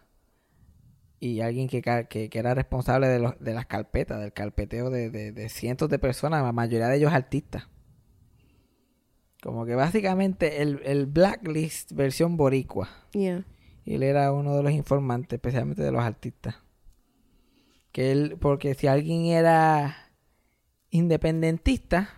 y 1.20 1.40
alguien 1.40 1.68
que, 1.68 1.80
que, 1.82 2.28
que 2.28 2.38
era 2.38 2.54
responsable 2.54 3.08
de, 3.08 3.18
los, 3.18 3.38
de 3.40 3.54
las 3.54 3.66
carpetas, 3.66 4.20
del 4.20 4.32
carpeteo 4.32 4.90
de, 4.90 5.10
de- 5.10 5.32
de 5.32 5.48
cientos 5.48 5.88
de 5.88 5.98
personas, 5.98 6.42
la 6.42 6.52
mayoría 6.52 6.88
de 6.88 6.96
ellos 6.96 7.12
artistas. 7.12 7.68
Como 9.42 9.66
que 9.66 9.74
básicamente 9.74 10.62
el, 10.62 10.80
el 10.84 11.06
blacklist 11.06 11.92
versión 11.92 12.36
boricua. 12.36 12.88
Yeah. 13.12 13.44
Y 13.84 13.94
él 13.94 14.02
era 14.02 14.32
uno 14.32 14.56
de 14.56 14.62
los 14.62 14.72
informantes, 14.72 15.36
especialmente 15.36 15.82
de 15.82 15.92
los 15.92 16.02
artistas. 16.02 16.56
Que 17.92 18.10
él, 18.10 18.36
porque 18.40 18.74
si 18.74 18.86
alguien 18.86 19.26
era 19.26 19.96
independentista, 20.90 22.10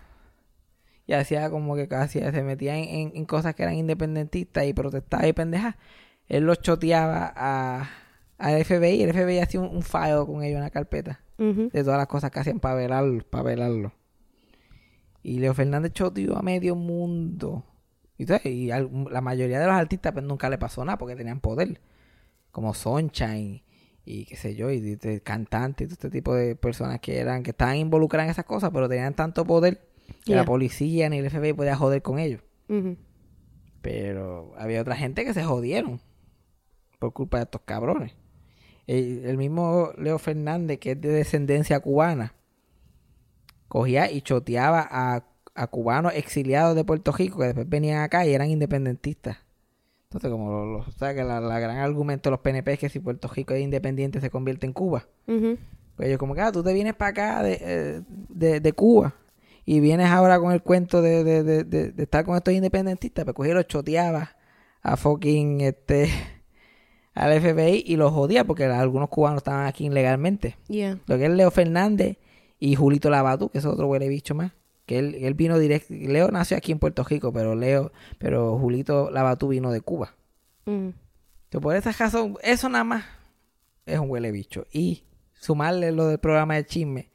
y 1.07 1.13
hacía 1.15 1.51
como 1.51 1.77
que 1.77 1.89
casi 1.89 2.21
se 2.21 2.43
metía 2.43 2.77
en, 2.77 2.85
en- 2.89 3.13
en 3.17 3.25
cosas 3.25 3.55
que 3.55 3.63
eran 3.65 3.75
independentistas 3.75 4.65
y 4.67 4.73
protestaba 4.73 5.27
y 5.27 5.33
pendeja, 5.33 5.77
él 6.29 6.45
los 6.45 6.61
choteaba 6.61 7.33
a, 7.37 7.89
al 8.39 8.65
FBI, 8.65 9.03
el 9.03 9.13
FBI 9.13 9.39
hacía 9.39 9.61
un, 9.61 9.75
un 9.77 9.83
file 9.83 10.25
con 10.27 10.43
ellos, 10.43 10.59
una 10.59 10.71
carpeta, 10.71 11.21
de 11.39 11.85
todas 11.85 11.99
las 11.99 12.07
cosas 12.07 12.31
que 12.31 12.41
hacían 12.41 12.61
para 12.61 12.75
velarlo, 12.75 13.23
para 13.29 13.45
velarlo. 13.45 13.93
Y 15.23 15.39
Leo 15.39 15.55
Fernández 15.55 15.93
choteó 15.93 16.37
a 16.37 16.43
medio 16.43 16.77
mundo. 16.77 17.65
Y, 18.17 18.23
entonces, 18.23 18.47
y 18.53 18.71
al- 18.71 18.91
la 19.11 19.21
mayoría 19.21 19.59
de 19.61 19.67
los 19.67 19.75
artistas 19.75 20.13
pues, 20.13 20.25
nunca 20.25 20.49
le 20.49 20.57
pasó 20.59 20.85
nada 20.85 20.99
porque 20.99 21.17
tenían 21.17 21.41
poder. 21.41 21.81
Como 22.53 22.73
Sunshine 22.75 23.63
y 24.05 24.25
qué 24.25 24.37
sé 24.37 24.55
yo, 24.55 24.71
y 24.71 24.81
de 24.81 25.21
cantantes 25.21 25.87
y 25.87 25.89
todo 25.89 25.95
este 25.95 26.11
tipo 26.11 26.33
de 26.35 26.55
personas 26.57 27.01
que 27.01 27.19
eran 27.19 27.43
que 27.43 27.51
estaban 27.51 27.77
involucradas 27.77 28.27
en 28.27 28.31
esas 28.31 28.45
cosas, 28.45 28.71
pero 28.73 28.89
tenían 28.89 29.15
tanto 29.15 29.45
poder 29.45 29.79
que 30.25 30.33
Yeah. 30.33 30.37
la 30.37 30.45
policía 30.45 31.09
ni 31.09 31.19
el 31.19 31.29
FBI 31.29 31.53
podía 31.53 31.75
joder 31.77 32.01
con 32.03 32.19
ellos. 32.21 32.41
Pero 33.83 34.53
había 34.57 34.81
otra 34.81 34.97
gente 34.97 35.25
que 35.25 35.35
se 35.35 35.45
jodieron 35.45 36.01
por 36.99 37.13
culpa 37.13 37.39
de 37.39 37.45
estos 37.45 37.61
cabrones. 37.65 38.15
El, 38.87 39.25
el 39.25 39.37
mismo 39.37 39.91
Leo 39.99 40.19
Fernández, 40.19 40.79
que 40.79 40.93
es 40.93 41.01
de 41.01 41.09
descendencia 41.11 41.81
cubana, 41.81 42.35
cogía 43.69 44.11
y 44.11 44.23
choteaba 44.23 44.87
a, 44.91 45.25
a 45.55 45.67
cubanos 45.69 46.13
exiliados 46.15 46.77
de 46.77 46.85
Puerto 46.85 47.13
Rico 47.13 47.39
que 47.39 47.47
después 47.47 47.69
venían 47.69 48.03
acá 48.03 48.27
y 48.27 48.35
eran 48.35 48.51
independentistas. 48.51 49.39
Entonces, 50.05 50.31
como 50.31 50.51
lo, 50.53 50.67
lo- 50.67 50.79
o 50.81 50.93
sea, 50.93 51.15
que 51.15 51.25
la, 51.25 51.41
la 51.41 51.59
gran 51.59 51.79
argumento 51.79 52.31
de 52.31 52.33
los 52.33 52.41
PNP 52.41 52.75
es 52.75 52.79
que 52.79 52.89
si 52.89 53.01
Puerto 53.01 53.29
Rico 53.29 53.55
es 53.55 53.63
independiente 53.63 54.21
se 54.21 54.31
convierte 54.31 54.67
en 54.67 54.73
Cuba. 54.73 55.07
Pues 55.97 56.09
ellos 56.09 56.19
como 56.19 56.35
que, 56.35 56.43
ah, 56.43 56.53
tú 56.53 56.63
te 56.63 56.73
vienes 56.75 56.95
para 56.95 57.11
acá 57.11 57.43
de, 57.43 57.59
eh, 57.61 58.03
de, 58.09 58.61
de 58.61 58.73
Cuba 58.73 59.15
y 59.65 59.81
vienes 59.81 60.09
ahora 60.11 60.39
con 60.39 60.53
el 60.53 60.63
cuento 60.63 61.03
de, 61.03 61.25
de, 61.25 61.65
de, 61.65 62.03
estar 62.03 62.25
con 62.25 62.37
estos 62.37 62.55
independentistas, 62.55 63.25
pues 63.25 63.35
cogía 63.35 63.53
y 63.53 63.55
los 63.57 63.67
choteaba 63.67 64.37
a 64.83 64.97
fucking 64.97 65.63
este 65.63 66.09
al 67.17 67.41
FBI 67.41 67.83
y 67.87 67.97
los 67.97 68.13
jodía 68.13 68.45
porque 68.45 68.65
algunos 68.67 69.09
cubanos 69.09 69.39
estaban 69.39 69.67
aquí 69.67 69.87
ilegalmente. 69.87 70.57
Yeah. 70.69 70.99
Lo 71.07 71.17
que 71.17 71.25
es 71.25 71.31
Leo 71.31 71.51
Fernández 71.51 72.19
y 72.59 72.75
Julito 72.75 73.09
Labatú, 73.09 73.49
que 73.49 73.59
es 73.59 73.65
otro 73.65 73.89
huele 73.89 74.09
bicho 74.09 74.35
más. 74.35 74.53
Que 74.85 74.99
él, 74.99 75.15
él 75.17 75.33
vino 75.33 75.59
directo. 75.59 75.95
Leo 75.95 76.29
nació 76.31 76.59
aquí 76.59 76.73
en 76.73 76.79
Puerto 76.79 77.03
Rico, 77.05 77.33
pero 77.33 77.55
Leo, 77.55 77.91
pero 78.19 78.59
Julito 78.59 79.11
Labatú 79.11 79.49
vino 79.49 79.73
de 79.73 79.81
Cuba. 79.81 80.15
Ujú. 80.67 80.93
Entonces, 81.45 81.63
por 81.63 81.75
esa 81.75 81.91
razón, 81.93 82.37
eso 82.43 82.69
nada 82.69 82.85
más 82.85 83.05
es 83.87 83.99
un 83.99 84.11
huele 84.11 84.31
bicho. 84.31 84.67
Y 84.71 85.05
sumarle 85.33 85.93
lo 85.93 86.09
del 86.09 86.19
programa 86.19 86.55
de 86.57 86.67
chisme, 86.67 87.11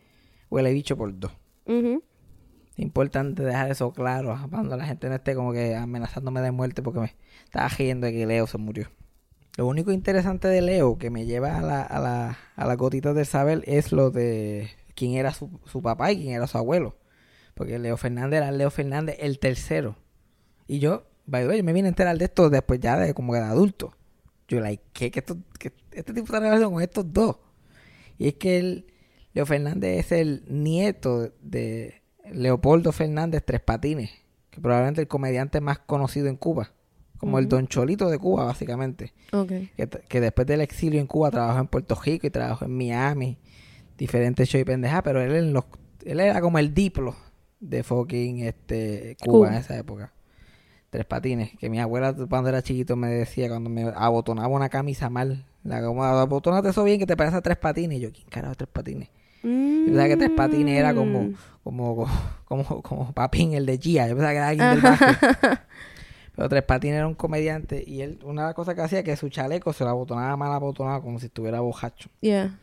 huele 0.50 0.74
bicho 0.74 0.98
por 0.98 1.18
dos. 1.18 1.32
Es 1.68 2.80
importante 2.80 3.44
dejar 3.44 3.70
eso 3.70 3.94
claro 3.94 4.36
cuando 4.50 4.76
la 4.76 4.86
gente 4.86 5.08
no 5.10 5.16
esté 5.16 5.36
como 5.36 5.54
que 5.54 5.76
amenazándome 5.76 6.42
de 6.42 6.52
muerte 6.52 6.82
porque 6.82 7.00
me 7.00 7.16
estaba 7.46 7.68
riendo 7.68 8.08
de 8.08 8.14
que 8.14 8.26
Leo 8.26 8.48
se 8.48 8.58
murió. 8.58 8.88
Lo 9.58 9.68
único 9.68 9.92
interesante 9.92 10.48
de 10.48 10.62
Leo 10.62 10.98
que 10.98 11.10
me 11.10 11.26
lleva 11.26 11.58
a 11.58 11.62
la, 11.62 11.82
a 11.82 12.00
la, 12.00 12.38
a 12.56 12.66
las 12.66 12.78
gotitas 12.78 13.16
del 13.16 13.26
saber 13.26 13.64
es 13.66 13.92
lo 13.92 14.10
de 14.10 14.70
quién 14.96 15.14
era 15.14 15.34
su, 15.34 15.60
su 15.66 15.82
papá 15.82 16.12
y 16.12 16.22
quién 16.22 16.34
era 16.34 16.48
su 16.48 16.58
abuelo. 16.58 16.98
Porque 17.54 17.78
Leo 17.78 17.98
Fernández 17.98 18.38
era 18.38 18.52
Leo 18.52 18.72
Fernández 18.72 19.18
el 19.20 19.40
tercero. 19.40 19.98
Y 20.68 20.80
yo, 20.80 21.04
by 21.26 21.44
the 21.44 21.50
way, 21.50 21.58
yo 21.58 21.64
me 21.64 21.74
vine 21.74 21.88
a 21.88 21.90
enterar 21.90 22.18
de 22.18 22.26
esto 22.26 22.50
después 22.50 22.80
ya 22.80 22.98
de 22.98 23.14
como 23.14 23.34
de 23.34 23.42
adulto. 23.42 23.96
Yo, 24.48 24.60
like, 24.62 24.84
¿qué? 24.94 25.12
Que 25.12 25.20
esto, 25.20 25.38
este 25.92 26.14
tipo 26.14 26.26
está 26.26 26.40
relación 26.40 26.74
con 26.74 26.82
estos 26.82 27.12
dos. 27.12 27.38
Y 28.18 28.30
es 28.30 28.34
que 28.36 28.58
él, 28.58 28.94
Leo 29.34 29.46
Fernández 29.46 30.06
es 30.06 30.12
el 30.12 30.44
nieto 30.48 31.32
de 31.42 32.02
Leopoldo 32.32 32.92
Fernández 32.92 33.44
Tres 33.46 33.62
Patines, 33.62 34.12
que 34.50 34.62
probablemente 34.62 35.02
el 35.02 35.08
comediante 35.08 35.60
más 35.62 35.80
conocido 35.80 36.28
en 36.28 36.38
Cuba. 36.38 36.72
Como 37.22 37.40
el 37.40 37.48
Don 37.48 37.68
Cholito 37.68 38.10
de 38.10 38.18
Cuba, 38.20 38.44
básicamente. 38.46 39.14
Okay. 39.32 39.70
Que, 39.78 39.88
que 39.88 40.20
después 40.20 40.46
del 40.48 40.60
exilio 40.62 41.00
en 41.00 41.08
Cuba 41.08 41.32
trabajó 41.32 41.60
en 41.60 41.68
Puerto 41.68 41.96
Rico 42.04 42.28
y 42.28 42.30
trabajó 42.30 42.66
en 42.66 42.76
Miami. 42.78 43.38
Diferentes 43.98 44.50
shows 44.50 44.62
y 44.64 44.66
pendejas, 44.66 45.02
pero 45.04 45.22
él, 45.22 45.34
en 45.36 45.54
los, 45.54 45.66
él 46.04 46.20
era 46.20 46.42
como 46.42 46.58
el 46.60 46.74
diplo 46.74 47.16
de 47.60 47.84
fucking 47.84 48.40
este, 48.40 49.16
Cuba, 49.24 49.32
Cuba. 49.34 49.48
en 49.50 49.54
esa 49.56 49.78
época. 49.78 50.12
Tres 50.90 51.06
patines. 51.06 51.52
Que 51.60 51.70
mi 51.70 51.80
abuela 51.80 52.14
cuando 52.28 52.50
era 52.50 52.62
chiquito 52.62 52.96
me 52.98 53.08
decía 53.08 53.48
cuando 53.48 53.70
me 53.70 53.84
abotonaba 53.96 54.48
una 54.50 54.68
camisa 54.70 55.10
mal. 55.10 55.46
La 55.64 55.82
como 55.84 56.04
abotonate 56.04 56.70
eso 56.70 56.84
bien 56.84 57.00
que 57.00 57.06
te 57.06 57.16
parece 57.16 57.38
a 57.38 57.42
tres 57.42 57.58
patines. 57.58 58.00
Y 58.00 58.02
yo, 58.02 58.12
¿quién 58.12 58.28
carajo 58.30 58.52
es 58.54 58.58
tres 58.58 58.70
patines? 58.74 59.10
Yo 59.44 59.50
pensaba 59.86 60.08
que 60.08 60.18
tres 60.18 60.30
patines 60.32 60.78
era 60.78 60.94
como, 60.94 61.22
Mm. 61.24 61.34
como, 61.64 62.08
como, 62.46 62.82
como 62.82 63.12
Papín, 63.14 63.54
el 63.54 63.66
de 63.66 63.78
Gia. 63.78 64.08
Yo 64.08 64.16
pensaba 64.16 64.32
que 64.32 64.38
era 64.38 64.48
alguien 64.50 64.70
del 64.72 64.82
barrio. 64.82 65.18
Pero 66.36 66.50
Tres 66.50 66.64
Patines 66.64 66.98
era 66.98 67.08
un 67.08 67.16
comediante 67.16 67.84
y 67.86 68.02
él, 68.02 68.20
una 68.24 68.44
de 68.44 68.48
las 68.48 68.56
cosas 68.56 68.76
que 68.76 68.82
hacía 68.82 69.00
es 69.00 69.06
que 69.06 69.16
su 69.18 69.30
chaleco 69.30 69.74
se 69.74 69.84
lo 69.84 69.90
abotonaba 69.90 70.38
mal 70.38 70.52
abotonado 70.54 71.02
como 71.02 71.20
si 71.20 71.26
estuviera 71.26 71.60
bojacho. 71.60 72.10
Yeah. 72.22 72.58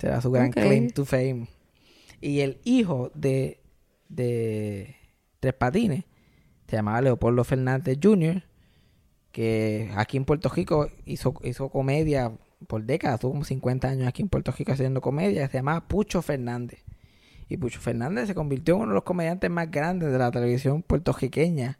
Era 0.00 0.20
su 0.20 0.30
gran 0.30 0.50
claim 0.50 0.90
to 0.90 1.06
fame. 1.06 1.48
Y 2.20 2.40
el 2.40 2.58
hijo 2.64 3.10
de, 3.14 3.60
de 4.10 4.96
Tres 5.40 5.54
Patines 5.54 6.04
se 6.68 6.76
llamaba 6.76 7.00
Leopoldo 7.00 7.42
Fernández 7.42 7.98
Jr., 8.02 8.42
que 9.32 9.90
aquí 9.96 10.16
en 10.16 10.26
Puerto 10.26 10.48
Rico 10.50 10.88
hizo, 11.06 11.34
hizo 11.42 11.70
comedia 11.70 12.32
por 12.68 12.84
décadas, 12.84 13.20
tuvo 13.20 13.32
como 13.32 13.44
50 13.44 13.88
años 13.88 14.06
aquí 14.06 14.22
en 14.22 14.28
Puerto 14.28 14.52
Rico 14.52 14.72
haciendo 14.72 15.00
comedia, 15.00 15.48
se 15.48 15.58
llamaba 15.58 15.88
Pucho 15.88 16.22
Fernández. 16.22 16.84
Y 17.48 17.56
Pucho 17.56 17.80
Fernández 17.80 18.26
se 18.26 18.34
convirtió 18.34 18.74
en 18.74 18.82
uno 18.82 18.90
de 18.90 18.94
los 18.94 19.04
comediantes 19.04 19.50
más 19.50 19.70
grandes 19.70 20.12
de 20.12 20.18
la 20.18 20.30
televisión 20.30 20.82
puertorriqueña, 20.82 21.78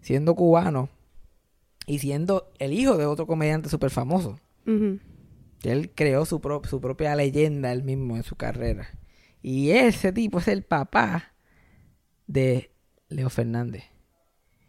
siendo 0.00 0.34
cubano 0.34 0.88
y 1.86 1.98
siendo 1.98 2.50
el 2.58 2.72
hijo 2.72 2.96
de 2.96 3.06
otro 3.06 3.26
comediante 3.26 3.68
súper 3.68 3.90
famoso. 3.90 4.38
Él 5.62 5.90
creó 5.94 6.24
su, 6.26 6.40
pro- 6.40 6.62
su 6.64 6.80
propia 6.80 7.14
leyenda 7.16 7.72
él 7.72 7.82
mismo 7.82 8.16
en 8.16 8.22
su 8.22 8.36
carrera. 8.36 8.88
Y 9.42 9.70
ese 9.70 10.12
tipo 10.12 10.38
es 10.38 10.48
el 10.48 10.62
papá 10.62 11.32
de 12.26 12.70
Leo 13.08 13.30
Fernández. 13.30 13.84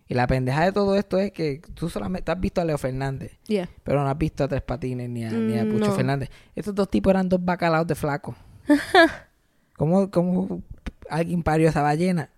Y 0.07 0.15
la 0.15 0.25
pendeja 0.25 0.65
de 0.65 0.71
todo 0.71 0.95
esto 0.95 1.19
es 1.19 1.31
que 1.31 1.61
tú 1.75 1.89
solamente 1.89 2.25
tú 2.25 2.31
has 2.31 2.39
visto 2.39 2.61
a 2.61 2.65
Leo 2.65 2.77
Fernández, 2.79 3.37
Yeah. 3.47 3.69
pero 3.83 4.01
no 4.03 4.09
has 4.09 4.17
visto 4.17 4.43
a 4.43 4.47
Tres 4.47 4.63
Patines 4.63 5.07
ni 5.09 5.23
a, 5.23 5.29
ni 5.31 5.57
a 5.59 5.65
Mm, 5.65 5.71
Pucho 5.71 5.87
no. 5.87 5.91
Fernández. 5.91 6.29
Estos 6.55 6.73
dos 6.73 6.89
tipos 6.89 7.11
eran 7.11 7.29
dos 7.29 7.43
bacalaos 7.43 7.85
de 7.85 7.93
flaco. 7.95 8.35
¿Cómo, 9.77 10.09
¿Cómo 10.09 10.63
alguien 11.09 11.43
parió 11.43 11.69
esa 11.69 11.81
ballena? 11.81 12.31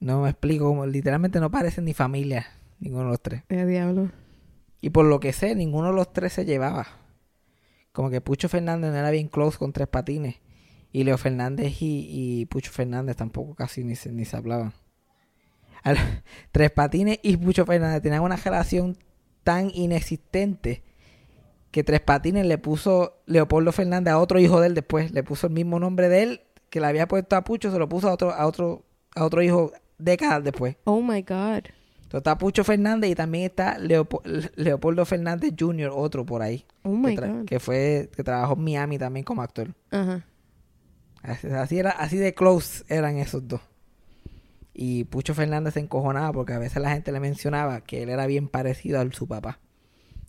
No 0.00 0.22
me 0.22 0.30
explico. 0.30 0.86
Literalmente 0.86 1.40
no 1.40 1.50
parecen 1.50 1.84
ni 1.84 1.94
familia, 1.94 2.46
ninguno 2.78 3.04
de 3.04 3.10
los 3.10 3.20
tres. 3.22 3.42
Eh, 3.48 3.64
diablo. 3.66 4.10
Y 4.80 4.90
por 4.90 5.04
lo 5.04 5.20
que 5.20 5.32
sé, 5.32 5.54
ninguno 5.54 5.88
de 5.88 5.94
los 5.94 6.12
tres 6.12 6.32
se 6.32 6.44
llevaba. 6.44 6.86
Como 7.92 8.08
que 8.10 8.20
Pucho 8.20 8.48
Fernández 8.48 8.92
no 8.92 8.96
era 8.96 9.10
bien 9.10 9.28
close 9.28 9.58
con 9.58 9.72
Tres 9.72 9.88
Patines. 9.88 10.36
Y 10.92 11.04
Leo 11.04 11.18
Fernández 11.18 11.82
y, 11.82 12.06
y 12.08 12.46
Pucho 12.46 12.70
Fernández 12.72 13.16
tampoco 13.16 13.54
casi 13.54 13.84
ni 13.84 13.94
se, 13.94 14.10
ni 14.10 14.24
se 14.24 14.36
hablaban. 14.36 14.72
Al- 15.82 15.98
Tres 16.52 16.70
Patines 16.70 17.18
y 17.22 17.36
Pucho 17.36 17.66
Fernández 17.66 18.02
tenían 18.02 18.22
una 18.22 18.36
relación 18.36 18.96
tan 19.44 19.70
inexistente 19.74 20.82
que 21.70 21.84
Tres 21.84 22.00
Patines 22.00 22.46
le 22.46 22.58
puso 22.58 23.22
Leopoldo 23.26 23.70
Fernández 23.72 24.12
a 24.12 24.18
otro 24.18 24.40
hijo 24.40 24.60
de 24.60 24.68
él 24.68 24.74
después. 24.74 25.12
Le 25.12 25.22
puso 25.22 25.46
el 25.48 25.52
mismo 25.52 25.78
nombre 25.78 26.08
de 26.08 26.22
él 26.22 26.40
que 26.70 26.80
le 26.80 26.86
había 26.86 27.06
puesto 27.06 27.36
a 27.36 27.44
Pucho, 27.44 27.70
se 27.70 27.78
lo 27.78 27.88
puso 27.88 28.08
a 28.08 28.12
otro, 28.14 28.32
a 28.32 28.46
otro, 28.46 28.84
a 29.14 29.24
otro 29.24 29.42
hijo 29.42 29.72
décadas 30.02 30.42
después. 30.44 30.76
Oh 30.84 31.00
my 31.02 31.22
God. 31.22 31.64
Entonces 32.02 32.18
está 32.18 32.38
Pucho 32.38 32.64
Fernández 32.64 33.10
y 33.10 33.14
también 33.14 33.44
está 33.44 33.78
Leopo- 33.78 34.22
Leopoldo 34.56 35.04
Fernández 35.04 35.52
Jr., 35.58 35.92
otro 35.94 36.26
por 36.26 36.42
ahí. 36.42 36.64
Oh 36.82 36.90
my 36.90 37.14
que, 37.14 37.20
God. 37.26 37.44
que 37.44 37.60
fue, 37.60 38.10
que 38.16 38.24
trabajó 38.24 38.54
en 38.54 38.64
Miami 38.64 38.98
también 38.98 39.24
como 39.24 39.42
actor. 39.42 39.74
Ajá. 39.92 40.24
Así, 41.22 41.46
así 41.48 41.78
era, 41.78 41.90
así 41.90 42.16
de 42.16 42.34
close 42.34 42.84
eran 42.88 43.16
esos 43.18 43.46
dos. 43.46 43.60
Y 44.74 45.04
Pucho 45.04 45.34
Fernández 45.34 45.74
se 45.74 45.80
encojonaba 45.80 46.32
porque 46.32 46.52
a 46.54 46.58
veces 46.58 46.82
la 46.82 46.90
gente 46.90 47.12
le 47.12 47.20
mencionaba 47.20 47.80
que 47.82 48.02
él 48.02 48.08
era 48.08 48.26
bien 48.26 48.48
parecido 48.48 49.00
a 49.00 49.12
su 49.12 49.28
papá. 49.28 49.60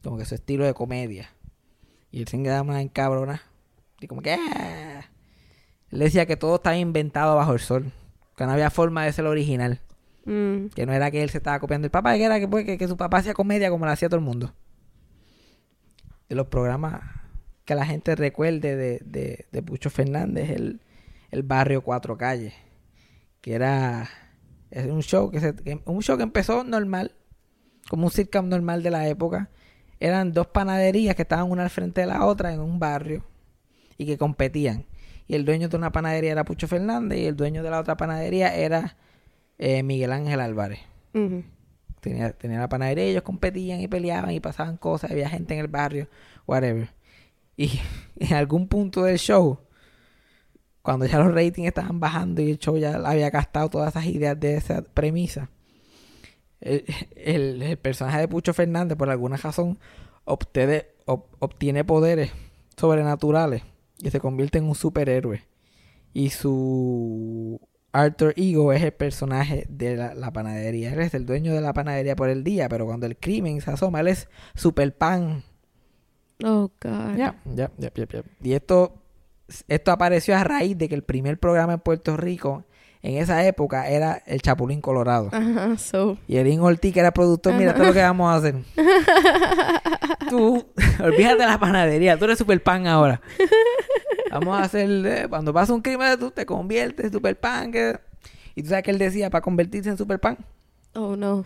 Como 0.04 0.18
que 0.18 0.26
su 0.26 0.36
estilo 0.36 0.66
de 0.66 0.74
comedia. 0.74 1.30
Y 2.12 2.22
él 2.22 2.28
se 2.28 2.42
quedaba 2.44 2.62
una 2.64 2.82
encabrona. 2.82 3.42
Y 4.00 4.08
como 4.08 4.22
que... 4.22 4.34
"Ah". 4.34 5.06
Él 5.92 6.00
decía 6.00 6.26
que 6.26 6.36
todo 6.38 6.56
estaba 6.56 6.76
inventado 6.78 7.36
bajo 7.36 7.54
el 7.54 7.60
sol. 7.60 7.92
Que 8.36 8.46
no 8.46 8.52
había 8.52 8.70
forma 8.70 9.04
de 9.06 9.14
ser 9.14 9.26
original. 9.26 9.82
Mm. 10.26 10.68
Que 10.68 10.86
no 10.86 10.94
era 10.94 11.12
que 11.12 11.24
él 11.24 11.30
se 11.30 11.38
estaba 11.40 11.60
copiando 11.60 11.86
el 11.86 11.92
papá, 11.92 12.16
que 12.16 12.24
era 12.24 12.40
que, 12.40 12.48
pues, 12.48 12.66
que, 12.66 12.78
que 12.78 12.88
su 12.88 12.98
papá 12.98 13.18
hacía 13.18 13.34
comedia 13.34 13.70
como 13.70 13.86
lo 13.86 13.92
hacía 13.92 14.10
todo 14.10 14.20
el 14.20 14.26
mundo. 14.26 14.54
De 16.30 16.36
los 16.36 16.48
programas 16.48 17.02
que 17.66 17.76
la 17.76 17.86
gente 17.86 18.16
recuerde 18.16 18.76
de, 18.76 19.00
de, 19.04 19.46
de 19.52 19.64
Pucho 19.64 19.90
Fernández, 19.90 20.50
el, 20.52 20.82
el 21.30 21.44
barrio 21.44 21.82
Cuatro 21.82 22.18
Calles. 22.18 22.54
Que 23.42 23.54
era 23.54 24.08
es 24.70 24.86
un 24.86 25.02
show 25.04 25.30
que, 25.32 25.40
se, 25.40 25.56
que- 25.56 25.82
un 25.86 26.02
show 26.02 26.16
que 26.18 26.24
empezó 26.24 26.64
normal, 26.64 27.14
como 27.90 28.06
un 28.06 28.12
sitcom 28.12 28.48
normal 28.48 28.84
de 28.84 28.92
la 28.92 29.08
época. 29.08 29.50
Eran 30.00 30.32
dos 30.32 30.48
panaderías 30.48 31.16
que 31.16 31.24
estaban 31.24 31.52
una 31.52 31.64
al 31.64 31.70
frente 31.70 32.02
de 32.02 32.08
la 32.08 32.26
otra 32.26 32.54
en 32.54 32.60
un 32.62 32.80
barrio 32.80 33.24
y 33.98 34.06
que 34.06 34.18
competían. 34.18 34.86
Y 35.32 35.36
el 35.36 35.46
dueño 35.46 35.70
de 35.70 35.78
una 35.78 35.94
panadería 35.94 36.34
era 36.34 36.44
Pucho 36.44 36.68
Fernández 36.68 37.20
y 37.20 37.26
el 37.26 37.38
dueño 37.38 37.64
de 37.64 37.70
la 37.70 37.80
otra 37.80 37.96
panadería 37.96 38.54
era 38.54 38.98
eh, 39.60 39.82
Miguel 39.82 40.12
Ángel 40.12 40.42
Álvarez. 40.42 40.80
Tenía, 42.02 42.34
tenía 42.34 42.60
la 42.60 42.68
panadería, 42.68 43.06
ellos 43.06 43.24
competían 43.24 43.80
y 43.80 43.88
peleaban 43.88 44.32
y 44.32 44.42
pasaban 44.42 44.76
cosas, 44.76 45.10
había 45.10 45.30
gente 45.30 45.54
en 45.54 45.62
el 45.62 45.68
barrio, 45.70 46.10
whatever. 46.46 46.90
Y 47.56 47.80
en 48.20 48.34
algún 48.34 48.68
punto 48.68 49.04
del 49.04 49.18
show, 49.20 49.60
cuando 50.82 51.06
ya 51.06 51.20
los 51.20 51.34
ratings 51.34 51.70
estaban 51.70 52.02
bajando 52.02 52.42
y 52.42 52.52
el 52.52 52.60
show 52.60 52.78
ya 52.78 52.96
había 52.96 53.30
gastado 53.30 53.70
todas 53.70 53.92
esas 53.96 54.08
ideas 54.08 54.38
de 54.38 54.56
esa 54.58 54.82
premisa, 54.82 55.50
el, 56.60 56.84
el- 57.16 57.62
el 57.62 57.78
personaje 57.78 58.20
de 58.20 58.28
Pucho 58.28 58.54
Fernández, 58.54 58.98
por 58.98 59.10
alguna 59.10 59.38
razón, 59.38 59.80
obtiene, 60.26 60.88
ob- 61.06 61.24
obtiene 61.40 61.86
poderes 61.86 62.32
sobrenaturales 62.76 63.64
y 64.02 64.10
se 64.10 64.20
convierte 64.20 64.58
en 64.58 64.66
un 64.66 64.76
superhéroe. 64.76 65.44
Y 66.14 66.30
su 66.30 67.60
alter 67.94 68.34
ego 68.38 68.74
es 68.74 68.84
el 68.84 68.94
personaje 68.94 69.66
de 69.70 69.96
la, 69.96 70.14
la 70.14 70.32
panadería. 70.32 70.94
Él 70.94 71.00
es 71.00 71.14
el 71.14 71.26
dueño 71.26 71.54
de 71.54 71.62
la 71.62 71.74
panadería 71.74 72.16
por 72.16 72.30
el 72.30 72.44
día, 72.44 72.70
pero 72.70 72.86
cuando 72.86 73.06
el 73.06 73.18
crimen 73.18 73.62
se 73.62 73.72
asoma, 73.72 74.02
él 74.02 74.08
es 74.08 74.28
Superpan. 74.56 75.44
Oh 76.44 76.72
God. 76.82 77.16
Ya, 77.18 77.36
ya, 77.46 77.72
ya, 77.78 77.92
ya, 77.94 78.08
ya. 78.08 78.24
Y 78.42 78.54
esto, 78.54 79.02
esto 79.68 79.92
apareció 79.92 80.36
a 80.36 80.44
raíz 80.44 80.78
de 80.78 80.90
que 80.90 80.96
el 80.96 81.04
primer 81.04 81.40
programa 81.40 81.74
en 81.74 81.80
Puerto 81.80 82.18
Rico 82.18 82.66
en 83.04 83.18
esa 83.18 83.46
época 83.46 83.90
era 83.90 84.22
el 84.26 84.42
Chapulín 84.42 84.82
Colorado. 84.82 85.30
Ajá, 85.32 85.78
so. 85.78 86.18
Y 86.28 86.38
Erin 86.38 86.60
Ortiz, 86.62 86.94
que 86.94 87.00
era 87.00 87.12
productor, 87.12 87.54
mira, 87.54 87.72
es 87.72 87.80
lo 87.80 87.94
que 87.94 88.02
vamos 88.02 88.32
a 88.32 88.36
hacer. 88.36 88.56
tú, 90.30 90.66
olvídate 91.04 91.38
de 91.38 91.48
la 91.48 91.60
panadería, 91.60 92.18
tú 92.18 92.26
eres 92.26 92.38
super 92.38 92.62
pan 92.62 92.88
ahora. 92.88 93.22
Vamos 94.32 94.58
a 94.58 94.64
hacer, 94.64 94.90
eh, 95.06 95.26
cuando 95.28 95.54
pasa 95.54 95.74
un 95.74 95.82
crimen, 95.82 96.18
tú 96.18 96.32
te 96.32 96.46
conviertes 96.46 97.08
en 97.08 97.12
super 97.12 97.38
pan. 97.38 97.72
Que... 97.72 98.00
Y 98.56 98.64
tú 98.64 98.70
sabes 98.70 98.84
que 98.84 98.92
él 98.92 98.98
decía 98.98 99.30
para 99.30 99.42
convertirse 99.42 99.90
en 99.90 99.98
super 99.98 100.20
pan. 100.20 100.38
Oh 100.94 101.16
no. 101.16 101.44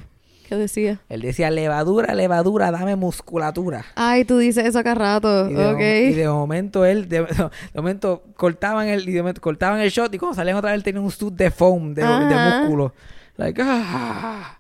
¿Qué 0.48 0.56
decía? 0.56 1.02
Él 1.10 1.22
decía, 1.22 1.50
levadura, 1.50 2.14
levadura, 2.14 2.70
dame 2.72 2.96
musculatura. 2.96 3.84
Ay, 3.96 4.26
tú 4.26 4.38
dices 4.38 4.66
eso 4.66 4.80
acá 4.80 4.94
rato. 4.94 5.50
Y 5.50 5.54
de, 5.54 6.10
y 6.12 6.14
de 6.14 6.28
momento 6.28 6.86
él, 6.86 7.10
de, 7.10 7.22
de 7.74 7.82
momento 7.82 8.24
cortaban 8.36 8.88
el, 8.88 9.08
y 9.10 9.14
de 9.14 9.22
momento 9.22 9.42
cortaban 9.42 9.80
el 9.80 9.90
shot 9.90 10.14
y 10.14 10.18
cuando 10.20 10.36
salían 10.36 10.58
otra 10.58 10.72
vez 10.72 10.78
él 10.78 10.84
tenía 10.84 11.02
un 11.02 11.12
suit 11.12 11.34
de 11.34 11.50
foam, 11.52 11.94
de, 11.94 12.04
de 12.04 12.36
músculo. 12.60 12.94
Like, 13.38 13.62
ah. 13.64 14.60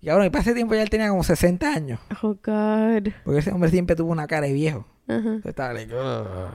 Y 0.00 0.08
ahora, 0.08 0.26
y 0.26 0.30
para 0.30 0.42
ese 0.42 0.54
tiempo 0.54 0.74
ya 0.74 0.82
él 0.82 0.90
tenía 0.90 1.08
como 1.08 1.22
60 1.22 1.66
años. 1.72 2.00
Oh 2.22 2.34
God. 2.44 3.12
Porque 3.24 3.38
ese 3.40 3.50
hombre 3.52 3.70
siempre 3.70 3.94
tuvo 3.96 4.10
una 4.12 4.26
cara 4.26 4.46
de 4.46 4.52
viejo. 4.52 4.86
Entonces 5.08 5.46
Estaba 5.46 5.72
like, 5.74 5.92
"Ugh". 5.94 6.48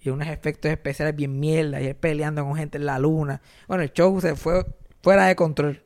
y 0.00 0.08
unos 0.10 0.26
efectos 0.28 0.70
especiales 0.70 1.14
bien 1.14 1.38
mierda. 1.38 1.80
Y 1.80 1.86
él 1.86 1.94
peleando 1.96 2.44
con 2.44 2.56
gente 2.56 2.78
en 2.78 2.86
la 2.86 2.98
luna. 2.98 3.40
Bueno, 3.68 3.82
el 3.82 3.92
show 3.92 4.20
se 4.20 4.34
fue 4.36 4.66
fuera 5.02 5.26
de 5.26 5.36
control. 5.36 5.82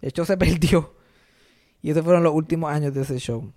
El 0.00 0.12
show 0.12 0.24
se 0.26 0.36
perdió. 0.38 0.94
Y 1.82 1.90
esos 1.90 2.04
fueron 2.04 2.22
los 2.22 2.34
últimos 2.34 2.72
años 2.72 2.92
de 2.94 3.02
ese 3.02 3.18
show. 3.18 3.52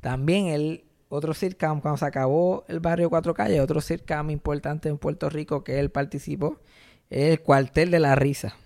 También 0.00 0.46
el 0.46 0.84
otro 1.08 1.34
sitcom, 1.34 1.80
cuando 1.80 1.96
se 1.98 2.04
acabó 2.06 2.64
el 2.68 2.80
barrio 2.80 3.10
Cuatro 3.10 3.34
Calles, 3.34 3.60
otro 3.60 3.80
sitcom 3.80 4.30
importante 4.30 4.88
en 4.88 4.98
Puerto 4.98 5.30
Rico 5.30 5.64
que 5.64 5.80
él 5.80 5.90
participó, 5.90 6.60
es 7.10 7.30
el 7.30 7.40
Cuartel 7.40 7.90
de 7.90 8.00
la 8.00 8.14
Risa. 8.14 8.56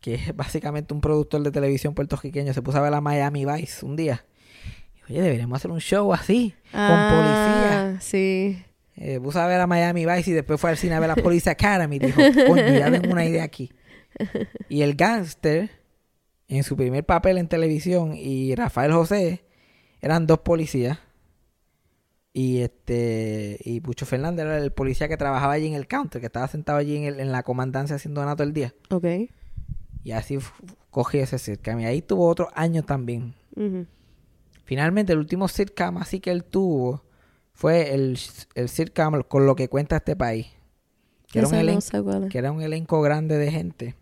Que 0.00 0.14
es 0.14 0.36
básicamente 0.36 0.92
un 0.92 1.00
productor 1.00 1.42
de 1.42 1.50
televisión 1.50 1.94
puertorriqueño. 1.94 2.52
Se 2.52 2.62
puso 2.62 2.78
a 2.78 2.82
ver 2.82 2.90
la 2.90 3.00
Miami 3.00 3.44
Vice 3.46 3.84
un 3.86 3.96
día. 3.96 4.24
Oye, 5.08 5.20
deberíamos 5.22 5.56
hacer 5.56 5.70
un 5.70 5.80
show 5.80 6.12
así, 6.12 6.54
con 6.70 6.80
policía. 6.80 7.94
Ah, 7.96 7.98
Sí. 8.00 8.62
Eh, 8.96 9.18
puso 9.20 9.40
a 9.40 9.46
ver 9.46 9.60
a 9.60 9.66
Miami 9.66 10.06
Vice 10.06 10.30
y 10.30 10.34
después 10.34 10.60
fue 10.60 10.70
al 10.70 10.76
cine 10.76 10.94
a 10.94 11.00
ver 11.00 11.08
la 11.08 11.16
Police 11.22 11.48
Academy. 11.50 11.98
Dijo, 11.98 12.20
coño, 12.46 12.68
ya 12.72 12.90
tengo 12.90 13.12
una 13.12 13.24
idea 13.24 13.42
aquí. 13.44 13.72
Y 14.68 14.82
el 14.82 14.94
gángster, 14.94 15.70
en 16.48 16.62
su 16.64 16.76
primer 16.76 17.04
papel 17.04 17.38
en 17.38 17.48
televisión, 17.48 18.14
y 18.16 18.54
Rafael 18.54 18.92
José, 18.92 19.44
eran 20.00 20.26
dos 20.26 20.40
policías. 20.40 20.98
Y 22.36 22.62
este 22.62 23.58
y 23.64 23.80
Pucho 23.80 24.06
Fernández 24.06 24.44
era 24.44 24.58
el 24.58 24.72
policía 24.72 25.06
que 25.08 25.16
trabajaba 25.16 25.52
allí 25.52 25.68
en 25.68 25.74
el 25.74 25.86
counter, 25.86 26.20
que 26.20 26.26
estaba 26.26 26.48
sentado 26.48 26.78
allí 26.78 26.96
en, 26.96 27.04
el- 27.04 27.20
en 27.20 27.30
la 27.30 27.44
comandancia 27.44 27.94
haciendo 27.96 28.20
nada 28.22 28.34
todo 28.34 28.46
el 28.48 28.52
día. 28.52 28.74
Ok. 28.90 29.04
Y 30.02 30.10
así 30.12 30.38
cogí 30.90 31.18
ese 31.18 31.38
sitcom. 31.38 31.78
Y 31.80 31.86
ahí 31.86 32.02
tuvo 32.02 32.28
otro 32.28 32.48
año 32.54 32.82
también. 32.82 33.34
Finalmente, 34.64 35.12
el 35.12 35.18
último 35.20 35.46
sitcom 35.48 35.98
así 35.98 36.18
que 36.20 36.30
él 36.32 36.42
tuvo 36.44 37.04
fue 37.52 37.94
el, 37.94 38.18
el 38.56 38.68
sitcom 38.68 39.22
con 39.22 39.46
lo 39.46 39.54
que 39.54 39.68
cuenta 39.68 39.96
este 39.96 40.16
país. 40.16 40.48
Que 41.30 41.38
era, 41.38 41.48
un 41.48 41.54
Ese 41.54 41.64
no 41.64 41.72
elen- 41.72 41.80
sé 41.80 42.02
cuál 42.02 42.24
es. 42.24 42.30
que 42.30 42.38
era 42.38 42.50
un 42.50 42.62
elenco 42.62 43.00
grande 43.00 43.38
de 43.38 43.50
gente. 43.52 43.94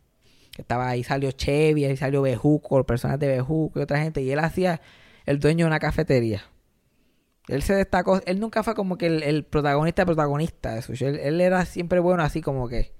Que 0.54 0.62
estaba 0.62 0.88
ahí, 0.88 1.02
salió 1.02 1.30
Chevy, 1.32 1.84
ahí 1.84 1.96
salió 1.96 2.22
Bejuco, 2.22 2.84
personas 2.84 3.18
de 3.18 3.28
Bejuco 3.28 3.78
y 3.78 3.82
otra 3.82 4.00
gente. 4.00 4.22
Y 4.22 4.30
él 4.30 4.38
hacía 4.38 4.80
el 5.24 5.38
dueño 5.38 5.64
de 5.64 5.68
una 5.68 5.78
cafetería. 5.78 6.42
Él 7.48 7.62
se 7.62 7.74
destacó, 7.74 8.20
él 8.24 8.38
nunca 8.38 8.62
fue 8.62 8.74
como 8.74 8.96
que 8.96 9.06
el, 9.06 9.22
el 9.22 9.44
protagonista 9.44 10.04
protagonista 10.04 10.74
de 10.74 10.82
su 10.82 10.94
show. 10.94 11.08
Él, 11.08 11.18
él 11.18 11.40
era 11.40 11.64
siempre 11.64 11.98
bueno 12.00 12.22
así 12.22 12.40
como 12.40 12.68
que 12.68 12.92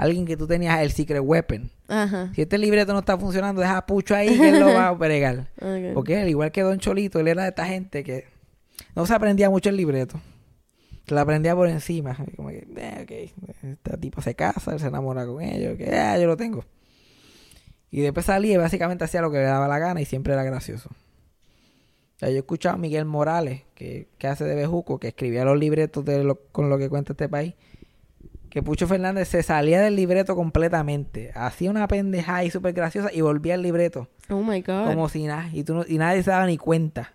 alguien 0.00 0.24
que 0.24 0.36
tú 0.36 0.46
tenías 0.46 0.80
el 0.80 0.92
secret 0.92 1.20
weapon. 1.22 1.70
Ajá. 1.88 2.32
Si 2.34 2.42
este 2.42 2.56
libreto 2.56 2.92
no 2.92 3.00
está 3.00 3.18
funcionando, 3.18 3.60
deja 3.60 3.76
a 3.76 3.86
Pucho 3.86 4.14
ahí 4.14 4.38
que 4.38 4.48
él 4.48 4.60
lo 4.60 4.66
va 4.66 4.88
a 4.88 4.92
bregar. 4.94 5.50
Porque 5.94 6.22
él, 6.22 6.28
igual 6.30 6.50
que 6.52 6.62
Don 6.62 6.78
Cholito, 6.78 7.20
él 7.20 7.28
era 7.28 7.42
de 7.42 7.50
esta 7.50 7.66
gente 7.66 8.02
que... 8.02 8.24
no 8.94 9.04
se 9.04 9.14
aprendía 9.14 9.50
mucho 9.50 9.68
el 9.68 9.76
libreto. 9.76 10.18
Se 11.06 11.14
lo 11.14 11.20
aprendía 11.20 11.54
por 11.54 11.68
encima. 11.68 12.16
Como 12.36 12.48
que, 12.48 12.66
eh, 12.76 13.00
ok, 13.02 13.62
este 13.62 13.98
tipo 13.98 14.22
se 14.22 14.34
casa, 14.34 14.72
él 14.72 14.80
se 14.80 14.86
enamora 14.86 15.26
con 15.26 15.42
ellos, 15.42 15.76
que 15.76 15.94
ah, 15.94 16.18
yo 16.18 16.26
lo 16.26 16.36
tengo. 16.36 16.64
Y 17.90 18.00
después 18.00 18.26
salía 18.26 18.54
y 18.54 18.56
básicamente 18.56 19.04
hacía 19.04 19.20
lo 19.20 19.30
que 19.30 19.38
le 19.38 19.44
daba 19.44 19.66
la 19.68 19.78
gana 19.78 20.00
y 20.00 20.04
siempre 20.04 20.32
era 20.32 20.44
gracioso. 20.44 20.90
O 20.90 22.18
sea, 22.20 22.28
yo 22.28 22.36
he 22.36 22.38
escuchado 22.38 22.74
a 22.74 22.78
Miguel 22.78 23.04
Morales, 23.06 23.62
que, 23.74 24.08
que 24.18 24.26
hace 24.28 24.44
de 24.44 24.54
Bejuco, 24.54 24.98
que 25.00 25.08
escribía 25.08 25.44
los 25.44 25.58
libretos 25.58 26.04
de 26.04 26.22
lo- 26.22 26.36
con 26.52 26.68
lo 26.68 26.78
que 26.78 26.88
cuenta 26.88 27.14
este 27.14 27.28
país. 27.28 27.54
Que 28.50 28.62
Pucho 28.62 28.86
Fernández 28.86 29.28
se 29.28 29.42
salía 29.42 29.80
del 29.80 29.96
libreto 29.96 30.34
completamente. 30.36 31.30
Hacía 31.34 31.70
una 31.70 31.86
pendeja 31.88 32.44
y 32.44 32.50
súper 32.50 32.74
graciosa 32.74 33.10
y 33.12 33.20
volvía 33.22 33.54
al 33.54 33.62
libreto. 33.62 34.08
Oh 34.28 34.42
my 34.42 34.60
God. 34.60 34.86
Como 34.86 35.08
si 35.08 35.24
nada. 35.26 35.48
Y, 35.52 35.64
tú 35.64 35.74
no- 35.74 35.84
y 35.88 35.98
nadie 35.98 36.22
se 36.22 36.30
daba 36.30 36.46
ni 36.46 36.58
cuenta. 36.58 37.14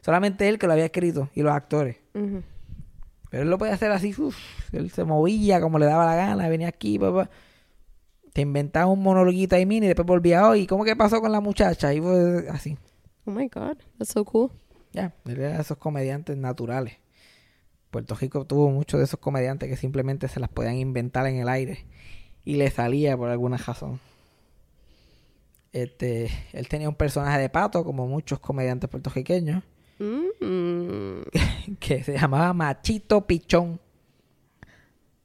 Solamente 0.00 0.48
él 0.48 0.58
que 0.58 0.66
lo 0.66 0.72
había 0.72 0.86
escrito 0.86 1.28
y 1.34 1.42
los 1.42 1.52
actores. 1.52 1.96
Pero 3.30 3.42
él 3.44 3.50
lo 3.50 3.58
podía 3.58 3.74
hacer 3.74 3.92
así. 3.92 4.14
uf, 4.18 4.36
él 4.72 4.90
se 4.90 5.04
movía 5.04 5.60
como 5.60 5.78
le 5.78 5.86
daba 5.86 6.04
la 6.06 6.16
gana. 6.16 6.48
Venía 6.48 6.68
aquí, 6.68 6.98
papá. 6.98 7.30
Te 8.32 8.42
inventaba 8.42 8.86
un 8.86 9.02
monologuito 9.02 9.56
ahí 9.56 9.66
mini 9.66 9.86
y 9.86 9.88
después 9.88 10.06
volvía 10.06 10.48
hoy. 10.48 10.66
¿Cómo 10.66 10.84
que 10.84 10.96
pasó 10.96 11.20
con 11.20 11.32
la 11.32 11.40
muchacha? 11.40 11.92
Y 11.92 12.00
fue 12.00 12.48
así. 12.48 12.76
Oh 13.24 13.30
my 13.30 13.48
God. 13.48 13.76
That's 13.98 14.12
so 14.12 14.24
cool. 14.24 14.50
Ya, 14.92 15.14
de 15.24 15.56
esos 15.60 15.76
comediantes 15.78 16.36
naturales. 16.36 16.94
Puerto 17.90 18.14
Rico 18.14 18.44
tuvo 18.44 18.70
muchos 18.70 18.98
de 18.98 19.04
esos 19.04 19.18
comediantes 19.18 19.68
que 19.68 19.76
simplemente 19.76 20.28
se 20.28 20.40
las 20.40 20.48
podían 20.48 20.76
inventar 20.76 21.26
en 21.26 21.36
el 21.36 21.48
aire 21.48 21.86
y 22.44 22.56
le 22.56 22.70
salía 22.70 23.16
por 23.16 23.30
alguna 23.30 23.56
razón. 23.56 24.00
Este, 25.72 26.30
él 26.52 26.68
tenía 26.68 26.88
un 26.88 26.94
personaje 26.94 27.38
de 27.40 27.48
pato, 27.48 27.84
como 27.84 28.06
muchos 28.06 28.40
comediantes 28.40 28.90
puertorriqueños, 28.90 29.62
Mm. 30.00 31.20
que 31.78 32.02
se 32.02 32.18
llamaba 32.18 32.52
Machito 32.54 33.26
Pichón. 33.26 33.78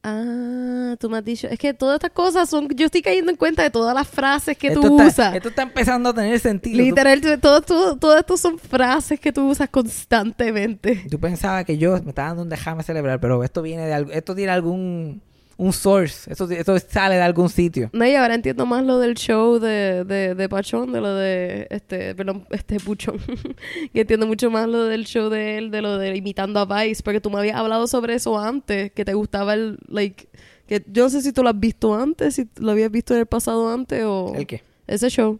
Ah, 0.08 0.96
tú 1.00 1.10
me 1.10 1.18
has 1.18 1.26
dicho. 1.26 1.48
Es 1.48 1.58
que 1.58 1.74
todas 1.74 1.96
estas 1.96 2.12
cosas 2.12 2.48
son. 2.48 2.68
Yo 2.76 2.86
estoy 2.86 3.02
cayendo 3.02 3.32
en 3.32 3.38
cuenta 3.38 3.64
de 3.64 3.72
todas 3.72 3.96
las 3.96 4.08
frases 4.08 4.56
que 4.56 4.68
esto 4.68 4.80
tú 4.82 4.88
está, 5.00 5.08
usas. 5.08 5.36
Esto 5.36 5.50
está 5.50 5.64
empezando 5.64 6.10
a 6.10 6.14
tener 6.14 6.40
sentido. 6.40 6.78
Literal, 6.78 7.20
tú- 7.22 7.38
todo, 7.40 7.62
todo, 7.62 7.96
todo 7.98 8.18
esto 8.18 8.38
son 8.38 8.60
frases 8.60 9.20
que 9.20 9.34
tú 9.34 9.50
usas 9.50 9.68
constantemente. 9.70 11.06
Tú, 11.10 11.20
pensabas 11.20 11.66
que 11.66 11.78
yo 11.80 11.94
me 12.04 12.10
estaba 12.10 12.28
dando 12.30 12.44
un 12.44 12.50
déjame 12.50 12.84
celebrar, 12.84 13.20
pero 13.20 13.44
esto 13.44 13.62
viene 13.64 13.88
de 13.88 13.94
algo, 13.94 14.12
esto 14.12 14.36
tiene 14.36 14.52
algún 14.52 15.22
un 15.58 15.72
source, 15.72 16.30
esto, 16.30 16.50
esto 16.50 16.78
sale 16.80 17.16
de 17.16 17.22
algún 17.22 17.50
sitio. 17.50 17.90
No, 17.94 18.06
y 18.06 18.16
ahora 18.16 18.36
entiendo 18.36 18.66
más 18.66 18.84
lo 18.84 19.00
del 19.00 19.16
show 19.16 19.60
de, 19.60 20.04
de, 20.04 20.36
de 20.36 20.50
Pachón, 20.50 20.92
de 20.92 21.02
lo 21.02 21.16
de, 21.16 21.68
este, 21.70 22.14
perdón, 22.14 22.46
este 22.50 22.80
Puchón. 22.80 23.20
y 23.94 24.00
entiendo 24.02 24.28
mucho 24.28 24.52
más 24.52 24.68
lo 24.68 24.86
del 24.86 25.06
show 25.06 25.30
de 25.30 25.58
él, 25.58 25.72
de 25.72 25.82
lo 25.82 25.98
de 25.98 26.16
imitando 26.16 26.60
a 26.60 26.66
Vice, 26.66 27.02
porque 27.04 27.22
tú 27.22 27.30
me 27.30 27.40
habías 27.40 27.56
hablado 27.56 27.88
sobre 27.88 28.16
eso 28.16 28.38
antes, 28.38 28.92
que 28.92 29.06
te 29.06 29.14
gustaba 29.14 29.54
el, 29.54 29.78
like, 29.88 30.28
que 30.68 30.84
yo 30.92 31.04
no 31.04 31.10
sé 31.10 31.22
si 31.22 31.32
tú 31.32 31.42
lo 31.42 31.50
has 31.50 31.60
visto 31.60 31.96
antes, 31.96 32.36
si 32.36 32.50
lo 32.58 32.72
habías 32.72 32.92
visto 32.92 33.14
en 33.14 33.22
el 33.22 33.26
pasado 33.26 33.72
antes 33.72 34.04
o... 34.04 34.34
¿El 34.36 34.46
qué? 34.46 34.62
Ese 34.88 35.10
show, 35.10 35.40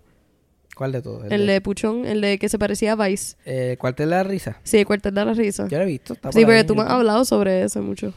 ¿Cuál 0.76 0.92
de 0.92 1.02
todos? 1.02 1.32
el, 1.32 1.48
de 1.48 1.62
Puchón, 1.62 2.06
el 2.06 2.22
de 2.22 2.38
que 2.38 2.50
se 2.50 2.60
parecía 2.60 2.94
a 2.94 3.08
Vice. 3.08 3.38
Eh, 3.46 3.78
¿Cuál 3.80 3.96
te 3.96 4.04
da 4.06 4.18
la 4.18 4.24
risa? 4.24 4.60
Sí, 4.64 4.78
el 4.78 4.86
cuartel 4.86 5.14
de 5.14 5.26
la 5.26 5.34
risa. 5.34 5.68
Yo 5.68 5.78
lo 5.78 5.84
he 5.84 5.88
visto. 5.88 6.14
está 6.14 6.32
Sí, 6.32 6.44
porque 6.44 6.64
tú 6.64 6.76
me 6.76 6.84
has 6.84 6.90
hablado 6.90 7.26
sobre 7.26 7.64
eso 7.64 7.82
mucho. 7.82 8.14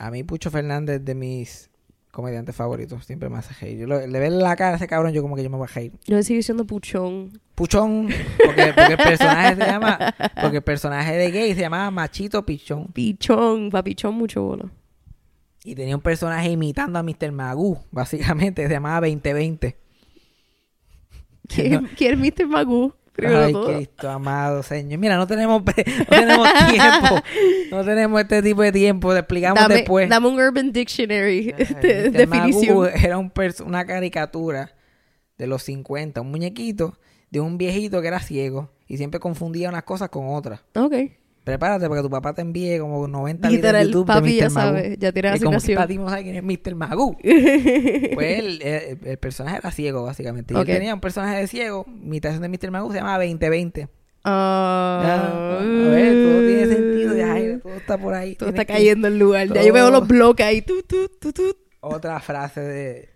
A 0.00 0.10
mí 0.10 0.22
Pucho 0.24 0.50
Fernández 0.50 1.04
de 1.04 1.14
mis 1.14 1.68
comediantes 2.10 2.56
favoritos. 2.56 3.04
Siempre 3.04 3.28
me 3.28 3.38
hace 3.38 3.52
reír. 3.60 3.78
Yo 3.78 3.86
lo- 3.86 4.06
le 4.06 4.18
veo 4.18 4.30
la 4.30 4.56
cara 4.56 4.72
a 4.72 4.76
ese 4.76 4.86
cabrón, 4.88 5.12
yo 5.12 5.22
como 5.22 5.36
que 5.36 5.42
yo 5.42 5.50
me 5.50 5.56
voy 5.58 5.68
a 5.70 5.74
reír. 5.74 5.92
Yo 6.06 6.16
le 6.16 6.22
sigo 6.22 6.38
diciendo 6.38 6.64
Puchón. 6.66 7.38
Puchón, 7.54 8.08
porque, 8.44 8.72
porque 8.74 8.92
el 8.92 8.98
personaje 8.98 9.54
se 9.56 9.60
llama... 9.70 10.14
Porque 10.40 10.56
el 10.56 10.62
personaje 10.62 11.16
de 11.16 11.30
gay 11.30 11.54
se 11.54 11.60
llamaba 11.60 11.90
Machito 11.90 12.44
Pichón. 12.46 12.86
Pichón, 12.92 13.70
papichón, 13.70 14.14
mucho 14.14 14.42
bola. 14.42 14.70
Y 15.62 15.74
tenía 15.74 15.94
un 15.94 16.00
personaje 16.02 16.48
imitando 16.48 16.98
a 16.98 17.02
Mr. 17.02 17.30
Magoo, 17.32 17.84
básicamente. 17.90 18.66
Se 18.66 18.72
llamaba 18.72 19.06
2020. 19.06 19.76
¿Quién, 21.48 21.88
¿quién 21.96 22.12
es 22.24 22.34
Mr. 22.38 22.46
Magoo? 22.46 22.94
Ay, 23.28 23.52
todo. 23.52 23.74
Cristo 23.74 24.08
amado, 24.10 24.62
señor. 24.62 24.98
Mira, 24.98 25.16
no 25.16 25.26
tenemos, 25.26 25.62
no 25.66 25.72
tenemos 26.08 26.48
tiempo. 26.68 27.22
No 27.70 27.84
tenemos 27.84 28.20
este 28.20 28.42
tipo 28.42 28.62
de 28.62 28.72
tiempo. 28.72 29.12
Te 29.12 29.20
explicamos 29.20 29.62
Dame, 29.62 29.74
después. 29.76 30.08
dame 30.08 30.26
un 30.26 30.40
Urban 30.40 30.72
Dictionary 30.72 31.54
Ay, 31.56 31.64
de- 31.80 32.10
definición. 32.10 32.88
era 32.94 33.16
un 33.16 33.32
una 33.64 33.84
caricatura 33.86 34.74
de 35.38 35.46
los 35.46 35.62
50, 35.62 36.20
un 36.20 36.30
muñequito 36.32 36.98
de 37.30 37.38
un 37.40 37.58
viejito 37.58 38.02
que 38.02 38.08
era 38.08 38.18
ciego 38.18 38.72
y 38.88 38.96
siempre 38.96 39.20
confundía 39.20 39.68
unas 39.68 39.84
cosas 39.84 40.08
con 40.08 40.34
otras. 40.34 40.62
Ok. 40.74 40.94
Prepárate 41.44 41.88
porque 41.88 42.02
tu 42.02 42.10
papá 42.10 42.34
te 42.34 42.42
envíe 42.42 42.78
como 42.78 43.08
90 43.08 43.48
videos 43.48 43.62
Literal, 43.62 43.86
de 43.86 43.92
YouTube 43.92 44.06
papi 44.06 44.28
de 44.28 44.36
ya 44.36 44.44
Mr. 44.48 44.52
Magoo. 44.54 44.68
sabe, 44.76 44.96
ya 44.98 45.12
tiene 45.12 45.28
la 45.30 45.34
Es 45.36 45.42
como 45.42 45.58
que 45.58 45.74
papi 45.74 45.96
no 45.98 46.08
sabe 46.10 46.22
quién 46.22 46.36
es 46.36 46.42
Mr. 46.44 46.74
Magoo. 46.74 47.16
Pues 48.14 48.38
él, 48.38 48.62
el, 48.62 48.98
el 49.04 49.16
personaje 49.18 49.56
era 49.56 49.70
ciego, 49.70 50.02
básicamente. 50.04 50.52
Y 50.54 50.56
Ok. 50.56 50.68
él 50.68 50.76
tenía 50.76 50.94
un 50.94 51.00
personaje 51.00 51.38
de 51.38 51.46
ciego, 51.46 51.86
imitación 51.88 52.42
de 52.42 52.48
Mr. 52.48 52.70
Magoo, 52.70 52.92
se 52.92 52.98
llama 52.98 53.16
2020. 53.18 53.88
Ah, 54.22 55.02
Ya, 55.02 55.56
a 55.56 55.90
ver, 55.90 56.12
todo 56.12 56.46
tiene 56.46 56.66
sentido, 56.66 57.16
ya, 57.16 57.58
todo 57.60 57.72
está 57.74 57.96
por 57.98 58.12
ahí. 58.14 58.34
todo 58.34 58.50
está 58.50 58.66
que- 58.66 58.74
cayendo 58.74 59.08
en 59.08 59.18
lugar. 59.18 59.48
Ya 59.48 59.62
yo 59.62 59.72
veo 59.72 59.90
los 59.90 60.06
bloques 60.06 60.44
ahí. 60.44 60.60
Tu, 60.60 60.82
tu, 60.82 61.08
tu, 61.08 61.32
tu. 61.32 61.56
Otra 61.80 62.20
frase 62.20 62.60
de 62.60 63.08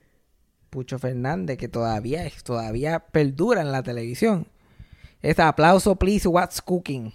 Pucho 0.71 0.99
Fernández 0.99 1.59
que 1.59 1.69
todavía 1.69 2.25
todavía 2.43 3.01
perdura 3.01 3.61
en 3.61 3.71
la 3.71 3.83
televisión. 3.83 4.47
Es 5.21 5.39
aplauso, 5.39 5.97
please, 5.97 6.27
what's 6.27 6.63
cooking. 6.63 7.13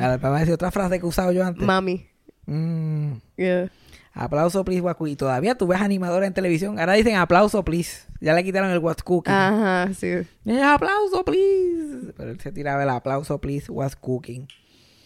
Ahora, 0.00 0.16
vamos 0.16 0.36
a 0.36 0.40
decir 0.40 0.54
otra 0.54 0.70
frase 0.70 0.98
que 0.98 1.04
he 1.04 1.08
usado 1.08 1.30
yo 1.32 1.44
antes. 1.44 1.62
Mami. 1.64 2.06
Mm, 2.46 3.12
Yeah. 3.36 3.70
aplauso, 4.12 4.64
please, 4.64 4.82
cooking. 4.82 5.06
Y 5.12 5.16
todavía 5.16 5.54
tú 5.54 5.66
ves 5.66 5.80
animadores 5.80 6.26
en 6.26 6.34
televisión. 6.34 6.78
Ahora 6.80 6.94
dicen 6.94 7.16
aplauso, 7.16 7.64
please. 7.64 8.06
Ya 8.20 8.34
le 8.34 8.42
quitaron 8.42 8.70
el 8.70 8.78
what's 8.78 9.02
cooking. 9.02 9.32
Ajá, 9.32 9.92
sí. 9.94 10.06
Eh, 10.46 10.62
aplauso, 10.62 11.24
please. 11.24 12.12
Pero 12.16 12.30
él 12.30 12.40
se 12.40 12.50
tiraba 12.50 12.82
el 12.82 12.88
aplauso, 12.90 13.38
please, 13.40 13.70
what's 13.70 13.94
cooking. 13.94 14.48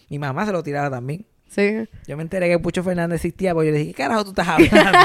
Mi 0.09 0.19
mamá 0.19 0.47
se 0.47 0.53
lo 0.53 0.63
tiraba 0.63 0.91
también. 0.91 1.27
Sí. 1.55 1.87
Yo 2.07 2.17
me 2.17 2.23
enteré 2.25 2.49
que 2.49 2.59
Pucho 2.59 2.83
Fernández 2.83 3.17
existía, 3.17 3.55
porque 3.55 3.69
yo 3.69 3.73
le 3.75 3.79
dije, 3.79 3.93
¿qué 3.93 4.03
carajo 4.03 4.25
tú 4.25 4.31
estás 4.31 4.49
hablando? 4.49 4.99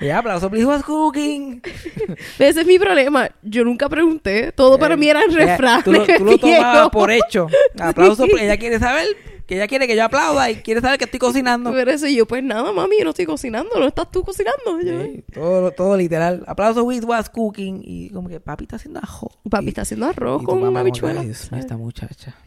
y 0.00 0.08
aplauso, 0.08 0.48
please, 0.50 0.66
what's 0.66 0.84
cooking. 0.84 1.60
Ese 2.38 2.60
es 2.62 2.66
mi 2.66 2.78
problema. 2.78 3.28
Yo 3.42 3.64
nunca 3.64 3.88
pregunté. 3.88 4.52
Todo 4.52 4.78
para 4.78 4.94
Eh, 4.94 4.96
mí 4.96 5.08
eran 5.08 5.24
ella- 5.30 5.36
refranes. 5.38 5.84
Tú 5.84 5.92
lo, 5.92 6.06
tú 6.06 6.24
lo 6.24 6.38
tomabas 6.38 6.88
por 6.90 7.10
hecho. 7.10 7.46
Aplauso, 7.78 8.24
please. 8.26 8.44
ella 8.46 8.56
quiere 8.56 8.78
saber, 8.78 9.06
que 9.46 9.56
ella 9.56 9.66
quiere 9.68 9.86
que 9.86 9.94
yo 9.96 10.04
aplauda 10.04 10.50
y 10.50 10.56
quiere 10.56 10.80
saber 10.80 10.98
que 10.98 11.04
estoy 11.04 11.20
cocinando. 11.20 11.70
Pero 11.72 11.90
eso 11.90 12.06
yo, 12.08 12.26
pues 12.26 12.42
nada, 12.42 12.72
mami, 12.72 12.96
yo 12.98 13.04
no 13.04 13.10
estoy 13.10 13.26
cocinando. 13.26 13.78
No 13.78 13.86
estás 13.86 14.10
tú 14.10 14.22
cocinando. 14.24 14.80
Yo, 14.82 15.02
Sí, 15.04 15.24
todo, 15.32 15.70
todo 15.72 15.96
literal. 15.96 16.42
Aplauso, 16.46 16.82
with 16.84 17.04
what's 17.04 17.28
cooking. 17.28 17.82
Y 17.84 18.10
como 18.10 18.28
que 18.28 18.40
papi 18.40 18.64
está 18.64 18.76
haciendo 18.76 19.00
ajo. 19.02 19.30
Papi 19.50 19.66
Y- 19.66 19.68
está 19.68 19.82
haciendo 19.82 20.06
arroz 20.06 20.42
y 20.42 20.44
con 20.46 20.60
mamá 20.60 20.70
una 20.70 20.80
como 20.80 20.84
que, 20.84 20.90
habichuela. 20.90 21.20
"Ay, 21.20 21.26
Dios 21.26 21.52
mío, 21.52 21.60
esta 21.60 21.76
muchacha. 21.76 22.34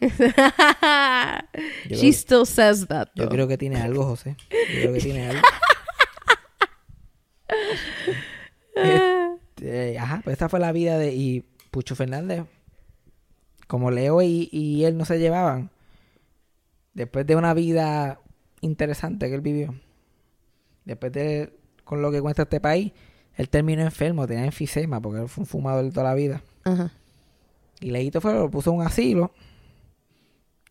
She 1.88 1.96
creo- 1.96 2.12
still 2.12 2.46
says 2.46 2.86
that, 2.88 3.08
Yo 3.14 3.28
creo 3.28 3.46
que 3.46 3.56
tiene 3.58 3.80
algo, 3.80 4.04
José. 4.04 4.36
Yo 4.50 4.80
creo 4.80 4.92
que 4.94 5.00
tiene 5.00 5.28
algo. 5.28 5.42
Este, 8.74 9.98
ajá, 9.98 10.20
pues 10.22 10.34
esta 10.34 10.48
fue 10.48 10.60
la 10.60 10.72
vida 10.72 10.98
de 10.98 11.12
y 11.14 11.44
Pucho 11.70 11.96
Fernández. 11.96 12.44
Como 13.66 13.90
Leo 13.90 14.22
y, 14.22 14.48
y 14.52 14.84
él 14.84 14.96
no 14.96 15.04
se 15.04 15.18
llevaban, 15.18 15.70
después 16.98 17.24
de 17.26 17.36
una 17.36 17.54
vida 17.54 18.20
interesante 18.60 19.28
que 19.28 19.34
él 19.36 19.40
vivió, 19.40 19.72
después 20.84 21.12
de 21.12 21.56
con 21.84 22.02
lo 22.02 22.10
que 22.10 22.20
cuenta 22.20 22.42
este 22.42 22.60
país, 22.60 22.92
él 23.36 23.48
terminó 23.48 23.82
enfermo, 23.82 24.26
tenía 24.26 24.44
enfisema 24.44 25.00
porque 25.00 25.22
él 25.22 25.28
fue 25.28 25.42
un 25.42 25.46
fumador 25.46 25.90
toda 25.92 26.08
la 26.08 26.14
vida. 26.14 26.42
Ajá. 26.64 26.92
Y 27.80 27.92
Leito 27.92 28.20
fue, 28.20 28.34
lo 28.34 28.50
puso 28.50 28.70
en 28.70 28.78
un 28.78 28.82
asilo. 28.82 29.32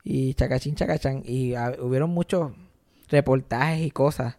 Y 0.04 0.34
chacachín, 0.34 0.76
chacachán. 0.76 1.24
Y 1.26 1.56
ah, 1.56 1.74
hubieron 1.80 2.10
muchos 2.10 2.52
reportajes 3.08 3.88
y 3.88 3.92
cosas 3.92 4.36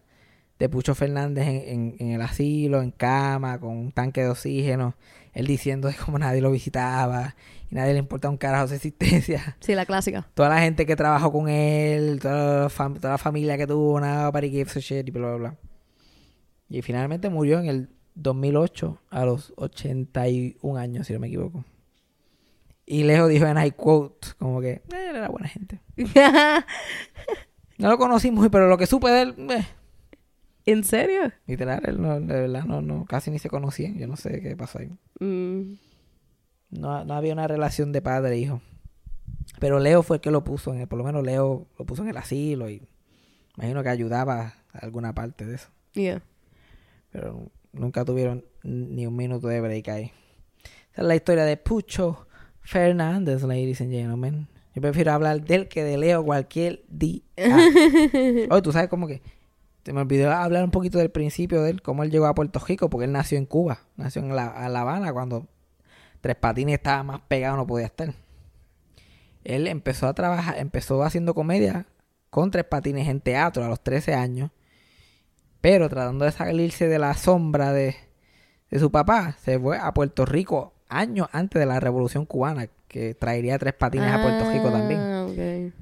de 0.59 0.69
Pucho 0.69 0.93
Fernández 0.93 1.47
en, 1.47 1.55
en- 1.67 1.95
en 1.99 2.11
el 2.11 2.21
asilo, 2.21 2.81
en 2.81 2.91
cama, 2.91 3.59
con 3.59 3.77
un 3.77 3.91
tanque 3.91 4.21
de 4.21 4.29
oxígeno. 4.29 4.93
Él 5.33 5.47
diciendo 5.47 5.87
de 5.87 5.95
cómo 5.95 6.19
nadie 6.19 6.41
lo 6.41 6.51
visitaba 6.51 7.35
y 7.71 7.75
nadie 7.75 7.93
le 7.93 7.99
importa 7.99 8.29
un 8.29 8.37
carajo 8.37 8.67
su 8.67 8.73
existencia. 8.73 9.55
Sí, 9.61 9.73
la 9.75 9.85
clásica. 9.85 10.27
Toda 10.33 10.49
la 10.49 10.59
gente 10.59 10.85
que 10.85 10.95
trabajó 10.95 11.31
con 11.31 11.47
él, 11.49 12.19
toda 12.21 12.63
la, 12.63 12.69
fam- 12.69 12.95
toda 12.99 13.11
la 13.13 13.17
familia 13.17 13.57
que 13.57 13.65
tuvo, 13.67 13.99
nada 13.99 14.31
para 14.31 14.47
gives 14.47 14.75
a 14.75 14.79
shit 14.79 15.07
y 15.07 15.11
bla, 15.11 15.27
bla, 15.29 15.35
bla. 15.37 15.55
Y 16.67 16.81
finalmente 16.81 17.29
murió 17.29 17.59
en 17.59 17.67
el 17.67 17.89
2008 18.15 18.99
a 19.11 19.23
los 19.25 19.53
81 19.55 20.77
años, 20.79 21.07
si 21.07 21.13
no 21.13 21.19
me 21.19 21.27
equivoco. 21.27 21.63
Y 22.85 23.03
Leo 23.03 23.27
dijo 23.27 23.45
en 23.45 23.57
I 23.63 23.71
quote, 23.71 24.29
como 24.39 24.59
que, 24.61 24.71
"Eh, 24.71 24.81
él 25.11 25.15
era 25.15 25.29
buena 25.29 25.47
gente. 25.47 25.79
No 27.77 27.87
lo 27.89 27.97
conocí 27.97 28.29
muy, 28.29 28.49
pero 28.49 28.67
lo 28.67 28.77
que 28.77 28.85
supe 28.87 29.09
de 29.09 29.21
él, 29.21 29.35
eh, 29.51 29.65
¿En 30.69 30.83
serio? 30.83 31.31
literal, 31.47 31.81
él 31.85 31.99
no, 31.99 32.19
de 32.19 32.41
verdad, 32.41 32.63
no, 32.65 32.81
no, 32.81 33.05
casi 33.05 33.31
ni 33.31 33.39
se 33.39 33.49
conocían. 33.49 33.97
Yo 33.97 34.05
no 34.05 34.15
sé 34.15 34.39
qué 34.39 34.55
pasó 34.55 34.79
ahí. 34.79 34.89
Mm. 35.19 35.77
No, 36.69 37.03
no 37.03 37.13
había 37.15 37.33
una 37.33 37.47
relación 37.47 37.91
de 37.91 38.03
padre 38.03 38.35
e 38.35 38.37
hijo. 38.37 38.61
Pero 39.59 39.79
Leo 39.79 40.03
fue 40.03 40.17
el 40.17 40.21
que 40.21 40.29
lo 40.29 40.43
puso, 40.43 40.71
en 40.71 40.81
el, 40.81 40.87
por 40.87 40.99
lo 40.99 41.03
menos 41.03 41.23
Leo 41.23 41.67
lo 41.77 41.85
puso 41.85 42.03
en 42.03 42.09
el 42.09 42.17
asilo 42.17 42.69
y 42.69 42.87
imagino 43.57 43.81
que 43.81 43.89
ayudaba 43.89 44.53
a 44.71 44.77
alguna 44.79 45.15
parte 45.15 45.45
de 45.45 45.55
eso. 45.55 45.69
Yeah. 45.93 46.21
Pero 47.11 47.49
nunca 47.73 48.05
tuvieron 48.05 48.45
ni 48.61 49.07
un 49.07 49.15
minuto 49.15 49.47
de 49.47 49.61
break 49.61 49.87
ahí. 49.89 50.11
Esa 50.93 51.01
es 51.01 51.07
la 51.07 51.15
historia 51.15 51.45
de 51.45 51.57
Pucho 51.57 52.27
Fernández, 52.61 53.41
ladies 53.41 53.81
and 53.81 53.91
gentlemen. 53.91 54.47
Yo 54.75 54.83
prefiero 54.83 55.13
hablar 55.13 55.41
de 55.43 55.55
él 55.55 55.67
que 55.67 55.83
de 55.83 55.97
Leo 55.97 56.23
cualquier 56.23 56.83
día. 56.87 57.23
Oye, 57.37 58.61
tú 58.61 58.71
sabes 58.71 58.87
cómo 58.87 59.07
que... 59.07 59.21
Se 59.83 59.93
me 59.93 60.01
olvidó 60.01 60.31
hablar 60.31 60.63
un 60.63 60.71
poquito 60.71 60.97
del 60.99 61.09
principio 61.09 61.61
de 61.63 61.71
él, 61.71 61.81
cómo 61.81 62.03
él 62.03 62.11
llegó 62.11 62.27
a 62.27 62.35
Puerto 62.35 62.59
Rico, 62.59 62.89
porque 62.89 63.05
él 63.05 63.11
nació 63.11 63.37
en 63.37 63.45
Cuba. 63.45 63.79
Nació 63.95 64.21
en 64.21 64.35
La, 64.35 64.65
en 64.65 64.73
la 64.73 64.81
Habana 64.81 65.13
cuando 65.13 65.47
Tres 66.21 66.35
Patines 66.35 66.75
estaba 66.75 67.03
más 67.03 67.21
pegado, 67.21 67.55
no 67.57 67.65
podía 67.65 67.85
estar. 67.85 68.13
Él 69.43 69.67
empezó 69.67 70.07
a 70.07 70.13
trabajar, 70.13 70.57
empezó 70.57 71.01
haciendo 71.03 71.33
comedia 71.33 71.85
con 72.29 72.51
Tres 72.51 72.65
Patines 72.65 73.07
en 73.07 73.21
teatro 73.21 73.63
a 73.63 73.67
los 73.67 73.81
13 73.81 74.13
años. 74.13 74.51
Pero 75.61 75.89
tratando 75.89 76.25
de 76.25 76.31
salirse 76.31 76.87
de 76.87 76.99
la 76.99 77.13
sombra 77.15 77.73
de, 77.73 77.95
de 78.69 78.79
su 78.79 78.91
papá, 78.91 79.35
se 79.41 79.59
fue 79.59 79.77
a 79.77 79.93
Puerto 79.93 80.25
Rico 80.25 80.73
años 80.89 81.29
antes 81.31 81.59
de 81.59 81.65
la 81.65 81.79
Revolución 81.79 82.25
Cubana, 82.25 82.67
que 82.87 83.13
traería 83.13 83.57
Tres 83.59 83.73
Patines 83.73 84.11
a 84.11 84.21
Puerto 84.21 84.51
Rico 84.51 84.69
también. 84.71 84.99
Ah. 84.99 85.27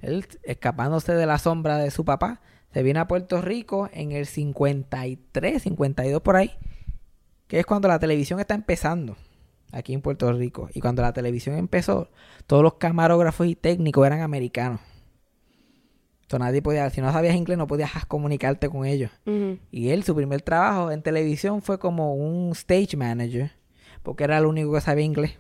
Él, 0.01 0.25
escapándose 0.43 1.13
de 1.13 1.25
la 1.25 1.39
sombra 1.39 1.77
de 1.77 1.91
su 1.91 2.05
papá, 2.05 2.41
se 2.73 2.83
viene 2.83 2.99
a 2.99 3.07
Puerto 3.07 3.41
Rico 3.41 3.89
en 3.93 4.11
el 4.11 4.25
53, 4.25 5.63
52 5.63 6.21
por 6.21 6.35
ahí, 6.35 6.51
que 7.47 7.59
es 7.59 7.65
cuando 7.65 7.87
la 7.87 7.99
televisión 7.99 8.39
está 8.39 8.53
empezando 8.55 9.15
aquí 9.71 9.93
en 9.93 10.01
Puerto 10.01 10.31
Rico. 10.33 10.69
Y 10.73 10.81
cuando 10.81 11.01
la 11.01 11.13
televisión 11.13 11.57
empezó, 11.57 12.09
todos 12.45 12.63
los 12.63 12.75
camarógrafos 12.75 13.47
y 13.47 13.55
técnicos 13.55 14.05
eran 14.05 14.21
americanos. 14.21 14.81
Entonces 16.21 16.45
nadie 16.45 16.61
podía, 16.61 16.89
si 16.89 16.99
no 16.99 17.11
sabías 17.13 17.35
inglés, 17.35 17.57
no 17.57 17.67
podías 17.67 18.05
comunicarte 18.05 18.67
con 18.69 18.85
ellos. 18.85 19.11
Y 19.71 19.89
él, 19.89 20.03
su 20.03 20.13
primer 20.13 20.41
trabajo 20.41 20.91
en 20.91 21.01
televisión 21.01 21.61
fue 21.61 21.79
como 21.79 22.15
un 22.15 22.51
stage 22.51 22.97
manager, 22.97 23.51
porque 24.03 24.25
era 24.25 24.37
el 24.37 24.45
único 24.45 24.73
que 24.73 24.81
sabía 24.81 25.05
inglés. 25.05 25.37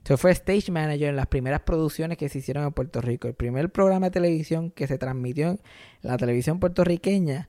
Entonces 0.00 0.20
fue 0.20 0.30
stage 0.30 0.72
manager 0.72 1.10
en 1.10 1.16
las 1.16 1.26
primeras 1.26 1.60
producciones 1.60 2.16
que 2.16 2.28
se 2.30 2.38
hicieron 2.38 2.64
en 2.64 2.72
Puerto 2.72 3.02
Rico. 3.02 3.28
El 3.28 3.34
primer 3.34 3.70
programa 3.70 4.06
de 4.06 4.10
televisión 4.12 4.70
que 4.70 4.86
se 4.86 4.96
transmitió 4.96 5.50
en 5.50 5.60
la 6.00 6.16
televisión 6.16 6.58
puertorriqueña 6.58 7.48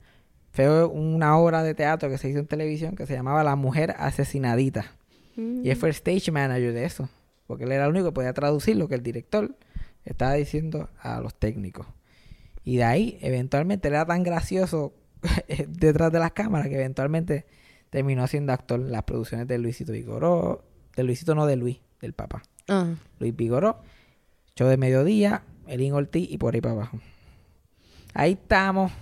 fue 0.50 0.84
una 0.84 1.38
obra 1.38 1.62
de 1.62 1.74
teatro 1.74 2.10
que 2.10 2.18
se 2.18 2.28
hizo 2.28 2.40
en 2.40 2.46
televisión 2.46 2.94
que 2.94 3.06
se 3.06 3.14
llamaba 3.14 3.42
La 3.42 3.56
Mujer 3.56 3.94
Asesinadita. 3.98 4.92
Y 5.34 5.70
él 5.70 5.76
fue 5.76 5.88
el 5.88 5.94
stage 5.94 6.30
manager 6.30 6.74
de 6.74 6.84
eso, 6.84 7.08
porque 7.46 7.64
él 7.64 7.72
era 7.72 7.84
el 7.86 7.90
único 7.90 8.06
que 8.08 8.12
podía 8.12 8.34
traducir 8.34 8.76
lo 8.76 8.86
que 8.86 8.96
el 8.96 9.02
director 9.02 9.56
estaba 10.04 10.34
diciendo 10.34 10.90
a 11.00 11.22
los 11.22 11.34
técnicos. 11.34 11.86
Y 12.64 12.76
de 12.76 12.84
ahí, 12.84 13.18
eventualmente, 13.22 13.88
él 13.88 13.94
era 13.94 14.04
tan 14.04 14.22
gracioso 14.24 14.92
detrás 15.68 16.12
de 16.12 16.18
las 16.18 16.32
cámaras 16.32 16.68
que 16.68 16.74
eventualmente 16.74 17.46
terminó 17.88 18.26
siendo 18.26 18.52
actor 18.52 18.78
en 18.78 18.92
las 18.92 19.04
producciones 19.04 19.48
de 19.48 19.56
Luisito 19.56 19.92
Vigoró, 19.92 20.66
de 20.94 21.02
Luisito 21.02 21.34
no 21.34 21.46
de 21.46 21.56
Luis, 21.56 21.80
del 22.02 22.12
papá. 22.12 22.42
Ah. 22.68 22.94
Luis 23.18 23.34
Vigoró, 23.34 23.78
Show 24.54 24.68
de 24.68 24.76
Mediodía, 24.76 25.42
Elín 25.66 25.94
Ortiz 25.94 26.30
y 26.30 26.36
por 26.36 26.54
ahí 26.54 26.60
para 26.60 26.74
abajo. 26.74 27.00
Ahí 28.12 28.32
estamos. 28.32 28.92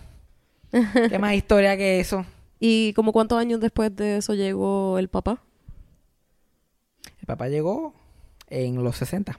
¿Qué 0.71 1.19
más 1.19 1.35
historia 1.35 1.77
que 1.77 1.99
eso? 1.99 2.25
¿Y 2.61 2.93
como 2.93 3.13
cuántos 3.13 3.39
años 3.39 3.59
después 3.59 3.95
de 3.97 4.19
eso 4.19 4.35
llegó 4.35 4.99
el 4.99 5.09
papá? 5.09 5.43
El 7.21 7.27
papá 7.27 7.49
llegó 7.49 7.95
en 8.49 8.85
los 8.85 8.97
60. 8.97 9.39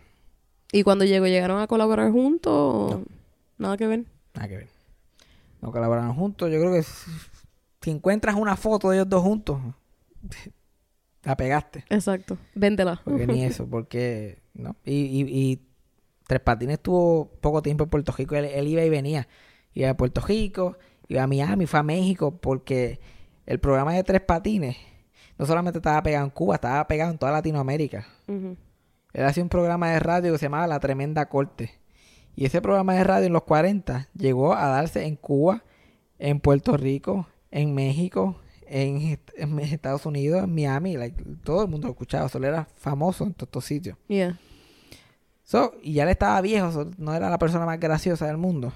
¿Y 0.74 0.84
cuando 0.84 1.06
llegó, 1.06 1.28
llegaron 1.28 1.62
a 1.62 1.68
colaborar 1.68 2.12
juntos? 2.12 2.52
o 2.52 3.04
Nada 3.58 3.78
que 3.78 3.88
ver. 3.88 4.06
Nada 4.34 4.48
que 4.48 4.58
ver. 4.58 4.70
No 5.62 5.72
colaboraron 5.72 6.16
juntos. 6.16 6.52
Yo 6.52 6.60
creo 6.60 6.74
que 6.74 6.84
si 6.84 7.92
encuentras 7.92 8.36
una 8.36 8.56
foto 8.56 8.90
de 8.90 8.98
ellos 8.98 9.10
dos 9.10 9.22
juntos, 9.22 9.60
la 11.24 11.38
pegaste. 11.38 11.86
Exacto. 11.90 12.38
Véndela. 12.56 13.02
Porque 13.04 13.28
ni 13.28 13.44
eso, 13.44 13.68
porque, 13.68 14.40
¿no? 14.54 14.76
Y, 14.86 14.94
y, 14.94 15.22
y 15.28 15.62
Tres 16.28 16.42
Patines 16.42 16.76
estuvo 16.76 17.30
poco 17.42 17.62
tiempo 17.62 17.84
en 17.84 17.90
Puerto 17.90 18.14
Rico. 18.18 18.36
Él, 18.36 18.46
él 18.46 18.68
iba 18.68 18.84
y 18.84 18.90
venía. 18.90 19.28
Iba 19.74 19.90
a 19.90 19.98
Puerto 19.98 20.22
Rico, 20.22 20.78
iba 21.08 21.24
a 21.24 21.28
Miami, 21.28 21.66
fue 21.66 21.80
a 21.80 21.84
México, 21.84 22.38
porque 22.40 23.00
el 23.46 23.60
programa 23.60 23.94
de 23.94 24.04
Tres 24.04 24.22
Patines 24.22 24.78
no 25.38 25.46
solamente 25.46 25.80
estaba 25.80 26.02
pegado 26.04 26.26
en 26.26 26.32
Cuba, 26.32 26.56
estaba 26.56 26.88
pegado 26.88 27.12
en 27.12 27.18
toda 27.18 27.32
Latinoamérica. 27.32 28.06
Ujú. 28.28 28.58
Él 29.14 29.26
hacía 29.26 29.44
un 29.44 29.50
programa 29.50 29.90
de 29.90 30.00
radio 30.00 30.32
que 30.32 30.38
se 30.38 30.46
llamaba 30.46 30.68
La 30.68 30.80
Tremenda 30.80 31.28
Corte. 31.28 31.72
Y 32.36 32.46
ese 32.46 32.62
programa 32.62 32.96
de 32.96 33.04
radio 33.04 33.28
en 33.28 33.34
los 33.34 33.44
40 33.44 34.08
llegó 34.16 34.54
a 34.54 34.68
darse 34.68 35.06
en 35.06 35.16
Cuba, 35.16 35.64
en 36.18 36.40
Puerto 36.40 36.78
Rico, 36.78 37.28
en 37.50 37.74
México, 37.74 38.38
en, 38.72 38.98
est- 38.98 39.32
en 39.36 39.60
Estados 39.60 40.06
Unidos, 40.06 40.44
en 40.44 40.54
Miami. 40.56 40.98
like, 40.98 41.24
todo 41.44 41.64
el 41.64 41.68
mundo 41.70 41.88
lo 41.88 41.92
escuchaba. 41.94 42.30
Solo 42.30 42.48
era 42.48 42.68
famoso 42.76 43.24
en 43.26 43.34
todos 43.34 43.48
estos 43.48 43.66
sitios. 43.66 43.98
Yeah. 44.08 44.40
So, 45.44 45.74
y 45.84 45.94
ya 45.94 46.04
él 46.04 46.10
estaba 46.10 46.40
viejo, 46.42 46.72
so, 46.72 46.90
no 46.98 47.14
era 47.14 47.30
la 47.30 47.38
persona 47.38 47.66
más 47.66 47.80
graciosa 47.80 48.26
del 48.28 48.38
mundo. 48.38 48.72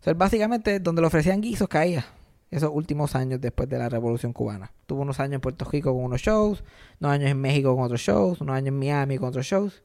So, 0.00 0.10
él 0.10 0.16
básicamente, 0.16 0.78
donde 0.80 1.00
le 1.00 1.06
ofrecían 1.06 1.40
guisos, 1.40 1.68
caía. 1.68 2.04
Esos 2.50 2.70
últimos 2.72 3.16
años 3.16 3.40
después 3.40 3.68
de 3.68 3.76
la 3.78 3.88
Revolución 3.88 4.32
Cubana. 4.32 4.70
Tuvo 4.86 5.02
unos 5.02 5.18
años 5.18 5.34
en 5.34 5.40
Puerto 5.40 5.64
Rico 5.64 5.92
con 5.92 6.04
unos 6.04 6.20
shows, 6.20 6.62
unos 7.00 7.12
años 7.12 7.28
en 7.30 7.40
México 7.40 7.74
con 7.74 7.84
otros 7.84 8.00
shows, 8.00 8.40
unos 8.40 8.54
años 8.54 8.68
en 8.68 8.78
Miami 8.78 9.18
con 9.18 9.30
otros 9.30 9.46
shows. 9.46 9.82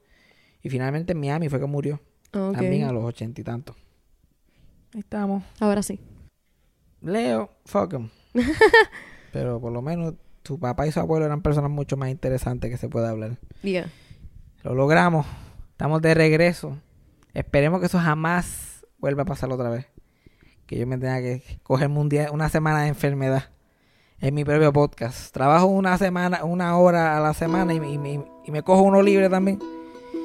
Y 0.62 0.70
finalmente 0.70 1.14
en 1.14 1.20
Miami 1.20 1.50
fue 1.50 1.60
que 1.60 1.66
murió. 1.66 2.00
También 2.30 2.84
a 2.84 2.92
los 2.92 3.04
ochenta 3.04 3.42
y 3.42 3.44
tantos. 3.44 3.76
Ahí 4.94 5.00
estamos. 5.00 5.44
Ahora 5.60 5.82
sí. 5.82 6.00
Leo, 7.02 7.50
fuck 7.66 7.94
'em. 7.94 8.10
Pero 9.32 9.60
por 9.60 9.72
lo 9.72 9.82
menos 9.82 10.14
su 10.44 10.60
papá 10.60 10.88
y 10.88 10.92
su 10.92 11.00
abuelo 11.00 11.26
eran 11.26 11.42
personas 11.42 11.72
mucho 11.72 11.98
más 11.98 12.10
interesantes 12.10 12.70
que 12.70 12.78
se 12.78 12.90
puede 12.90 13.08
hablar. 13.08 13.38
Yeah. 13.64 13.90
Lo 14.64 14.76
logramos. 14.76 15.26
Estamos 15.72 16.02
de 16.02 16.14
regreso. 16.14 16.78
Esperemos 17.34 17.80
que 17.80 17.86
eso 17.88 18.00
jamás 18.00 18.86
vuelva 19.00 19.24
a 19.24 19.26
pasar 19.26 19.52
otra 19.52 19.70
vez. 19.70 19.86
Que 20.66 20.78
yo 20.78 20.88
me 20.88 20.98
tenga 20.98 21.20
que 21.22 21.44
coger 21.64 21.88
un 21.90 22.10
día, 22.10 22.30
una 22.32 22.50
semana 22.50 22.82
de 22.84 22.88
enfermedad. 22.90 23.46
En 24.20 24.36
mi 24.36 24.44
propio 24.46 24.72
podcast. 24.72 25.34
Trabajo 25.34 25.66
una 25.66 25.98
semana, 25.98 26.44
una 26.44 26.78
hora 26.78 27.18
a 27.18 27.22
la 27.22 27.34
semana 27.34 27.74
y, 27.74 27.78
y- 27.78 27.96
y- 28.16 28.24
y 28.46 28.52
me 28.52 28.62
cojo 28.62 28.84
uno 28.84 29.02
libre 29.02 29.30
también. 29.30 29.60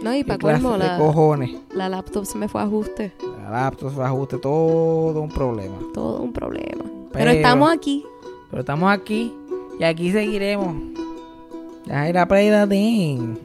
No, 0.03 0.15
y 0.15 0.23
para 0.25 0.39
colmo, 0.39 0.77
la, 0.77 0.99
cojones. 0.99 1.51
la 1.75 1.89
laptop 1.89 2.27
se 2.27 2.37
me 2.37 2.49
fue 2.49 2.61
a 2.61 2.65
ajuste. 2.65 3.13
La 3.43 3.49
laptop, 3.51 3.95
su 3.95 4.03
ajuste, 4.03 4.37
todo 4.39 5.21
un 5.23 5.31
problema. 5.31 5.77
Todo 5.95 6.21
un 6.21 6.33
problema. 6.35 6.85
Pero, 6.85 7.09
Pero- 7.13 7.31
estamos 7.31 7.73
aquí. 7.73 8.05
Pero 8.51 8.61
estamos 8.61 8.93
aquí 8.93 9.33
y 9.79 9.85
aquí 9.85 10.13
seguiremos. 10.13 10.75
Deja 11.85 12.09
ir 12.09 12.19
a 12.19 12.27
play 12.27 12.51
the 12.51 12.67
thing. 12.67 13.37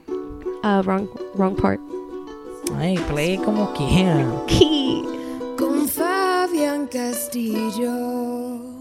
Ah, 0.64 0.82
wrong, 0.84 1.08
wrong 1.36 1.56
part. 1.56 1.80
Ay, 2.78 2.98
play 3.10 3.38
como 3.38 3.72
quieran. 3.74 4.32
Con 5.58 5.88
Fabián 5.88 6.88
Castillo. 6.88 8.81